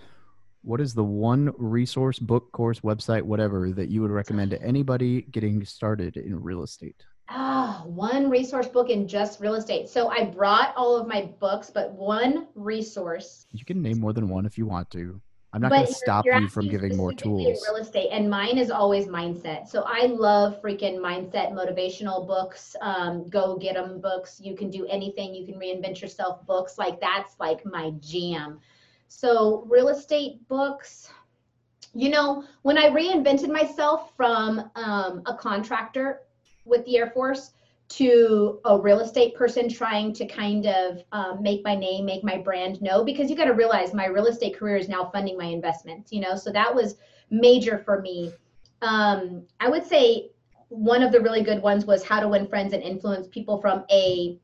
what 0.62 0.80
is 0.80 0.94
the 0.94 1.04
one 1.04 1.52
resource, 1.56 2.18
book, 2.18 2.50
course, 2.52 2.80
website, 2.80 3.22
whatever 3.22 3.70
that 3.72 3.88
you 3.88 4.02
would 4.02 4.10
recommend 4.10 4.50
to 4.50 4.62
anybody 4.62 5.22
getting 5.22 5.64
started 5.64 6.16
in 6.16 6.42
real 6.42 6.62
estate? 6.62 6.96
Ah, 7.30 7.82
oh, 7.84 7.88
one 7.88 8.30
resource 8.30 8.68
book 8.68 8.88
in 8.88 9.06
just 9.06 9.40
real 9.40 9.54
estate. 9.54 9.88
So 9.88 10.08
I 10.08 10.24
brought 10.24 10.74
all 10.76 10.96
of 10.96 11.06
my 11.06 11.30
books, 11.38 11.70
but 11.70 11.92
one 11.92 12.46
resource. 12.54 13.46
You 13.52 13.64
can 13.64 13.82
name 13.82 14.00
more 14.00 14.12
than 14.12 14.28
one 14.28 14.46
if 14.46 14.56
you 14.56 14.66
want 14.66 14.90
to. 14.92 15.20
I'm 15.52 15.62
not 15.62 15.70
going 15.70 15.86
to 15.86 15.94
stop 15.94 16.26
you 16.26 16.48
from 16.48 16.68
giving 16.68 16.94
more 16.96 17.12
tools. 17.12 17.66
Real 17.66 17.80
estate, 17.80 18.08
and 18.12 18.28
mine 18.28 18.58
is 18.58 18.70
always 18.70 19.06
mindset. 19.06 19.66
So 19.66 19.82
I 19.86 20.06
love 20.06 20.60
freaking 20.60 20.98
mindset, 20.98 21.52
motivational 21.52 22.26
books, 22.26 22.76
um, 22.82 23.26
go 23.28 23.56
get 23.56 23.74
them 23.74 24.00
books. 24.00 24.40
You 24.42 24.54
can 24.54 24.68
do 24.70 24.86
anything. 24.86 25.34
You 25.34 25.46
can 25.46 25.54
reinvent 25.54 26.02
yourself 26.02 26.44
books. 26.46 26.76
Like 26.76 27.00
that's 27.00 27.34
like 27.40 27.64
my 27.64 27.92
jam. 28.00 28.60
So, 29.08 29.64
real 29.68 29.88
estate 29.88 30.46
books, 30.48 31.10
you 31.94 32.10
know, 32.10 32.44
when 32.62 32.78
I 32.78 32.90
reinvented 32.90 33.48
myself 33.48 34.12
from 34.16 34.70
um, 34.76 35.22
a 35.26 35.34
contractor 35.34 36.20
with 36.64 36.84
the 36.84 36.98
Air 36.98 37.10
Force 37.10 37.52
to 37.88 38.60
a 38.66 38.78
real 38.78 39.00
estate 39.00 39.34
person 39.34 39.68
trying 39.68 40.12
to 40.12 40.26
kind 40.26 40.66
of 40.66 41.02
um, 41.12 41.42
make 41.42 41.64
my 41.64 41.74
name, 41.74 42.04
make 42.04 42.22
my 42.22 42.36
brand 42.36 42.82
know, 42.82 43.02
because 43.02 43.30
you 43.30 43.36
got 43.36 43.46
to 43.46 43.54
realize 43.54 43.94
my 43.94 44.06
real 44.06 44.26
estate 44.26 44.56
career 44.56 44.76
is 44.76 44.88
now 44.88 45.10
funding 45.10 45.38
my 45.38 45.46
investments, 45.46 46.12
you 46.12 46.20
know, 46.20 46.36
so 46.36 46.52
that 46.52 46.74
was 46.74 46.96
major 47.30 47.78
for 47.78 48.02
me. 48.02 48.32
Um, 48.82 49.42
I 49.58 49.70
would 49.70 49.86
say 49.86 50.30
one 50.68 51.02
of 51.02 51.12
the 51.12 51.20
really 51.20 51.42
good 51.42 51.62
ones 51.62 51.86
was 51.86 52.04
How 52.04 52.20
to 52.20 52.28
Win 52.28 52.46
Friends 52.46 52.74
and 52.74 52.82
Influence 52.82 53.26
People 53.28 53.60
from 53.60 53.84
a 53.90 54.38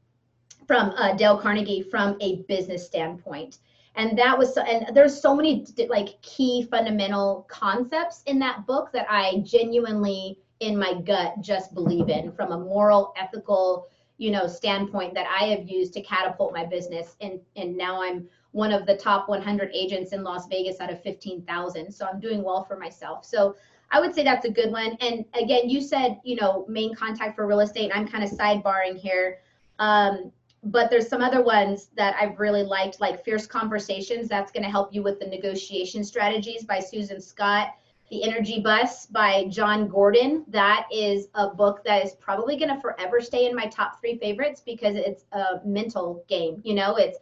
from 0.67 0.91
uh, 0.97 1.15
Dale 1.15 1.37
Carnegie 1.37 1.83
from 1.83 2.17
a 2.23 2.37
business 2.49 2.87
standpoint 2.87 3.59
and 3.97 4.19
that 4.19 4.37
was 4.37 4.57
and 4.57 4.95
there's 4.95 5.21
so 5.21 5.35
many 5.35 5.67
like 5.89 6.21
key 6.23 6.67
fundamental 6.71 7.47
concepts 7.49 8.23
in 8.27 8.39
that 8.39 8.67
book 8.67 8.91
that 8.93 9.07
i 9.09 9.43
genuinely 9.45 10.39
in 10.61 10.77
my 10.77 10.95
gut 10.95 11.35
just 11.41 11.75
believe 11.75 12.09
in 12.09 12.33
from 12.33 12.53
a 12.53 12.59
moral 12.59 13.13
ethical 13.17 13.89
you 14.19 14.31
know 14.31 14.47
standpoint 14.47 15.15
that 15.15 15.27
i 15.27 15.47
have 15.47 15.69
used 15.69 15.93
to 15.93 16.01
catapult 16.03 16.53
my 16.53 16.65
business. 16.65 17.17
And 17.21 17.41
and 17.57 17.77
now 17.77 18.03
i'm 18.03 18.29
one 18.53 18.73
of 18.73 18.87
the 18.87 18.97
top 18.97 19.29
100 19.29 19.71
agents 19.75 20.13
in 20.13 20.23
las 20.23 20.47
vegas 20.47 20.81
out 20.81 20.93
of 20.93 21.03
15000 21.03 21.93
so 21.93 22.07
i'm 22.07 22.21
doing 22.21 22.43
well 22.43 22.65
for 22.65 22.77
myself. 22.79 23.25
So 23.25 23.57
i 23.91 24.01
would 24.01 24.15
say 24.15 24.25
that's 24.25 24.47
a 24.47 24.51
good 24.51 24.71
one. 24.71 24.97
And 25.01 25.25
again 25.35 25.69
you 25.69 25.81
said 25.81 26.21
you 26.25 26.37
know 26.37 26.65
main 26.69 26.95
contact 26.95 27.35
for 27.37 27.47
real 27.47 27.61
estate. 27.61 27.91
I'm 27.95 28.07
kind 28.07 28.25
of 28.25 28.31
sidebarring 28.31 28.99
here. 28.99 29.39
Um, 29.79 30.33
but 30.65 30.91
there's 30.91 31.09
some 31.09 31.23
other 31.23 31.43
ones 31.43 31.91
that 31.97 32.17
I've 32.19 32.39
really 32.39 32.63
liked, 32.63 33.01
like 33.01 33.25
Fierce 33.25 33.47
Conversations. 33.47 34.29
That's 34.29 34.51
going 34.51 34.63
to 34.63 34.71
help 34.71 34.95
you 34.95 35.03
with 35.03 35.21
the 35.21 35.27
negotiation 35.27 36.03
strategies 36.03 36.65
by 36.65 36.81
Susan 36.81 37.21
Scott. 37.21 37.75
The 38.11 38.23
Energy 38.23 38.61
Bus 38.61 39.07
by 39.07 39.47
Jon 39.49 39.89
Gordon. 39.89 40.45
That 40.49 40.87
is 40.93 41.29
a 41.35 41.49
book 41.49 41.83
that 41.85 42.05
is 42.05 42.13
probably 42.15 42.57
going 42.57 42.69
to 42.69 42.81
forever 42.81 43.21
stay 43.21 43.47
in 43.49 43.57
my 43.57 43.67
top 43.67 43.99
three 43.99 44.19
favorites 44.19 44.63
because 44.65 44.95
it's 44.95 45.25
a 45.33 45.61
mental 45.65 46.23
game. 46.29 46.61
You 46.65 46.75
know, 46.75 46.97
it's 46.97 47.19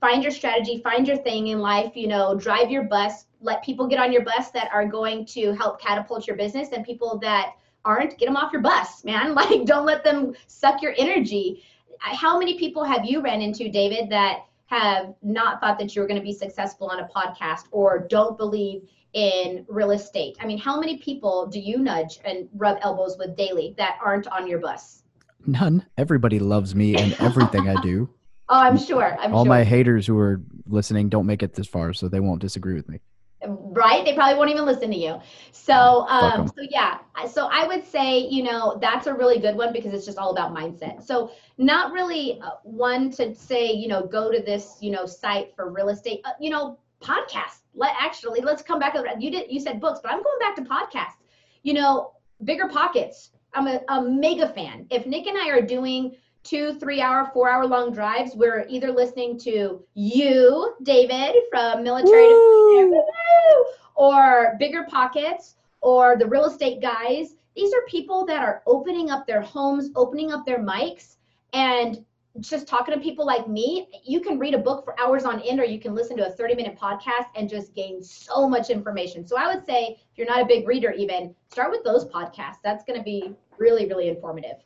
find 0.00 0.22
your 0.22 0.32
strategy, 0.32 0.80
find 0.82 1.08
your 1.08 1.16
thing 1.16 1.48
in 1.48 1.60
life, 1.60 1.96
you 1.96 2.08
know, 2.08 2.34
drive 2.34 2.70
your 2.70 2.84
bus, 2.84 3.24
let 3.40 3.64
people 3.64 3.86
get 3.86 3.98
on 3.98 4.12
your 4.12 4.22
bus 4.22 4.50
that 4.50 4.70
are 4.72 4.86
going 4.86 5.24
to 5.26 5.52
help 5.52 5.80
catapult 5.80 6.26
your 6.26 6.36
business 6.36 6.68
and 6.72 6.84
people 6.84 7.18
that 7.18 7.54
aren't, 7.84 8.18
get 8.18 8.26
them 8.26 8.36
off 8.36 8.52
your 8.52 8.62
bus, 8.62 9.04
man. 9.04 9.34
Like, 9.38 9.64
don't 9.64 9.86
let 9.86 10.04
them 10.04 10.34
suck 10.46 10.82
your 10.82 10.94
energy 10.98 11.62
how 12.00 12.38
many 12.38 12.58
people 12.58 12.84
have 12.84 13.04
you 13.04 13.20
ran 13.20 13.42
into, 13.42 13.68
David, 13.70 14.10
that 14.10 14.44
have 14.66 15.14
not 15.22 15.60
thought 15.60 15.78
that 15.78 15.94
you 15.94 16.02
were 16.02 16.08
going 16.08 16.20
to 16.20 16.24
be 16.24 16.32
successful 16.32 16.88
on 16.88 17.00
a 17.00 17.08
podcast 17.08 17.64
or 17.70 18.06
don't 18.08 18.36
believe 18.36 18.82
in 19.14 19.64
real 19.68 19.92
estate? 19.92 20.36
I 20.40 20.46
mean, 20.46 20.58
how 20.58 20.78
many 20.78 20.98
people 20.98 21.46
do 21.46 21.58
you 21.58 21.78
nudge 21.78 22.20
and 22.24 22.48
rub 22.54 22.78
elbows 22.82 23.16
with 23.18 23.36
daily 23.36 23.74
that 23.78 23.98
aren't 24.04 24.26
on 24.28 24.46
your 24.46 24.58
bus? 24.58 25.02
None. 25.46 25.86
Everybody 25.96 26.38
loves 26.38 26.74
me 26.74 26.96
and 26.96 27.14
everything 27.20 27.68
I 27.68 27.80
do. 27.82 28.10
Oh, 28.50 28.58
I'm 28.58 28.78
sure. 28.78 29.14
I'm 29.20 29.34
All 29.34 29.44
sure. 29.44 29.50
my 29.50 29.62
haters 29.62 30.06
who 30.06 30.16
are 30.16 30.40
listening 30.66 31.10
don't 31.10 31.26
make 31.26 31.42
it 31.42 31.52
this 31.52 31.66
far, 31.66 31.92
so 31.92 32.08
they 32.08 32.18
won't 32.18 32.40
disagree 32.40 32.72
with 32.72 32.88
me. 32.88 33.00
Right? 33.46 34.04
They 34.04 34.14
probably 34.14 34.36
won't 34.36 34.50
even 34.50 34.64
listen 34.66 34.90
to 34.90 34.96
you. 34.96 35.20
So, 35.52 36.06
um, 36.08 36.48
so 36.48 36.62
yeah. 36.68 36.98
So 37.30 37.48
I 37.50 37.66
would 37.66 37.86
say, 37.86 38.18
you 38.18 38.42
know, 38.42 38.78
that's 38.80 39.06
a 39.06 39.14
really 39.14 39.38
good 39.38 39.56
one 39.56 39.72
because 39.72 39.92
it's 39.92 40.04
just 40.04 40.18
all 40.18 40.30
about 40.30 40.52
mindset. 40.52 41.02
So 41.04 41.30
not 41.56 41.92
really 41.92 42.40
uh, 42.40 42.50
one 42.64 43.10
to 43.12 43.34
say, 43.34 43.70
you 43.72 43.86
know, 43.86 44.06
go 44.06 44.32
to 44.32 44.42
this, 44.42 44.76
you 44.80 44.90
know, 44.90 45.06
site 45.06 45.54
for 45.54 45.70
real 45.70 45.88
estate. 45.88 46.20
Uh, 46.24 46.30
you 46.40 46.50
know, 46.50 46.78
podcast. 47.00 47.60
Let 47.74 47.94
actually 47.98 48.40
let's 48.40 48.62
come 48.62 48.78
back. 48.78 48.96
You 49.18 49.30
did 49.30 49.50
you 49.50 49.60
said 49.60 49.80
books, 49.80 50.00
but 50.02 50.12
I'm 50.12 50.22
going 50.22 50.38
back 50.40 50.56
to 50.56 50.62
podcasts. 50.62 51.22
You 51.62 51.74
know, 51.74 52.12
BiggerPockets. 52.44 53.30
I'm 53.54 53.66
a, 53.66 53.80
a 53.88 54.02
mega 54.02 54.48
fan. 54.48 54.86
If 54.90 55.06
Nick 55.06 55.26
and 55.26 55.38
I 55.38 55.48
are 55.50 55.62
doing 55.62 56.16
two, 56.48 56.78
three 56.78 57.00
hour, 57.00 57.30
four 57.34 57.50
hour 57.50 57.66
long 57.66 57.92
drives, 57.92 58.34
we're 58.34 58.64
either 58.68 58.90
listening 58.90 59.38
to 59.40 59.84
you, 59.94 60.74
David, 60.82 61.34
from 61.50 61.82
military 61.82 62.28
Woo! 62.28 62.90
to 62.90 63.64
or 63.94 64.56
BiggerPockets 64.60 65.54
or 65.82 66.16
the 66.16 66.26
real 66.26 66.46
estate 66.46 66.80
guys. 66.80 67.34
These 67.54 67.74
are 67.74 67.82
people 67.88 68.24
that 68.26 68.42
are 68.42 68.62
opening 68.66 69.10
up 69.10 69.26
their 69.26 69.42
homes, 69.42 69.90
opening 69.96 70.32
up 70.32 70.46
their 70.46 70.60
mics, 70.60 71.16
and 71.52 72.04
just 72.40 72.68
talking 72.68 72.94
to 72.94 73.00
people 73.00 73.26
like 73.26 73.48
me, 73.48 73.88
you 74.04 74.20
can 74.20 74.38
read 74.38 74.54
a 74.54 74.58
book 74.58 74.84
for 74.84 74.98
hours 75.00 75.24
on 75.24 75.40
end, 75.40 75.58
or 75.58 75.64
you 75.64 75.80
can 75.80 75.94
listen 75.94 76.16
to 76.16 76.28
a 76.28 76.30
30 76.30 76.54
minute 76.54 76.78
podcast 76.78 77.26
and 77.34 77.48
just 77.48 77.74
gain 77.74 78.02
so 78.02 78.48
much 78.48 78.70
information. 78.70 79.26
So 79.26 79.36
I 79.36 79.52
would 79.52 79.66
say, 79.66 79.98
if 80.12 80.16
you're 80.16 80.28
not 80.28 80.42
a 80.42 80.46
big 80.46 80.66
reader, 80.66 80.92
even 80.92 81.34
start 81.50 81.70
with 81.70 81.82
those 81.82 82.04
podcasts. 82.06 82.58
That's 82.62 82.84
going 82.84 82.98
to 82.98 83.04
be 83.04 83.34
really, 83.58 83.86
really 83.86 84.08
informative. 84.08 84.56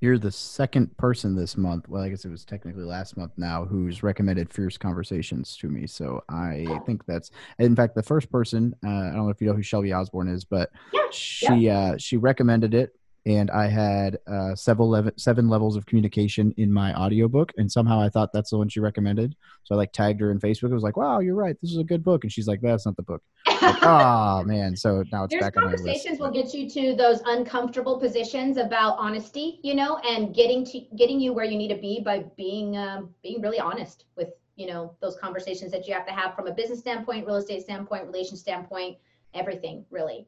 You're 0.00 0.18
the 0.18 0.30
second 0.30 0.96
person 0.96 1.34
this 1.34 1.56
month. 1.56 1.88
Well, 1.88 2.02
I 2.02 2.08
guess 2.08 2.24
it 2.24 2.30
was 2.30 2.44
technically 2.44 2.84
last 2.84 3.16
month 3.16 3.32
now 3.36 3.64
who's 3.64 4.02
recommended 4.02 4.52
Fierce 4.52 4.76
Conversations 4.76 5.56
to 5.56 5.68
me. 5.68 5.86
So 5.86 6.22
I 6.28 6.80
think 6.86 7.04
that's, 7.06 7.30
in 7.58 7.74
fact, 7.74 7.94
the 7.96 8.02
first 8.02 8.30
person. 8.30 8.74
Uh, 8.84 8.88
I 8.88 9.10
don't 9.10 9.24
know 9.24 9.28
if 9.30 9.40
you 9.40 9.48
know 9.48 9.54
who 9.54 9.62
Shelby 9.62 9.92
Osborne 9.92 10.28
is, 10.28 10.44
but 10.44 10.70
yeah, 10.92 11.00
she 11.10 11.54
yeah. 11.54 11.78
Uh, 11.78 11.96
she 11.98 12.16
recommended 12.16 12.74
it 12.74 12.94
and 13.28 13.50
I 13.50 13.68
had 13.68 14.18
uh, 14.26 14.54
several 14.54 14.88
level, 14.88 15.12
seven 15.16 15.50
levels 15.50 15.76
of 15.76 15.84
communication 15.84 16.54
in 16.56 16.72
my 16.72 16.94
audiobook, 16.94 17.52
and 17.58 17.70
somehow 17.70 18.00
I 18.00 18.08
thought 18.08 18.32
that's 18.32 18.50
the 18.50 18.56
one 18.56 18.70
she 18.70 18.80
recommended. 18.80 19.36
So 19.64 19.74
I 19.74 19.78
like 19.78 19.92
tagged 19.92 20.20
her 20.22 20.30
in 20.30 20.40
Facebook. 20.40 20.70
I 20.70 20.74
was 20.74 20.82
like, 20.82 20.96
"Wow, 20.96 21.20
you're 21.20 21.34
right. 21.34 21.54
This 21.60 21.70
is 21.70 21.76
a 21.76 21.84
good 21.84 22.02
book," 22.02 22.24
and 22.24 22.32
she's 22.32 22.48
like, 22.48 22.62
"That's 22.62 22.86
not 22.86 22.96
the 22.96 23.02
book." 23.02 23.22
Like, 23.60 23.76
oh 23.82 24.42
man! 24.46 24.74
So 24.74 25.04
now 25.12 25.24
it's 25.24 25.32
There's 25.32 25.42
back 25.42 25.58
on 25.58 25.64
my 25.64 25.72
list. 25.72 25.84
Conversations 25.84 26.18
will 26.18 26.30
get 26.30 26.54
you 26.54 26.70
to 26.70 26.96
those 26.96 27.20
uncomfortable 27.26 28.00
positions 28.00 28.56
about 28.56 28.96
honesty, 28.98 29.60
you 29.62 29.74
know, 29.74 29.98
and 29.98 30.34
getting 30.34 30.64
to 30.64 30.80
getting 30.96 31.20
you 31.20 31.34
where 31.34 31.44
you 31.44 31.58
need 31.58 31.68
to 31.68 31.80
be 31.80 32.00
by 32.00 32.24
being 32.38 32.78
um, 32.78 33.10
being 33.22 33.42
really 33.42 33.60
honest 33.60 34.06
with 34.16 34.30
you 34.56 34.66
know 34.66 34.96
those 35.02 35.16
conversations 35.16 35.70
that 35.72 35.86
you 35.86 35.92
have 35.92 36.06
to 36.06 36.12
have 36.12 36.34
from 36.34 36.46
a 36.46 36.52
business 36.52 36.78
standpoint, 36.78 37.26
real 37.26 37.36
estate 37.36 37.62
standpoint, 37.62 38.06
relation 38.06 38.38
standpoint, 38.38 38.96
everything 39.34 39.84
really. 39.90 40.26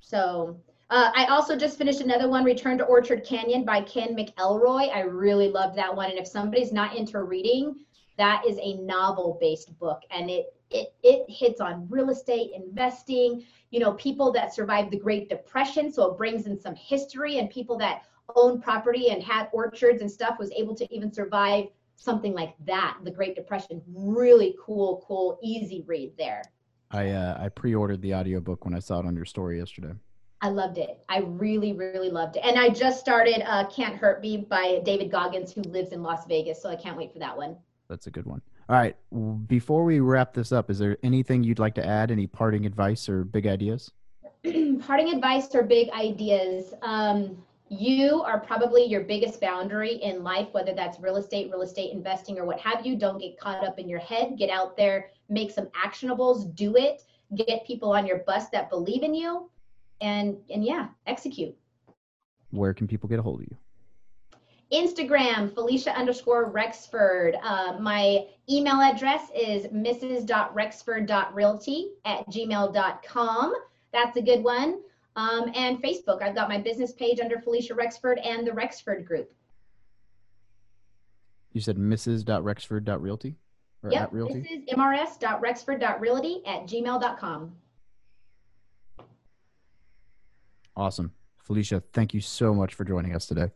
So 0.00 0.58
uh, 0.90 1.10
I 1.14 1.26
also 1.26 1.56
just 1.56 1.76
finished 1.76 2.00
another 2.00 2.28
one, 2.28 2.44
Return 2.44 2.78
to 2.78 2.84
Orchard 2.84 3.24
Canyon 3.24 3.64
by 3.64 3.82
Ken 3.82 4.16
McElroy. 4.16 4.90
I 4.94 5.00
really 5.00 5.48
loved 5.48 5.76
that 5.76 5.94
one. 5.94 6.10
And 6.10 6.18
if 6.18 6.26
somebody's 6.26 6.72
not 6.72 6.96
into 6.96 7.22
reading, 7.22 7.76
that 8.16 8.42
is 8.46 8.58
a 8.60 8.74
novel-based 8.78 9.78
book, 9.78 10.02
and 10.10 10.28
it 10.28 10.54
it 10.70 10.92
it 11.02 11.24
hits 11.28 11.60
on 11.60 11.86
real 11.88 12.10
estate 12.10 12.50
investing. 12.54 13.44
You 13.70 13.80
know, 13.80 13.92
people 13.92 14.32
that 14.32 14.54
survived 14.54 14.90
the 14.90 14.98
Great 14.98 15.28
Depression, 15.28 15.92
so 15.92 16.10
it 16.10 16.18
brings 16.18 16.46
in 16.46 16.58
some 16.58 16.74
history, 16.74 17.38
and 17.38 17.48
people 17.50 17.78
that 17.78 18.02
own 18.34 18.60
property 18.60 19.10
and 19.10 19.22
had 19.22 19.48
orchards 19.52 20.00
and 20.00 20.10
stuff 20.10 20.38
was 20.38 20.50
able 20.52 20.74
to 20.74 20.94
even 20.94 21.12
survive 21.12 21.66
something 21.96 22.32
like 22.32 22.54
that, 22.66 22.98
the 23.04 23.10
Great 23.10 23.36
Depression. 23.36 23.82
Really 23.94 24.56
cool, 24.60 25.04
cool, 25.06 25.38
easy 25.42 25.84
read 25.86 26.12
there. 26.18 26.42
I 26.90 27.10
uh, 27.10 27.38
I 27.38 27.50
pre-ordered 27.50 28.00
the 28.00 28.14
audiobook 28.14 28.64
when 28.64 28.74
I 28.74 28.78
saw 28.78 29.00
it 29.00 29.06
on 29.06 29.14
your 29.14 29.26
story 29.26 29.58
yesterday. 29.58 29.92
I 30.40 30.50
loved 30.50 30.78
it. 30.78 31.00
I 31.08 31.18
really, 31.18 31.72
really 31.72 32.10
loved 32.10 32.36
it. 32.36 32.44
And 32.44 32.58
I 32.58 32.68
just 32.68 33.00
started 33.00 33.42
uh, 33.48 33.66
Can't 33.68 33.96
Hurt 33.96 34.20
Me 34.22 34.36
by 34.36 34.80
David 34.84 35.10
Goggins, 35.10 35.52
who 35.52 35.62
lives 35.62 35.90
in 35.90 36.02
Las 36.02 36.26
Vegas. 36.26 36.62
So 36.62 36.68
I 36.68 36.76
can't 36.76 36.96
wait 36.96 37.12
for 37.12 37.18
that 37.18 37.36
one. 37.36 37.56
That's 37.88 38.06
a 38.06 38.10
good 38.10 38.26
one. 38.26 38.40
All 38.68 38.76
right. 38.76 38.96
Before 39.48 39.84
we 39.84 39.98
wrap 40.00 40.34
this 40.34 40.52
up, 40.52 40.70
is 40.70 40.78
there 40.78 40.96
anything 41.02 41.42
you'd 41.42 41.58
like 41.58 41.74
to 41.74 41.84
add? 41.84 42.10
Any 42.10 42.26
parting 42.26 42.66
advice 42.66 43.08
or 43.08 43.24
big 43.24 43.46
ideas? 43.46 43.90
parting 44.80 45.12
advice 45.12 45.52
or 45.54 45.64
big 45.64 45.90
ideas. 45.90 46.72
Um, 46.82 47.42
you 47.68 48.22
are 48.22 48.38
probably 48.38 48.84
your 48.84 49.02
biggest 49.02 49.40
boundary 49.40 49.94
in 49.94 50.22
life, 50.22 50.48
whether 50.52 50.72
that's 50.72 51.00
real 51.00 51.16
estate, 51.16 51.50
real 51.50 51.62
estate 51.62 51.92
investing, 51.92 52.38
or 52.38 52.44
what 52.44 52.60
have 52.60 52.86
you. 52.86 52.96
Don't 52.96 53.18
get 53.18 53.38
caught 53.38 53.66
up 53.66 53.78
in 53.78 53.88
your 53.88 53.98
head. 53.98 54.38
Get 54.38 54.50
out 54.50 54.76
there, 54.76 55.10
make 55.28 55.50
some 55.50 55.66
actionables, 55.84 56.54
do 56.54 56.76
it, 56.76 57.02
get 57.34 57.66
people 57.66 57.92
on 57.92 58.06
your 58.06 58.18
bus 58.18 58.48
that 58.50 58.70
believe 58.70 59.02
in 59.02 59.14
you 59.14 59.50
and 60.00 60.36
and 60.50 60.64
yeah, 60.64 60.88
execute. 61.06 61.54
Where 62.50 62.74
can 62.74 62.86
people 62.86 63.08
get 63.08 63.18
a 63.18 63.22
hold 63.22 63.40
of 63.42 63.48
you? 63.48 63.56
Instagram, 64.72 65.50
Falisha 65.50 65.94
underscore 65.94 66.50
Rexford. 66.50 67.36
Uh, 67.42 67.76
my 67.80 68.26
email 68.50 68.80
address 68.80 69.30
is 69.34 69.66
mrs.rexford.realty 69.66 71.90
at 72.04 72.28
gmail.com. 72.28 73.54
That's 73.92 74.16
a 74.16 74.22
good 74.22 74.44
one. 74.44 74.80
Um, 75.16 75.50
and 75.54 75.82
Facebook, 75.82 76.22
I've 76.22 76.34
got 76.34 76.48
my 76.48 76.58
business 76.58 76.92
page 76.92 77.18
under 77.18 77.38
Falisha 77.38 77.74
Rexford 77.74 78.18
and 78.18 78.46
the 78.46 78.52
Rexford 78.52 79.06
Group. 79.06 79.32
You 81.52 81.60
said 81.60 81.76
mrs.rexford.realty? 81.76 83.36
Or 83.82 83.90
yep, 83.90 84.02
at 84.02 84.12
realty? 84.12 84.40
this 84.40 84.50
is 84.50 84.64
mrs.rexford.realty 84.76 86.42
at 86.46 86.66
gmail.com. 86.66 87.52
Awesome. 90.78 91.12
Falisha, 91.46 91.82
thank 91.92 92.14
you 92.14 92.20
so 92.20 92.54
much 92.54 92.74
for 92.74 92.84
joining 92.84 93.14
us 93.14 93.26
today. 93.26 93.50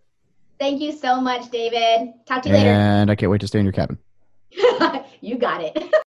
Thank 0.59 0.81
you 0.81 0.91
so 0.93 1.21
much, 1.21 1.51
David. 1.51 2.15
Talk 2.27 2.43
to 2.43 2.49
you 2.49 2.55
and 2.57 2.65
later. 2.65 2.75
And 2.75 3.11
I 3.11 3.15
can't 3.15 3.31
wait 3.31 3.41
to 3.43 3.47
stay 3.47 3.61
in 3.61 3.65
your 3.65 3.73
cabin. 3.73 3.99
you 5.21 5.39
got 5.39 5.63
it. 5.63 5.95